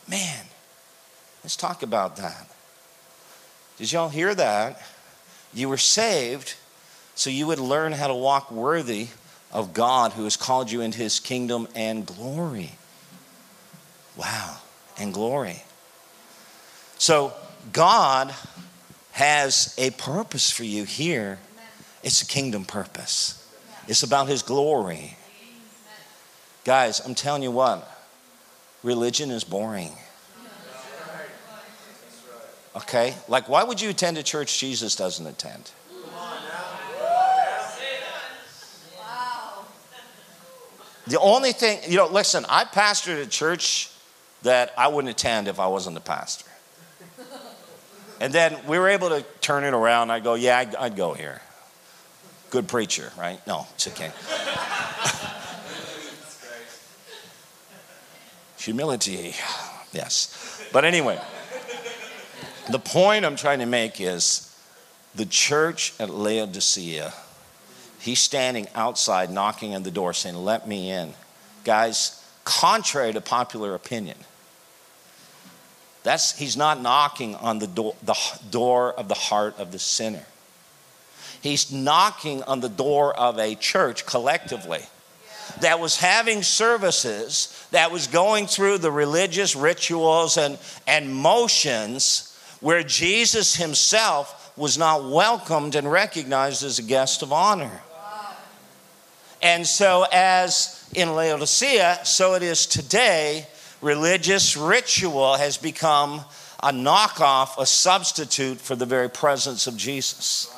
Man, 0.07 0.45
let's 1.43 1.55
talk 1.55 1.83
about 1.83 2.17
that. 2.17 2.47
Did 3.77 3.91
y'all 3.91 4.09
hear 4.09 4.33
that? 4.35 4.81
You 5.53 5.69
were 5.69 5.77
saved 5.77 6.55
so 7.15 7.29
you 7.29 7.47
would 7.47 7.59
learn 7.59 7.91
how 7.91 8.07
to 8.07 8.15
walk 8.15 8.51
worthy 8.51 9.07
of 9.51 9.73
God 9.73 10.13
who 10.13 10.23
has 10.23 10.37
called 10.37 10.71
you 10.71 10.81
into 10.81 10.99
his 10.99 11.19
kingdom 11.19 11.67
and 11.75 12.05
glory. 12.05 12.71
Wow, 14.15 14.57
and 14.97 15.13
glory. 15.13 15.63
So, 16.97 17.33
God 17.73 18.33
has 19.21 19.75
a 19.77 19.91
purpose 19.91 20.49
for 20.49 20.63
you 20.63 20.83
here. 20.83 21.37
It's 22.01 22.23
a 22.23 22.25
kingdom 22.25 22.65
purpose, 22.65 23.47
it's 23.87 24.01
about 24.01 24.27
His 24.27 24.41
glory. 24.41 25.15
Guys, 26.63 27.01
I'm 27.01 27.13
telling 27.13 27.43
you 27.43 27.51
what, 27.51 27.87
religion 28.81 29.29
is 29.29 29.43
boring. 29.43 29.91
Okay? 32.75 33.13
Like, 33.27 33.47
why 33.47 33.63
would 33.63 33.79
you 33.79 33.91
attend 33.91 34.17
a 34.17 34.23
church 34.23 34.59
Jesus 34.59 34.95
doesn't 34.95 35.27
attend? 35.27 35.69
The 41.07 41.19
only 41.19 41.51
thing, 41.51 41.79
you 41.87 41.97
know, 41.97 42.07
listen, 42.07 42.45
I 42.47 42.63
pastored 42.63 43.21
a 43.21 43.27
church 43.27 43.91
that 44.43 44.73
I 44.77 44.87
wouldn't 44.87 45.11
attend 45.11 45.47
if 45.47 45.59
I 45.59 45.67
wasn't 45.67 45.97
a 45.97 46.01
pastor. 46.01 46.50
And 48.21 48.31
then 48.31 48.55
we 48.67 48.77
were 48.77 48.87
able 48.87 49.09
to 49.09 49.25
turn 49.41 49.63
it 49.63 49.73
around. 49.73 50.11
I 50.11 50.19
go, 50.19 50.35
yeah, 50.35 50.59
I'd, 50.59 50.75
I'd 50.75 50.95
go 50.95 51.13
here. 51.13 51.41
Good 52.51 52.67
preacher, 52.67 53.11
right? 53.17 53.39
No, 53.47 53.65
it's 53.73 53.87
okay. 53.87 54.11
Humility, 58.59 59.33
yes. 59.91 60.67
But 60.71 60.85
anyway, 60.85 61.19
the 62.69 62.77
point 62.77 63.25
I'm 63.25 63.35
trying 63.35 63.57
to 63.57 63.65
make 63.65 63.99
is 63.99 64.55
the 65.15 65.25
church 65.25 65.95
at 65.99 66.11
Laodicea, 66.11 67.13
he's 67.99 68.19
standing 68.19 68.67
outside 68.75 69.31
knocking 69.31 69.73
on 69.73 69.81
the 69.81 69.89
door 69.89 70.13
saying, 70.13 70.35
Let 70.35 70.67
me 70.67 70.91
in. 70.91 71.15
Guys, 71.63 72.23
contrary 72.43 73.13
to 73.13 73.21
popular 73.21 73.73
opinion, 73.73 74.17
that's, 76.03 76.37
he's 76.37 76.57
not 76.57 76.81
knocking 76.81 77.35
on 77.35 77.59
the 77.59 77.67
door, 77.67 77.95
the 78.03 78.17
door 78.49 78.93
of 78.93 79.07
the 79.07 79.13
heart 79.15 79.59
of 79.59 79.71
the 79.71 79.79
sinner. 79.79 80.25
He's 81.41 81.71
knocking 81.71 82.43
on 82.43 82.59
the 82.59 82.69
door 82.69 83.17
of 83.17 83.37
a 83.39 83.55
church 83.55 84.05
collectively 84.05 84.83
that 85.59 85.79
was 85.79 85.97
having 85.97 86.43
services, 86.43 87.67
that 87.71 87.91
was 87.91 88.07
going 88.07 88.47
through 88.47 88.77
the 88.77 88.91
religious 88.91 89.55
rituals 89.55 90.37
and, 90.37 90.57
and 90.87 91.13
motions 91.13 92.27
where 92.61 92.83
Jesus 92.83 93.55
himself 93.55 94.53
was 94.55 94.77
not 94.77 95.09
welcomed 95.09 95.75
and 95.75 95.91
recognized 95.91 96.63
as 96.63 96.79
a 96.79 96.83
guest 96.83 97.21
of 97.21 97.33
honor. 97.33 97.81
And 99.41 99.65
so, 99.65 100.05
as 100.11 100.87
in 100.93 101.15
Laodicea, 101.15 102.01
so 102.03 102.35
it 102.35 102.43
is 102.43 102.67
today, 102.67 103.47
religious 103.81 104.55
ritual 104.55 105.35
has 105.35 105.57
become 105.57 106.21
a 106.63 106.71
knockoff, 106.71 107.57
a 107.57 107.65
substitute 107.65 108.59
for 108.59 108.75
the 108.75 108.85
very 108.85 109.09
presence 109.09 109.67
of 109.67 109.75
Jesus. 109.75 110.55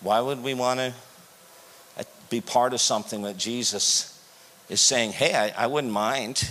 Why 0.00 0.20
would 0.20 0.42
we 0.42 0.54
want 0.54 0.80
to 0.80 0.94
uh, 1.98 2.02
be 2.30 2.40
part 2.40 2.72
of 2.72 2.80
something 2.80 3.22
that 3.22 3.36
Jesus 3.36 4.18
is 4.70 4.80
saying, 4.80 5.12
hey, 5.12 5.34
I, 5.34 5.64
I 5.64 5.66
wouldn't 5.66 5.92
mind. 5.92 6.50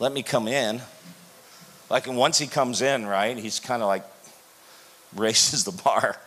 Let 0.00 0.12
me 0.12 0.24
come 0.24 0.48
in. 0.48 0.80
Like, 1.88 2.08
and 2.08 2.16
once 2.16 2.38
he 2.38 2.48
comes 2.48 2.82
in, 2.82 3.06
right, 3.06 3.38
he's 3.38 3.60
kind 3.60 3.82
of 3.82 3.88
like 3.88 4.04
raises 5.14 5.62
the 5.62 5.70
bar. 5.70 6.18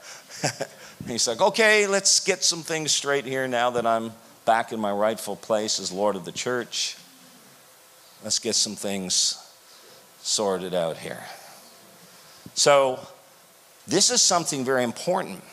he's 1.08 1.28
like, 1.28 1.42
okay, 1.42 1.88
let's 1.88 2.22
get 2.22 2.42
some 2.42 2.64
things 2.64 2.94
straight 2.94 3.26
here 3.26 3.46
now 3.48 3.72
that 3.72 3.86
I'm 3.86 4.14
back 4.50 4.72
in 4.72 4.80
my 4.80 4.92
rightful 4.92 5.36
place 5.36 5.80
as 5.80 5.92
Lord 5.92 6.16
of 6.16 6.26
the 6.26 6.32
church. 6.32 6.98
Let's 8.24 8.40
get 8.40 8.56
some 8.56 8.76
things 8.76 9.38
sorted 10.24 10.74
out 10.74 10.98
here. 10.98 11.24
So, 12.56 13.00
this 13.86 14.10
is 14.10 14.24
something 14.24 14.66
very 14.66 14.84
important. 14.84 15.44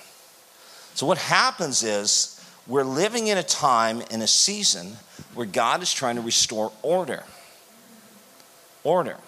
So, 0.94 1.04
what 1.04 1.18
happens 1.18 1.82
is 1.82 2.42
we're 2.66 2.84
living 2.84 3.26
in 3.26 3.36
a 3.36 3.42
time, 3.42 4.00
in 4.10 4.22
a 4.22 4.26
season, 4.26 4.96
where 5.34 5.46
God 5.46 5.82
is 5.82 5.92
trying 5.92 6.16
to 6.16 6.22
restore 6.22 6.72
order. 6.80 7.22
Order. 8.82 9.18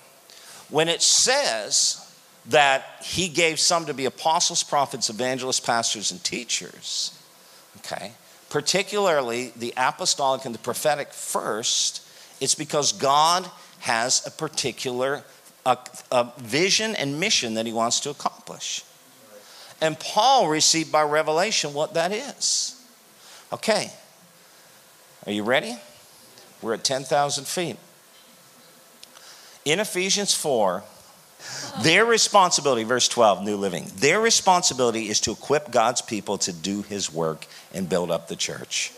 When 0.71 0.89
it 0.89 1.03
says 1.03 2.11
that 2.47 2.87
He 3.03 3.29
gave 3.29 3.61
some 3.61 3.85
to 3.85 3.93
be 3.93 4.07
apostles, 4.07 4.63
prophets, 4.63 5.11
evangelists, 5.11 5.61
pastors, 5.61 6.11
and 6.11 6.25
teachers, 6.25 7.13
okay, 7.81 8.13
particularly 8.51 9.53
the 9.57 9.75
apostolic 9.77 10.45
and 10.45 10.55
the 10.55 10.59
prophetic 10.59 11.13
first, 11.13 12.03
it's 12.41 12.55
because 12.55 12.93
God 12.93 13.49
has 13.81 14.27
a 14.27 14.31
particular 14.31 15.23
a, 15.67 15.77
a 16.11 16.33
vision 16.39 16.97
and 16.97 17.21
mission 17.21 17.55
that 17.55 17.67
He 17.67 17.73
wants 17.73 18.01
to 18.01 18.11
accomplish. 18.11 18.85
And 19.81 19.99
Paul 19.99 20.49
received 20.49 20.91
by 20.91 21.03
revelation 21.03 21.75
what 21.75 21.95
that 21.95 22.11
is. 22.11 22.75
Okay. 23.53 23.93
Are 25.27 25.33
you 25.33 25.43
ready? 25.43 25.77
We're 26.63 26.75
at 26.75 26.85
10,000 26.85 27.47
feet. 27.47 27.77
In 29.65 29.79
Ephesians 29.79 30.35
4, 30.35 30.83
their 31.83 32.05
responsibility, 32.05 32.85
verse 32.85 33.09
12, 33.09 33.45
New 33.45 33.57
Living, 33.57 33.91
their 33.97 34.21
responsibility 34.21 35.09
is 35.09 35.21
to 35.21 35.33
equip 35.33 35.71
God's 35.71 36.03
people 36.03 36.39
to 36.39 36.53
do 36.53 36.83
his 36.83 37.13
work 37.13 37.47
and 37.73 37.89
build 37.89 38.11
up 38.11 38.29
the 38.29 38.37
church. 38.37 38.93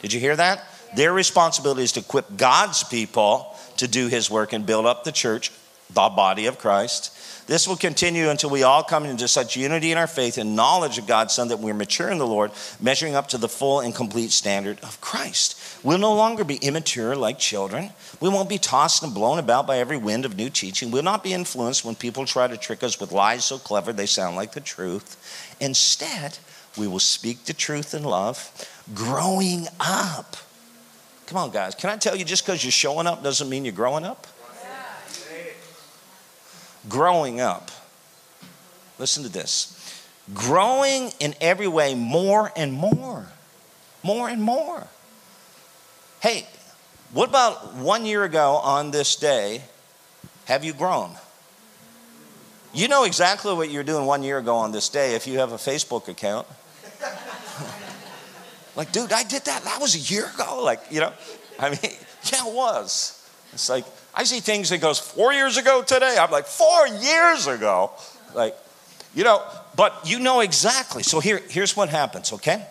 Did 0.00 0.12
you 0.12 0.20
hear 0.20 0.36
that? 0.36 0.64
Their 0.96 1.12
responsibility 1.12 1.82
is 1.82 1.92
to 1.92 2.00
equip 2.00 2.36
God's 2.36 2.84
people 2.84 3.56
to 3.76 3.88
do 3.88 4.08
his 4.08 4.30
work 4.30 4.52
and 4.52 4.66
build 4.66 4.86
up 4.86 5.04
the 5.04 5.12
church, 5.12 5.52
the 5.88 6.08
body 6.08 6.46
of 6.46 6.58
Christ. 6.58 7.46
This 7.46 7.66
will 7.66 7.76
continue 7.76 8.28
until 8.30 8.50
we 8.50 8.62
all 8.62 8.84
come 8.84 9.04
into 9.04 9.26
such 9.26 9.56
unity 9.56 9.90
in 9.90 9.98
our 9.98 10.06
faith 10.06 10.38
and 10.38 10.54
knowledge 10.54 10.98
of 10.98 11.06
God's 11.06 11.34
Son 11.34 11.48
that 11.48 11.58
we're 11.58 11.74
mature 11.74 12.08
in 12.08 12.18
the 12.18 12.26
Lord, 12.26 12.52
measuring 12.80 13.16
up 13.16 13.28
to 13.28 13.38
the 13.38 13.48
full 13.48 13.80
and 13.80 13.94
complete 13.94 14.30
standard 14.30 14.78
of 14.80 15.00
Christ. 15.00 15.59
We'll 15.82 15.98
no 15.98 16.14
longer 16.14 16.44
be 16.44 16.56
immature 16.56 17.16
like 17.16 17.38
children. 17.38 17.90
We 18.20 18.28
won't 18.28 18.48
be 18.48 18.58
tossed 18.58 19.02
and 19.02 19.14
blown 19.14 19.38
about 19.38 19.66
by 19.66 19.78
every 19.78 19.96
wind 19.96 20.24
of 20.24 20.36
new 20.36 20.50
teaching. 20.50 20.90
We'll 20.90 21.02
not 21.02 21.24
be 21.24 21.32
influenced 21.32 21.84
when 21.84 21.94
people 21.94 22.26
try 22.26 22.46
to 22.46 22.56
trick 22.56 22.82
us 22.82 23.00
with 23.00 23.12
lies 23.12 23.44
so 23.44 23.58
clever 23.58 23.92
they 23.92 24.06
sound 24.06 24.36
like 24.36 24.52
the 24.52 24.60
truth. 24.60 25.56
Instead, 25.60 26.38
we 26.76 26.86
will 26.86 26.98
speak 26.98 27.44
the 27.46 27.54
truth 27.54 27.94
in 27.94 28.04
love, 28.04 28.50
growing 28.94 29.66
up. 29.80 30.36
Come 31.26 31.38
on, 31.38 31.50
guys. 31.50 31.74
Can 31.74 31.90
I 31.90 31.96
tell 31.96 32.16
you, 32.16 32.24
just 32.24 32.44
because 32.44 32.62
you're 32.62 32.72
showing 32.72 33.06
up 33.06 33.22
doesn't 33.22 33.48
mean 33.48 33.64
you're 33.64 33.72
growing 33.72 34.04
up? 34.04 34.26
Yeah. 34.62 35.42
growing 36.88 37.40
up. 37.40 37.70
Listen 38.98 39.22
to 39.22 39.28
this 39.28 39.76
growing 40.34 41.10
in 41.18 41.34
every 41.40 41.66
way 41.66 41.94
more 41.94 42.52
and 42.54 42.72
more, 42.72 43.26
more 44.02 44.28
and 44.28 44.42
more. 44.42 44.86
Hey, 46.20 46.46
what 47.14 47.30
about 47.30 47.76
one 47.76 48.04
year 48.04 48.24
ago 48.24 48.56
on 48.56 48.90
this 48.90 49.16
day? 49.16 49.62
Have 50.44 50.64
you 50.64 50.74
grown? 50.74 51.12
You 52.74 52.88
know 52.88 53.04
exactly 53.04 53.54
what 53.54 53.70
you're 53.70 53.84
doing 53.84 54.04
one 54.04 54.22
year 54.22 54.36
ago 54.36 54.56
on 54.56 54.70
this 54.70 54.90
day 54.90 55.14
if 55.14 55.26
you 55.26 55.38
have 55.38 55.52
a 55.52 55.56
Facebook 55.56 56.08
account. 56.08 56.46
like, 58.76 58.92
dude, 58.92 59.14
I 59.14 59.22
did 59.22 59.46
that. 59.46 59.64
That 59.64 59.80
was 59.80 59.94
a 59.94 60.14
year 60.14 60.26
ago. 60.34 60.62
Like, 60.62 60.82
you 60.90 61.00
know, 61.00 61.14
I 61.58 61.70
mean, 61.70 61.78
yeah, 61.82 62.46
it 62.46 62.52
was. 62.54 63.26
It's 63.54 63.70
like, 63.70 63.86
I 64.14 64.24
see 64.24 64.40
things 64.40 64.68
that 64.68 64.82
goes 64.82 64.98
four 64.98 65.32
years 65.32 65.56
ago 65.56 65.82
today. 65.82 66.18
I'm 66.20 66.30
like, 66.30 66.44
four 66.44 66.86
years 66.86 67.46
ago. 67.46 67.92
Like, 68.34 68.54
you 69.14 69.24
know, 69.24 69.42
but 69.74 70.02
you 70.04 70.18
know 70.20 70.40
exactly. 70.40 71.02
So 71.02 71.18
here, 71.18 71.40
here's 71.48 71.74
what 71.74 71.88
happens, 71.88 72.30
okay? 72.34 72.66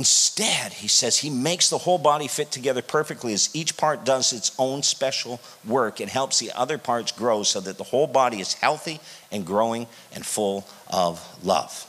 Instead, 0.00 0.72
he 0.72 0.88
says 0.88 1.18
he 1.18 1.28
makes 1.28 1.68
the 1.68 1.76
whole 1.76 1.98
body 1.98 2.26
fit 2.26 2.50
together 2.50 2.80
perfectly 2.80 3.34
as 3.34 3.50
each 3.52 3.76
part 3.76 4.02
does 4.02 4.32
its 4.32 4.50
own 4.58 4.82
special 4.82 5.38
work. 5.62 6.00
and 6.00 6.08
helps 6.08 6.38
the 6.38 6.50
other 6.52 6.78
parts 6.78 7.12
grow 7.12 7.42
so 7.42 7.60
that 7.60 7.76
the 7.76 7.84
whole 7.84 8.06
body 8.06 8.40
is 8.40 8.54
healthy 8.54 8.98
and 9.30 9.44
growing 9.44 9.86
and 10.14 10.24
full 10.24 10.66
of 10.88 11.22
love. 11.44 11.86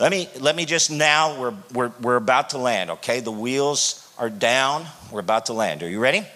Let 0.00 0.10
me, 0.10 0.30
let 0.40 0.56
me 0.56 0.64
just 0.64 0.90
now, 0.90 1.38
we're, 1.38 1.54
we're, 1.74 1.92
we're 2.00 2.16
about 2.16 2.48
to 2.50 2.58
land, 2.58 2.88
okay? 2.92 3.20
The 3.20 3.30
wheels 3.30 4.10
are 4.16 4.30
down. 4.30 4.86
We're 5.10 5.20
about 5.20 5.44
to 5.46 5.52
land. 5.52 5.82
Are 5.82 5.90
you 5.90 6.00
ready? 6.00 6.26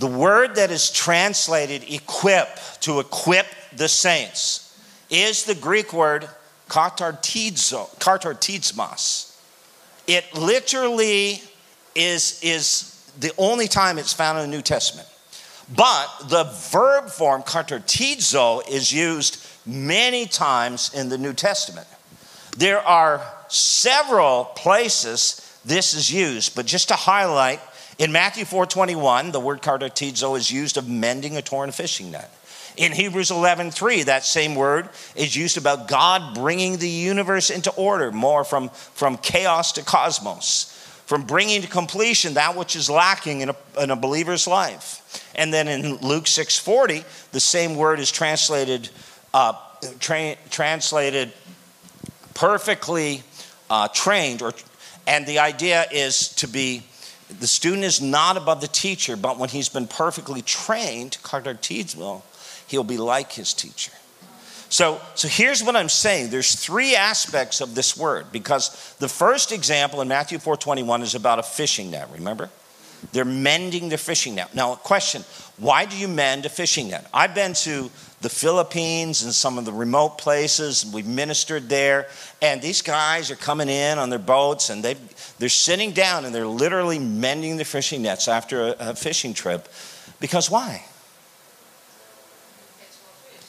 The 0.00 0.08
word 0.08 0.56
that 0.56 0.72
is 0.72 0.90
translated 0.90 1.84
equip, 1.88 2.48
to 2.80 2.98
equip 2.98 3.46
the 3.76 3.86
saints, 3.86 4.76
is 5.10 5.44
the 5.44 5.54
Greek 5.54 5.92
word 5.92 6.28
katartizo, 6.68 7.88
katartismos. 8.00 9.31
It 10.06 10.34
literally 10.34 11.42
is, 11.94 12.40
is 12.42 13.10
the 13.18 13.32
only 13.38 13.68
time 13.68 13.98
it's 13.98 14.12
found 14.12 14.38
in 14.38 14.50
the 14.50 14.56
New 14.56 14.62
Testament. 14.62 15.08
But 15.74 16.08
the 16.28 16.44
verb 16.70 17.08
form 17.08 17.42
katartizo 17.42 18.68
is 18.68 18.92
used 18.92 19.46
many 19.64 20.26
times 20.26 20.92
in 20.94 21.08
the 21.08 21.18
New 21.18 21.32
Testament. 21.32 21.86
There 22.56 22.80
are 22.80 23.22
several 23.48 24.44
places 24.44 25.40
this 25.64 25.94
is 25.94 26.12
used, 26.12 26.54
but 26.54 26.66
just 26.66 26.88
to 26.88 26.94
highlight 26.94 27.60
in 27.98 28.10
Matthew 28.10 28.44
4:21, 28.44 29.32
the 29.32 29.40
word 29.40 29.62
katartizo 29.62 30.36
is 30.36 30.50
used 30.50 30.76
of 30.76 30.88
mending 30.88 31.36
a 31.36 31.42
torn 31.42 31.70
fishing 31.72 32.10
net. 32.10 32.30
In 32.76 32.92
Hebrews 32.92 33.30
11:3, 33.30 34.04
that 34.04 34.24
same 34.24 34.54
word 34.54 34.88
is 35.14 35.36
used 35.36 35.56
about 35.56 35.88
God 35.88 36.34
bringing 36.34 36.78
the 36.78 36.88
universe 36.88 37.50
into 37.50 37.70
order, 37.72 38.10
more 38.10 38.44
from, 38.44 38.70
from 38.70 39.18
chaos 39.18 39.72
to 39.72 39.82
cosmos, 39.82 40.72
from 41.06 41.22
bringing 41.24 41.60
to 41.62 41.68
completion 41.68 42.34
that 42.34 42.56
which 42.56 42.74
is 42.74 42.88
lacking 42.88 43.42
in 43.42 43.50
a, 43.50 43.56
in 43.78 43.90
a 43.90 43.96
believer's 43.96 44.46
life. 44.46 45.22
And 45.34 45.52
then 45.52 45.68
in 45.68 45.96
Luke 45.96 46.24
6:40, 46.24 47.04
the 47.32 47.40
same 47.40 47.74
word 47.76 48.00
is 48.00 48.10
translated 48.10 48.88
uh, 49.34 49.54
tra- 49.98 50.36
translated 50.50 51.32
perfectly 52.34 53.22
uh, 53.68 53.88
trained, 53.88 54.40
or 54.42 54.52
and 55.06 55.26
the 55.26 55.40
idea 55.40 55.84
is 55.90 56.28
to 56.36 56.48
be 56.48 56.84
the 57.40 57.46
student 57.46 57.84
is 57.84 58.00
not 58.00 58.36
above 58.36 58.60
the 58.60 58.68
teacher, 58.68 59.16
but 59.16 59.38
when 59.38 59.48
he's 59.48 59.68
been 59.68 59.86
perfectly 59.86 60.42
trained, 60.42 61.18
katartizo, 61.22 62.22
he'll 62.72 62.82
be 62.82 62.96
like 62.96 63.30
his 63.30 63.54
teacher. 63.54 63.92
So, 64.70 65.02
so 65.14 65.28
here's 65.28 65.62
what 65.62 65.76
I'm 65.76 65.90
saying. 65.90 66.30
There's 66.30 66.54
three 66.54 66.96
aspects 66.96 67.60
of 67.60 67.74
this 67.74 67.94
word 67.94 68.32
because 68.32 68.94
the 68.98 69.08
first 69.08 69.52
example 69.52 70.00
in 70.00 70.08
Matthew 70.08 70.38
4:21 70.38 71.02
is 71.02 71.14
about 71.14 71.38
a 71.38 71.42
fishing 71.42 71.90
net, 71.90 72.08
remember? 72.10 72.48
They're 73.12 73.26
mending 73.26 73.90
the 73.90 73.98
fishing 73.98 74.36
net. 74.36 74.54
Now, 74.54 74.72
a 74.72 74.76
question, 74.76 75.24
why 75.58 75.84
do 75.84 75.96
you 75.96 76.08
mend 76.08 76.46
a 76.46 76.48
fishing 76.48 76.88
net? 76.88 77.06
I've 77.12 77.34
been 77.34 77.52
to 77.52 77.90
the 78.22 78.30
Philippines 78.30 79.24
and 79.24 79.34
some 79.34 79.58
of 79.58 79.66
the 79.66 79.72
remote 79.72 80.16
places. 80.16 80.86
We've 80.86 81.06
ministered 81.06 81.68
there, 81.68 82.06
and 82.40 82.62
these 82.62 82.80
guys 82.80 83.30
are 83.30 83.36
coming 83.36 83.68
in 83.68 83.98
on 83.98 84.08
their 84.08 84.18
boats, 84.20 84.70
and 84.70 84.82
they 84.82 84.96
they're 85.38 85.50
sitting 85.50 85.92
down 85.92 86.24
and 86.24 86.34
they're 86.34 86.46
literally 86.46 86.98
mending 86.98 87.58
the 87.58 87.64
fishing 87.66 88.02
nets 88.02 88.26
after 88.26 88.68
a, 88.68 88.76
a 88.78 88.94
fishing 88.94 89.34
trip, 89.34 89.68
because 90.18 90.50
why? 90.50 90.86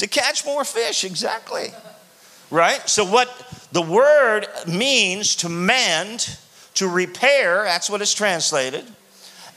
To 0.03 0.09
catch 0.09 0.45
more 0.45 0.65
fish, 0.65 1.05
exactly. 1.05 1.69
Right? 2.51 2.81
So, 2.89 3.05
what 3.05 3.29
the 3.71 3.81
word 3.81 4.47
means 4.67 5.37
to 5.37 5.47
mend, 5.47 6.37
to 6.73 6.89
repair, 6.89 7.63
that's 7.63 7.89
what 7.89 8.01
it's 8.01 8.13
translated. 8.13 8.83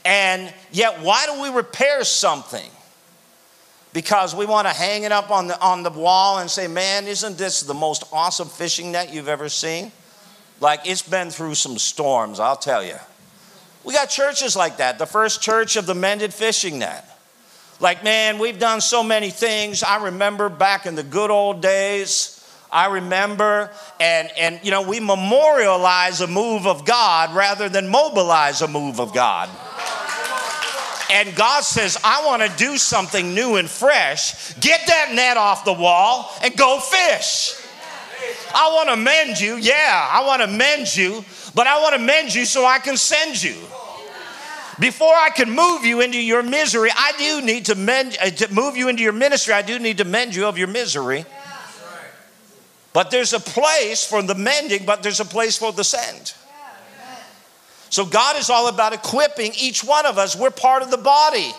And 0.05 0.53
yet, 0.71 1.01
why 1.01 1.25
do 1.25 1.41
we 1.41 1.49
repair 1.49 2.05
something? 2.05 2.71
Because 3.91 4.33
we 4.33 4.45
want 4.45 4.69
to 4.69 4.73
hang 4.73 5.03
it 5.03 5.11
up 5.11 5.31
on 5.31 5.47
the, 5.47 5.59
on 5.59 5.83
the 5.83 5.89
wall 5.89 6.37
and 6.39 6.49
say, 6.49 6.67
man, 6.67 7.07
isn't 7.07 7.37
this 7.37 7.63
the 7.63 7.73
most 7.73 8.05
awesome 8.13 8.47
fishing 8.47 8.93
net 8.93 9.13
you've 9.13 9.27
ever 9.27 9.49
seen? 9.49 9.91
Like, 10.61 10.87
it's 10.87 11.01
been 11.01 11.29
through 11.29 11.55
some 11.55 11.77
storms, 11.77 12.39
I'll 12.39 12.55
tell 12.55 12.85
you. 12.85 12.95
We 13.83 13.93
got 13.93 14.05
churches 14.05 14.55
like 14.55 14.77
that. 14.77 14.97
The 14.97 15.05
first 15.05 15.41
church 15.41 15.75
of 15.75 15.87
the 15.87 15.93
mended 15.93 16.33
fishing 16.33 16.79
net. 16.79 17.16
Like, 17.79 18.03
man, 18.03 18.39
we've 18.39 18.57
done 18.57 18.81
so 18.81 19.03
many 19.03 19.29
things. 19.29 19.83
I 19.83 20.05
remember 20.05 20.49
back 20.49 20.85
in 20.85 20.95
the 20.95 21.03
good 21.03 21.29
old 21.29 21.61
days. 21.61 22.33
I 22.71 22.87
remember, 22.87 23.71
and, 23.99 24.29
and 24.37 24.59
you 24.63 24.71
know, 24.71 24.81
we 24.81 24.99
memorialize 24.99 26.19
a 26.21 26.27
move 26.27 26.67
of 26.67 26.85
God 26.85 27.33
rather 27.35 27.69
than 27.69 27.87
mobilize 27.87 28.61
a 28.61 28.67
move 28.67 28.99
of 28.99 29.13
God. 29.13 29.49
And 31.09 31.33
God 31.35 31.63
says, 31.63 31.97
I 32.03 32.25
want 32.25 32.41
to 32.41 32.57
do 32.57 32.77
something 32.77 33.33
new 33.33 33.55
and 33.55 33.69
fresh. 33.69 34.53
Get 34.55 34.81
that 34.87 35.13
net 35.13 35.37
off 35.37 35.63
the 35.63 35.73
wall 35.73 36.33
and 36.43 36.55
go 36.57 36.79
fish. 36.79 37.55
I 38.53 38.71
want 38.73 38.89
to 38.89 38.97
mend 38.97 39.39
you. 39.39 39.55
Yeah, 39.55 40.07
I 40.11 40.25
want 40.25 40.41
to 40.41 40.47
mend 40.47 40.93
you, 40.95 41.23
but 41.55 41.67
I 41.67 41.81
want 41.81 41.95
to 41.95 41.99
mend 41.99 42.35
you 42.35 42.45
so 42.45 42.65
I 42.65 42.79
can 42.79 42.97
send 42.97 43.41
you. 43.41 43.55
Before 44.79 45.13
I 45.13 45.29
can 45.29 45.49
move 45.49 45.85
you 45.85 46.01
into 46.01 46.21
your 46.21 46.43
misery, 46.43 46.91
I 46.95 47.13
do 47.17 47.45
need 47.45 47.65
to 47.65 47.75
mend 47.75 48.17
uh, 48.21 48.29
to 48.29 48.53
move 48.53 48.77
you 48.77 48.89
into 48.89 49.01
your 49.01 49.13
ministry. 49.13 49.53
I 49.53 49.63
do 49.63 49.79
need 49.79 49.97
to 49.97 50.05
mend 50.05 50.35
you 50.35 50.45
of 50.45 50.57
your 50.57 50.67
misery. 50.67 51.25
But 52.93 53.11
there's 53.11 53.33
a 53.33 53.39
place 53.39 54.03
for 54.03 54.21
the 54.21 54.35
mending, 54.35 54.85
but 54.85 55.03
there's 55.03 55.19
a 55.19 55.25
place 55.25 55.57
for 55.57 55.71
the 55.71 55.83
send. 55.83 56.33
So 57.89 58.05
God 58.05 58.37
is 58.37 58.49
all 58.49 58.67
about 58.67 58.93
equipping 58.93 59.53
each 59.59 59.83
one 59.83 60.05
of 60.05 60.17
us. 60.17 60.35
We're 60.35 60.51
part 60.51 60.83
of 60.83 60.91
the 60.91 60.97
body. 60.97 61.51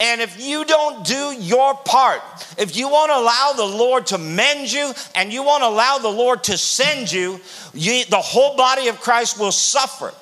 And 0.00 0.20
if 0.20 0.44
you 0.44 0.64
don't 0.64 1.06
do 1.06 1.32
your 1.38 1.74
part, 1.74 2.20
if 2.58 2.76
you 2.76 2.88
won't 2.88 3.12
allow 3.12 3.52
the 3.56 3.64
Lord 3.64 4.06
to 4.06 4.18
mend 4.18 4.72
you 4.72 4.92
and 5.14 5.32
you 5.32 5.44
won't 5.44 5.62
allow 5.62 5.98
the 5.98 6.08
Lord 6.08 6.44
to 6.44 6.58
send 6.58 7.10
you, 7.12 7.40
you 7.72 8.04
the 8.06 8.16
whole 8.16 8.56
body 8.56 8.88
of 8.88 9.00
Christ 9.00 9.38
will 9.38 9.52
suffer. 9.52 10.12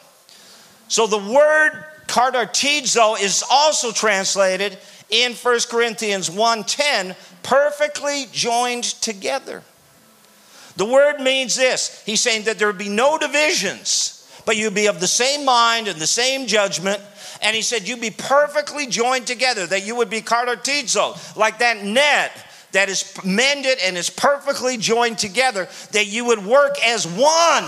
So 0.89 1.07
the 1.07 1.19
word 1.19 1.85
katartizo 2.11 3.19
is 3.21 3.45
also 3.49 3.93
translated 3.93 4.77
in 5.11 5.33
1 5.33 5.69
Corinthians 5.69 6.29
1:10, 6.29 7.17
perfectly 7.43 8.27
joined 8.33 8.85
together. 8.85 9.63
The 10.77 10.85
word 10.85 11.21
means 11.21 11.57
this. 11.57 12.03
He's 12.07 12.21
saying 12.21 12.45
that 12.45 12.59
there 12.59 12.67
would 12.67 12.79
be 12.79 12.89
no 12.89 13.19
divisions, 13.19 14.25
but 14.45 14.57
you'd 14.57 14.75
be 14.75 14.87
of 14.87 15.01
the 15.01 15.09
same 15.09 15.45
mind 15.45 15.89
and 15.89 16.01
the 16.01 16.07
same 16.07 16.47
judgment. 16.47 17.01
And 17.43 17.57
he 17.57 17.63
said 17.63 17.89
you'd 17.89 18.01
be 18.01 18.11
perfectly 18.11 18.87
joined 18.87 19.27
together, 19.27 19.67
that 19.67 19.87
you 19.87 19.95
would 19.97 20.11
be 20.11 20.21
katartizo, 20.21 21.17
like 21.37 21.59
that 21.59 21.83
net 21.83 22.33
that 22.73 22.89
is 22.89 23.05
mended 23.25 23.79
and 23.85 23.97
is 23.97 24.11
perfectly 24.11 24.77
joined 24.77 25.19
together, 25.19 25.69
that 25.93 26.07
you 26.07 26.25
would 26.27 26.45
work 26.45 26.77
as 26.85 27.07
one. 27.07 27.67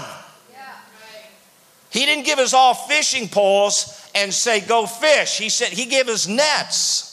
He 1.91 2.07
didn't 2.07 2.25
give 2.25 2.39
us 2.39 2.55
all 2.55 2.73
fishing 2.73 3.29
poles 3.29 4.02
and 4.15 4.33
say, 4.33 4.61
go 4.61 4.87
fish. 4.87 5.39
He 5.39 5.49
said, 5.49 5.69
He 5.69 5.87
gave 5.87 6.09
us 6.09 6.27
nets. 6.27 7.09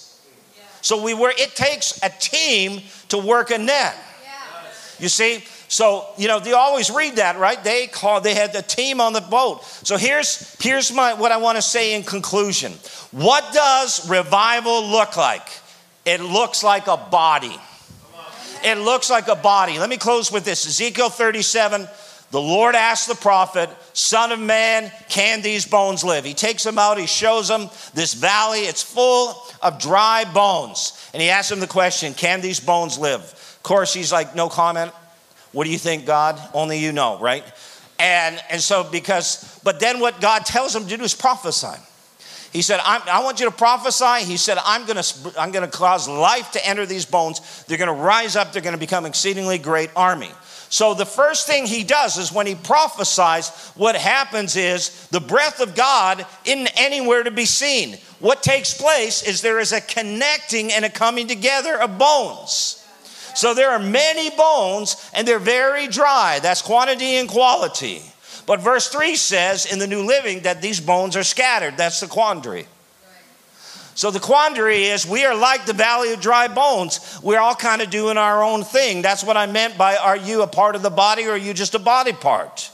So 0.81 1.03
we 1.03 1.13
were, 1.13 1.31
it 1.37 1.55
takes 1.55 2.01
a 2.03 2.09
team 2.09 2.81
to 3.09 3.17
work 3.17 3.51
a 3.51 3.57
net. 3.57 3.95
You 4.99 5.09
see? 5.09 5.43
So, 5.69 6.07
you 6.17 6.27
know, 6.27 6.39
they 6.39 6.53
always 6.53 6.89
read 6.89 7.17
that, 7.17 7.37
right? 7.37 7.63
They 7.63 7.85
call 7.85 8.21
they 8.21 8.33
had 8.33 8.53
the 8.53 8.63
team 8.63 8.99
on 8.99 9.13
the 9.13 9.21
boat. 9.21 9.63
So 9.63 9.97
here's 9.97 10.57
here's 10.59 10.91
my 10.91 11.13
what 11.13 11.31
I 11.31 11.37
want 11.37 11.57
to 11.57 11.61
say 11.61 11.95
in 11.95 12.01
conclusion. 12.01 12.73
What 13.11 13.53
does 13.53 14.09
revival 14.09 14.87
look 14.87 15.15
like? 15.15 15.47
It 16.05 16.21
looks 16.21 16.63
like 16.63 16.87
a 16.87 16.97
body. 16.97 17.55
It 18.63 18.79
looks 18.79 19.11
like 19.11 19.27
a 19.27 19.35
body. 19.35 19.77
Let 19.77 19.89
me 19.89 19.97
close 19.97 20.31
with 20.31 20.43
this. 20.43 20.65
Ezekiel 20.65 21.09
37 21.09 21.87
the 22.31 22.41
Lord 22.41 22.75
asked 22.75 23.07
the 23.07 23.15
prophet, 23.15 23.69
Son 23.93 24.31
of 24.31 24.39
man, 24.39 24.91
can 25.09 25.41
these 25.41 25.65
bones 25.65 26.03
live? 26.03 26.25
He 26.25 26.33
takes 26.33 26.63
them 26.63 26.77
out, 26.77 26.99
he 26.99 27.07
shows 27.07 27.47
them 27.47 27.69
this 27.93 28.13
valley, 28.13 28.59
it's 28.61 28.83
full 28.83 29.35
of 29.61 29.79
dry 29.79 30.25
bones. 30.31 31.09
And 31.13 31.21
he 31.21 31.29
asks 31.29 31.51
him 31.51 31.59
the 31.59 31.67
question, 31.67 32.13
Can 32.13 32.41
these 32.41 32.59
bones 32.59 32.99
live? 32.99 33.21
Of 33.21 33.59
course, 33.63 33.93
he's 33.93 34.11
like, 34.11 34.35
No 34.35 34.47
comment. 34.47 34.91
What 35.51 35.63
do 35.63 35.71
you 35.71 35.79
think, 35.79 36.05
God? 36.05 36.39
Only 36.53 36.77
you 36.77 36.91
know, 36.91 37.17
right? 37.19 37.43
And, 37.97 38.39
and 38.49 38.61
so, 38.61 38.83
because, 38.83 39.59
but 39.63 39.79
then 39.79 39.99
what 39.99 40.21
God 40.21 40.45
tells 40.45 40.75
him 40.75 40.85
to 40.87 40.97
do 40.97 41.03
is 41.03 41.15
prophesy. 41.15 41.81
He 42.53 42.61
said, 42.61 42.79
I 42.83 43.21
want 43.23 43.39
you 43.39 43.45
to 43.45 43.51
prophesy. 43.51 44.25
He 44.25 44.37
said, 44.37 44.57
I'm 44.63 44.85
going 44.85 45.01
to 45.01 45.33
I'm 45.39 45.51
going 45.51 45.69
to 45.69 45.77
cause 45.77 46.07
life 46.07 46.51
to 46.53 46.67
enter 46.67 46.85
these 46.85 47.05
bones. 47.05 47.63
They're 47.67 47.77
going 47.77 47.95
to 47.95 48.03
rise 48.03 48.35
up. 48.35 48.53
They're 48.53 48.63
going 48.63 48.73
to 48.73 48.79
become 48.79 49.05
exceedingly 49.05 49.59
great 49.59 49.91
army. 49.95 50.31
So 50.69 50.93
the 50.93 51.05
first 51.05 51.47
thing 51.47 51.65
he 51.65 51.83
does 51.83 52.17
is 52.17 52.31
when 52.31 52.45
he 52.45 52.53
prophesies, 52.53 53.49
what 53.75 53.95
happens 53.95 54.55
is 54.55 55.07
the 55.07 55.19
breath 55.19 55.61
of 55.61 55.75
God 55.75 56.25
isn't 56.45 56.79
anywhere 56.79 57.23
to 57.23 57.31
be 57.31 57.45
seen. 57.45 57.97
What 58.19 58.43
takes 58.43 58.75
place 58.75 59.23
is 59.23 59.41
there 59.41 59.59
is 59.59 59.71
a 59.71 59.81
connecting 59.81 60.71
and 60.71 60.85
a 60.85 60.89
coming 60.89 61.27
together 61.27 61.81
of 61.81 61.97
bones. 61.97 62.85
So 63.33 63.53
there 63.53 63.71
are 63.71 63.79
many 63.79 64.29
bones 64.35 65.09
and 65.13 65.27
they're 65.27 65.39
very 65.39 65.87
dry. 65.87 66.39
That's 66.39 66.61
quantity 66.61 67.15
and 67.15 67.27
quality. 67.27 68.03
But 68.45 68.61
verse 68.61 68.89
3 68.89 69.15
says 69.15 69.65
in 69.71 69.79
the 69.79 69.87
New 69.87 70.05
Living 70.05 70.41
that 70.41 70.61
these 70.61 70.79
bones 70.79 71.15
are 71.15 71.23
scattered. 71.23 71.77
That's 71.77 71.99
the 71.99 72.07
quandary. 72.07 72.67
So 73.99 74.11
the 74.11 74.19
quandary 74.21 74.85
is 74.85 75.05
we 75.05 75.25
are 75.25 75.35
like 75.35 75.65
the 75.65 75.73
valley 75.73 76.13
of 76.13 76.21
dry 76.21 76.47
bones. 76.47 77.19
We're 77.21 77.41
all 77.41 77.53
kind 77.53 77.81
of 77.81 77.89
doing 77.89 78.15
our 78.15 78.41
own 78.41 78.63
thing. 78.63 79.01
That's 79.01 79.25
what 79.25 79.35
I 79.35 79.45
meant 79.45 79.77
by 79.77 79.97
are 79.97 80.15
you 80.15 80.41
a 80.41 80.47
part 80.47 80.77
of 80.77 80.83
the 80.83 80.89
body 80.89 81.25
or 81.25 81.31
are 81.31 81.37
you 81.37 81.53
just 81.53 81.75
a 81.75 81.79
body 81.79 82.13
part? 82.13 82.71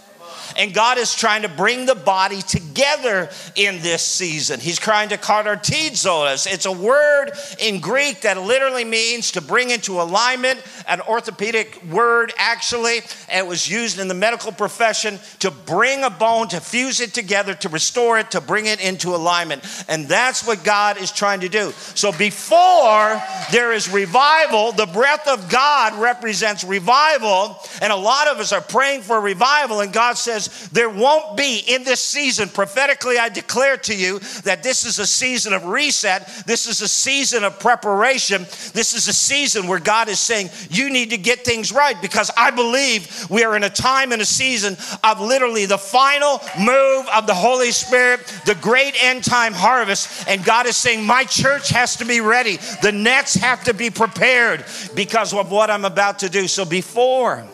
And 0.57 0.73
God 0.73 0.97
is 0.97 1.13
trying 1.13 1.41
to 1.41 1.49
bring 1.49 1.85
the 1.85 1.95
body 1.95 2.41
together 2.41 3.29
in 3.55 3.81
this 3.81 4.01
season. 4.01 4.59
He's 4.59 4.79
trying 4.79 5.09
to 5.09 5.17
katartizo 5.17 6.25
us. 6.25 6.45
It's 6.45 6.65
a 6.65 6.71
word 6.71 7.31
in 7.59 7.79
Greek 7.79 8.21
that 8.21 8.41
literally 8.41 8.85
means 8.85 9.31
to 9.31 9.41
bring 9.41 9.69
into 9.69 10.01
alignment, 10.01 10.61
an 10.87 11.01
orthopedic 11.01 11.83
word 11.89 12.33
actually. 12.37 13.01
It 13.33 13.45
was 13.45 13.69
used 13.69 13.99
in 13.99 14.07
the 14.07 14.13
medical 14.13 14.51
profession 14.51 15.19
to 15.39 15.51
bring 15.51 16.03
a 16.03 16.09
bone, 16.09 16.47
to 16.49 16.59
fuse 16.59 16.99
it 16.99 17.13
together, 17.13 17.53
to 17.55 17.69
restore 17.69 18.19
it, 18.19 18.31
to 18.31 18.41
bring 18.41 18.65
it 18.65 18.79
into 18.79 19.15
alignment. 19.15 19.63
And 19.87 20.07
that's 20.07 20.45
what 20.45 20.63
God 20.63 20.97
is 20.97 21.11
trying 21.11 21.41
to 21.41 21.49
do. 21.49 21.71
So 21.95 22.11
before 22.11 23.21
there 23.51 23.73
is 23.73 23.91
revival, 23.91 24.71
the 24.71 24.85
breath 24.85 25.27
of 25.27 25.49
God 25.49 25.95
represents 25.95 26.63
revival. 26.63 27.59
And 27.81 27.91
a 27.91 27.95
lot 27.95 28.27
of 28.27 28.39
us 28.39 28.51
are 28.51 28.61
praying 28.61 29.01
for 29.01 29.19
revival, 29.19 29.81
and 29.81 29.91
God 29.91 30.13
says, 30.13 30.44
there 30.69 30.89
won't 30.89 31.37
be 31.37 31.63
in 31.67 31.83
this 31.83 32.01
season, 32.01 32.49
prophetically, 32.49 33.17
I 33.17 33.29
declare 33.29 33.77
to 33.77 33.95
you 33.95 34.19
that 34.43 34.63
this 34.63 34.85
is 34.85 34.99
a 34.99 35.07
season 35.07 35.53
of 35.53 35.65
reset. 35.65 36.27
This 36.45 36.67
is 36.67 36.81
a 36.81 36.87
season 36.87 37.43
of 37.43 37.59
preparation. 37.59 38.43
This 38.73 38.93
is 38.93 39.07
a 39.07 39.13
season 39.13 39.67
where 39.67 39.79
God 39.79 40.09
is 40.09 40.19
saying, 40.19 40.49
you 40.69 40.89
need 40.89 41.11
to 41.11 41.17
get 41.17 41.45
things 41.45 41.71
right 41.71 41.99
because 42.01 42.31
I 42.37 42.51
believe 42.51 43.29
we 43.29 43.43
are 43.43 43.55
in 43.55 43.63
a 43.63 43.69
time 43.69 44.11
and 44.11 44.21
a 44.21 44.25
season 44.25 44.77
of 45.03 45.19
literally 45.19 45.65
the 45.65 45.77
final 45.77 46.41
move 46.59 47.07
of 47.15 47.27
the 47.27 47.33
Holy 47.33 47.71
Spirit, 47.71 48.21
the 48.45 48.55
great 48.55 48.95
end 49.03 49.23
time 49.23 49.53
harvest. 49.53 50.27
And 50.27 50.43
God 50.43 50.65
is 50.65 50.75
saying, 50.75 51.05
my 51.05 51.23
church 51.23 51.69
has 51.69 51.97
to 51.97 52.05
be 52.05 52.21
ready. 52.21 52.57
The 52.81 52.91
nets 52.91 53.35
have 53.35 53.63
to 53.65 53.73
be 53.73 53.89
prepared 53.89 54.65
because 54.95 55.33
of 55.33 55.51
what 55.51 55.69
I'm 55.69 55.85
about 55.85 56.19
to 56.19 56.29
do. 56.29 56.47
So 56.47 56.65
before 56.65 57.45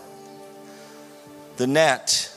the 1.58 1.68
net 1.68 2.30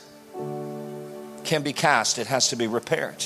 can 1.45 1.63
be 1.63 1.73
cast, 1.73 2.17
it 2.17 2.27
has 2.27 2.49
to 2.49 2.55
be 2.55 2.67
repaired. 2.67 3.23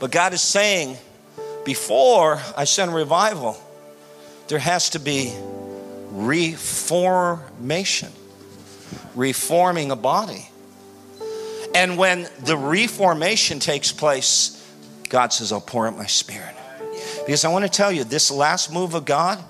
But 0.00 0.10
God 0.10 0.32
is 0.32 0.42
saying, 0.42 0.96
before 1.64 2.40
I 2.56 2.64
send 2.64 2.94
revival, 2.94 3.56
there 4.48 4.58
has 4.58 4.90
to 4.90 4.98
be 4.98 5.32
reformation, 6.10 8.10
reforming 9.14 9.90
a 9.90 9.96
body. 9.96 10.48
And 11.74 11.96
when 11.96 12.28
the 12.40 12.56
reformation 12.56 13.60
takes 13.60 13.92
place, 13.92 14.58
God 15.08 15.32
says, 15.32 15.52
I'll 15.52 15.60
pour 15.60 15.86
out 15.86 15.96
my 15.96 16.06
spirit. 16.06 16.54
Because 17.24 17.44
I 17.44 17.48
want 17.48 17.64
to 17.64 17.70
tell 17.70 17.92
you, 17.92 18.04
this 18.04 18.30
last 18.30 18.72
move 18.72 18.94
of 18.94 19.04
God, 19.04 19.42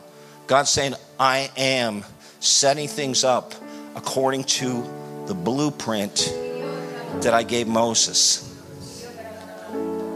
God's 0.47 0.71
saying, 0.71 0.95
I 1.19 1.51
am 1.57 2.05
setting 2.41 2.89
things 2.89 3.25
up 3.25 3.55
according 3.97 4.45
to 4.45 4.85
the 5.27 5.35
blueprint 5.35 6.33
that 7.21 7.35
I 7.35 7.43
gave 7.43 7.69
Moses, 7.69 8.49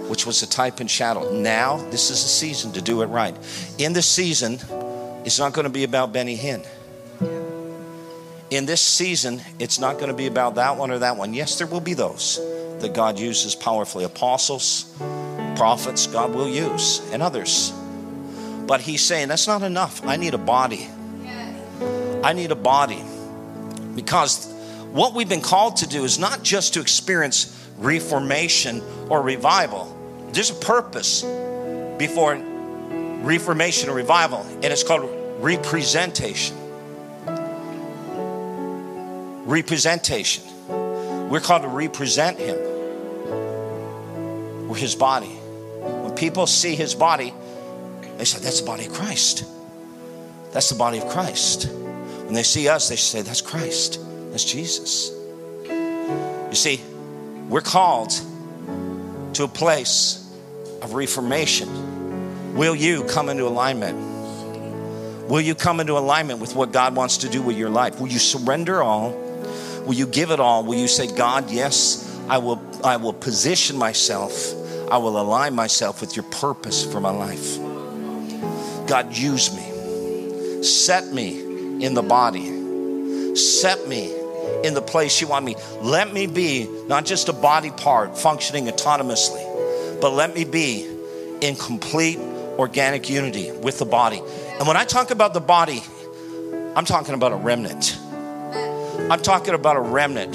which 0.09 0.26
was 0.26 0.42
a 0.42 0.47
type 0.47 0.80
and 0.80 0.90
shadow. 0.90 1.32
Now, 1.32 1.76
this 1.90 2.11
is 2.11 2.24
a 2.24 2.28
season 2.28 2.72
to 2.72 2.82
do 2.82 3.03
it 3.03 3.07
right. 3.07 3.36
In 3.78 3.92
this 3.92 4.09
season, 4.09 4.59
it's 5.24 5.38
not 5.38 5.53
going 5.53 5.64
to 5.64 5.70
be 5.70 5.84
about 5.84 6.12
Benny 6.12 6.36
Hinn. 6.36 6.64
in 8.51 8.66
this 8.66 8.80
season, 8.80 9.40
it's 9.59 9.78
not 9.78 9.97
going 9.97 10.09
to 10.09 10.14
be 10.14 10.26
about 10.26 10.55
that 10.55 10.76
one 10.76 10.90
or 10.90 10.99
that 11.01 11.16
one. 11.16 11.34
Yes, 11.34 11.59
there 11.59 11.66
will 11.66 11.80
be 11.80 11.94
those 11.94 12.40
that 12.80 12.94
God 12.94 13.18
uses 13.18 13.55
powerfully 13.55 14.05
apostles, 14.05 14.84
prophets, 15.57 16.07
God 16.07 16.34
will 16.34 16.49
use, 16.49 17.01
and 17.12 17.22
others. 17.22 17.72
But 18.66 18.80
He's 18.80 19.03
saying 19.03 19.28
that's 19.28 19.47
not 19.47 19.62
enough. 19.62 20.05
I 20.07 20.16
need 20.16 20.34
a 20.34 20.38
body. 20.38 20.88
I 22.22 22.32
need 22.32 22.51
a 22.51 22.57
body. 22.57 23.03
Because 23.94 24.53
what 24.97 25.12
we've 25.12 25.28
been 25.28 25.42
called 25.42 25.76
to 25.76 25.86
do 25.86 26.05
is 26.05 26.18
not 26.18 26.42
just 26.42 26.72
to 26.74 26.80
experience 26.80 27.55
reformation 27.76 28.82
or 29.11 29.20
revival, 29.20 29.94
there's 30.32 30.49
a 30.49 30.55
purpose 30.55 31.22
before 31.99 32.34
reformation 33.22 33.90
or 33.90 33.94
revival, 33.94 34.40
and 34.40 34.64
it's 34.64 34.82
called 34.82 35.11
representation. 35.38 36.57
Representation. 39.44 40.44
We're 41.28 41.40
called 41.40 41.62
to 41.62 41.68
represent 41.68 42.38
Him. 42.38 42.57
We're 44.66 44.76
His 44.76 44.94
body. 44.94 45.26
When 45.26 46.14
people 46.14 46.47
see 46.47 46.74
His 46.74 46.94
body, 46.94 47.34
they 48.16 48.24
say, 48.24 48.38
That's 48.38 48.61
the 48.61 48.66
body 48.66 48.86
of 48.86 48.94
Christ. 48.94 49.44
That's 50.53 50.70
the 50.70 50.76
body 50.76 50.99
of 50.99 51.09
Christ. 51.09 51.68
When 51.70 52.32
they 52.32 52.42
see 52.42 52.66
us, 52.68 52.88
they 52.88 52.97
say, 52.97 53.20
That's 53.20 53.42
Christ. 53.42 54.01
That's 54.37 54.45
Jesus. 54.45 55.12
You 55.66 56.55
see, 56.55 56.82
we're 57.49 57.62
called 57.62 58.11
to 59.32 59.45
a 59.45 59.49
place 59.49 60.30
of 60.82 60.93
reformation. 60.93 62.55
Will 62.55 62.74
you 62.74 63.05
come 63.05 63.30
into 63.30 63.47
alignment? 63.47 63.97
Will 65.30 65.41
you 65.41 65.55
come 65.55 65.80
into 65.80 65.97
alignment 65.97 66.41
with 66.41 66.55
what 66.55 66.70
God 66.70 66.95
wants 66.95 67.16
to 67.18 67.30
do 67.30 67.41
with 67.41 67.57
your 67.57 67.70
life? 67.70 67.99
Will 67.99 68.09
you 68.09 68.18
surrender 68.18 68.82
all? 68.82 69.12
Will 69.87 69.95
you 69.95 70.07
give 70.07 70.30
it 70.30 70.39
all? 70.39 70.64
Will 70.64 70.76
you 70.76 70.89
say, 70.89 71.07
God, 71.07 71.51
yes, 71.51 72.20
I 72.28 72.37
will, 72.37 72.62
I 72.84 72.99
will 72.99 73.14
position 73.14 73.78
myself. 73.78 74.53
I 74.91 74.99
will 74.99 75.18
align 75.18 75.55
myself 75.55 76.03
with 76.03 76.14
your 76.14 76.26
purpose 76.26 76.84
for 76.84 77.01
my 77.01 77.09
life. 77.09 77.57
God, 78.87 79.16
use 79.16 79.51
me. 79.57 80.62
Set 80.62 81.11
me 81.11 81.82
in 81.82 81.95
the 81.95 82.03
body. 82.03 83.34
Set 83.34 83.87
me 83.87 84.26
in 84.64 84.74
the 84.74 84.82
place 84.82 85.20
you 85.20 85.28
want 85.28 85.44
me. 85.44 85.57
Let 85.80 86.12
me 86.12 86.26
be 86.26 86.68
not 86.86 87.05
just 87.05 87.28
a 87.28 87.32
body 87.32 87.70
part 87.70 88.18
functioning 88.18 88.66
autonomously, 88.66 90.01
but 90.01 90.12
let 90.12 90.34
me 90.34 90.44
be 90.44 90.88
in 91.40 91.57
complete 91.57 92.18
organic 92.59 93.09
unity 93.09 93.53
with 93.53 93.78
the 93.78 93.84
body. 93.84 94.20
And 94.59 94.66
when 94.66 94.76
I 94.76 94.84
talk 94.84 95.11
about 95.11 95.34
the 95.34 95.40
body, 95.40 95.82
I'm 96.74 96.84
talking 96.84 97.14
about 97.14 97.32
a 97.32 97.36
remnant. 97.36 97.99
I'm 99.11 99.20
talking 99.20 99.55
about 99.55 99.76
a 99.76 99.80
remnant, 99.80 100.32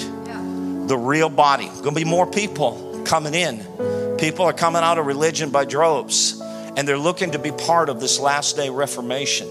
the 0.87 0.97
real 0.97 1.29
body. 1.29 1.69
To 1.83 1.91
be 1.91 2.05
more 2.05 2.25
people 2.25 3.03
coming 3.05 3.33
in. 3.33 3.65
People 4.17 4.45
are 4.45 4.53
coming 4.53 4.83
out 4.83 4.97
of 4.99 5.07
religion 5.07 5.49
by 5.49 5.65
droves, 5.65 6.39
and 6.77 6.87
they're 6.87 6.97
looking 6.97 7.31
to 7.31 7.39
be 7.39 7.51
part 7.51 7.89
of 7.89 7.99
this 7.99 8.19
last 8.19 8.55
day 8.55 8.69
reformation 8.69 9.47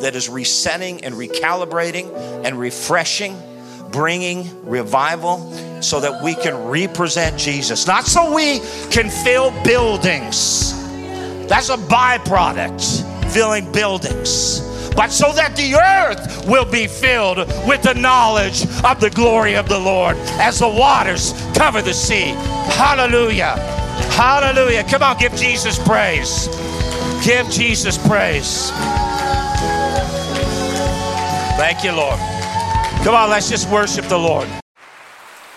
that 0.00 0.16
is 0.16 0.28
resetting 0.28 1.04
and 1.04 1.14
recalibrating 1.14 2.10
and 2.44 2.58
refreshing, 2.58 3.36
bringing 3.92 4.68
revival 4.68 5.52
so 5.82 6.00
that 6.00 6.22
we 6.22 6.34
can 6.34 6.68
represent 6.68 7.38
Jesus. 7.38 7.86
Not 7.86 8.06
so 8.06 8.34
we 8.34 8.60
can 8.90 9.10
fill 9.10 9.50
buildings, 9.62 10.72
that's 11.48 11.68
a 11.68 11.76
byproduct, 11.76 13.30
filling 13.32 13.70
buildings. 13.70 14.60
But 14.94 15.10
so 15.10 15.32
that 15.32 15.56
the 15.56 15.74
earth 15.74 16.46
will 16.46 16.70
be 16.70 16.86
filled 16.86 17.38
with 17.66 17.82
the 17.82 17.94
knowledge 17.94 18.66
of 18.84 19.00
the 19.00 19.10
glory 19.10 19.54
of 19.54 19.68
the 19.68 19.78
Lord 19.78 20.16
as 20.38 20.58
the 20.58 20.68
waters 20.68 21.32
cover 21.54 21.80
the 21.80 21.94
sea. 21.94 22.34
Hallelujah. 22.76 23.56
Hallelujah. 24.12 24.84
Come 24.84 25.02
on, 25.02 25.16
give 25.18 25.34
Jesus 25.34 25.78
praise. 25.78 26.48
Give 27.24 27.48
Jesus 27.48 27.96
praise. 28.06 28.70
Thank 31.56 31.84
you, 31.84 31.92
Lord. 31.92 32.41
Come 33.02 33.16
on, 33.16 33.30
let's 33.30 33.50
just 33.50 33.68
worship 33.68 34.04
the 34.04 34.16
Lord. 34.16 34.48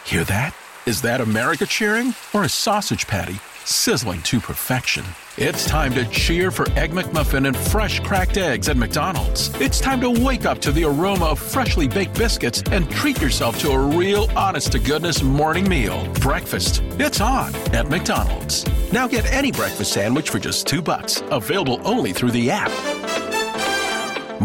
Hear 0.04 0.24
that? 0.24 0.56
Is 0.88 1.04
that 1.04 1.22
America 1.22 1.68
cheering 1.68 2.16
or 2.34 2.44
a 2.44 2.50
sausage 2.50 3.06
patty 3.06 3.36
sizzling 3.64 4.24
to 4.24 4.40
perfection? 4.40 5.06
It's 5.38 5.64
time 5.68 5.94
to 5.94 6.06
cheer 6.06 6.50
for 6.50 6.68
Egg 6.72 6.90
McMuffin 6.92 7.46
and 7.46 7.56
fresh 7.56 8.00
cracked 8.00 8.38
eggs 8.38 8.68
at 8.68 8.78
McDonald's. 8.78 9.50
It's 9.62 9.80
time 9.80 10.02
to 10.02 10.10
wake 10.10 10.48
up 10.48 10.58
to 10.62 10.72
the 10.72 10.86
aroma 10.86 11.26
of 11.26 11.40
freshly 11.40 11.88
baked 11.88 12.18
biscuits 12.18 12.64
and 12.72 12.90
treat 12.90 13.22
yourself 13.22 13.60
to 13.60 13.70
a 13.70 13.80
real 13.80 14.28
honest 14.36 14.72
to 14.72 14.80
goodness 14.80 15.22
morning 15.22 15.70
meal. 15.70 16.12
Breakfast. 16.22 16.82
It's 17.00 17.22
on 17.22 17.54
at 17.76 17.90
McDonald's. 17.90 18.66
Now 18.92 19.08
get 19.08 19.32
any 19.32 19.52
breakfast 19.52 19.94
sandwich 19.94 20.32
for 20.32 20.40
just 20.40 20.66
2 20.66 20.82
bucks. 20.82 21.22
Available 21.30 21.80
only 21.84 22.12
through 22.12 22.32
the 22.32 22.50
app. 22.50 22.72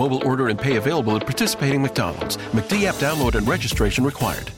Mobile 0.00 0.26
order 0.26 0.48
and 0.48 0.58
pay 0.58 0.76
available 0.76 1.14
at 1.14 1.26
participating 1.26 1.82
McDonald's. 1.82 2.38
McD 2.54 2.84
app 2.84 2.94
download 2.94 3.34
and 3.34 3.46
registration 3.46 4.02
required. 4.02 4.50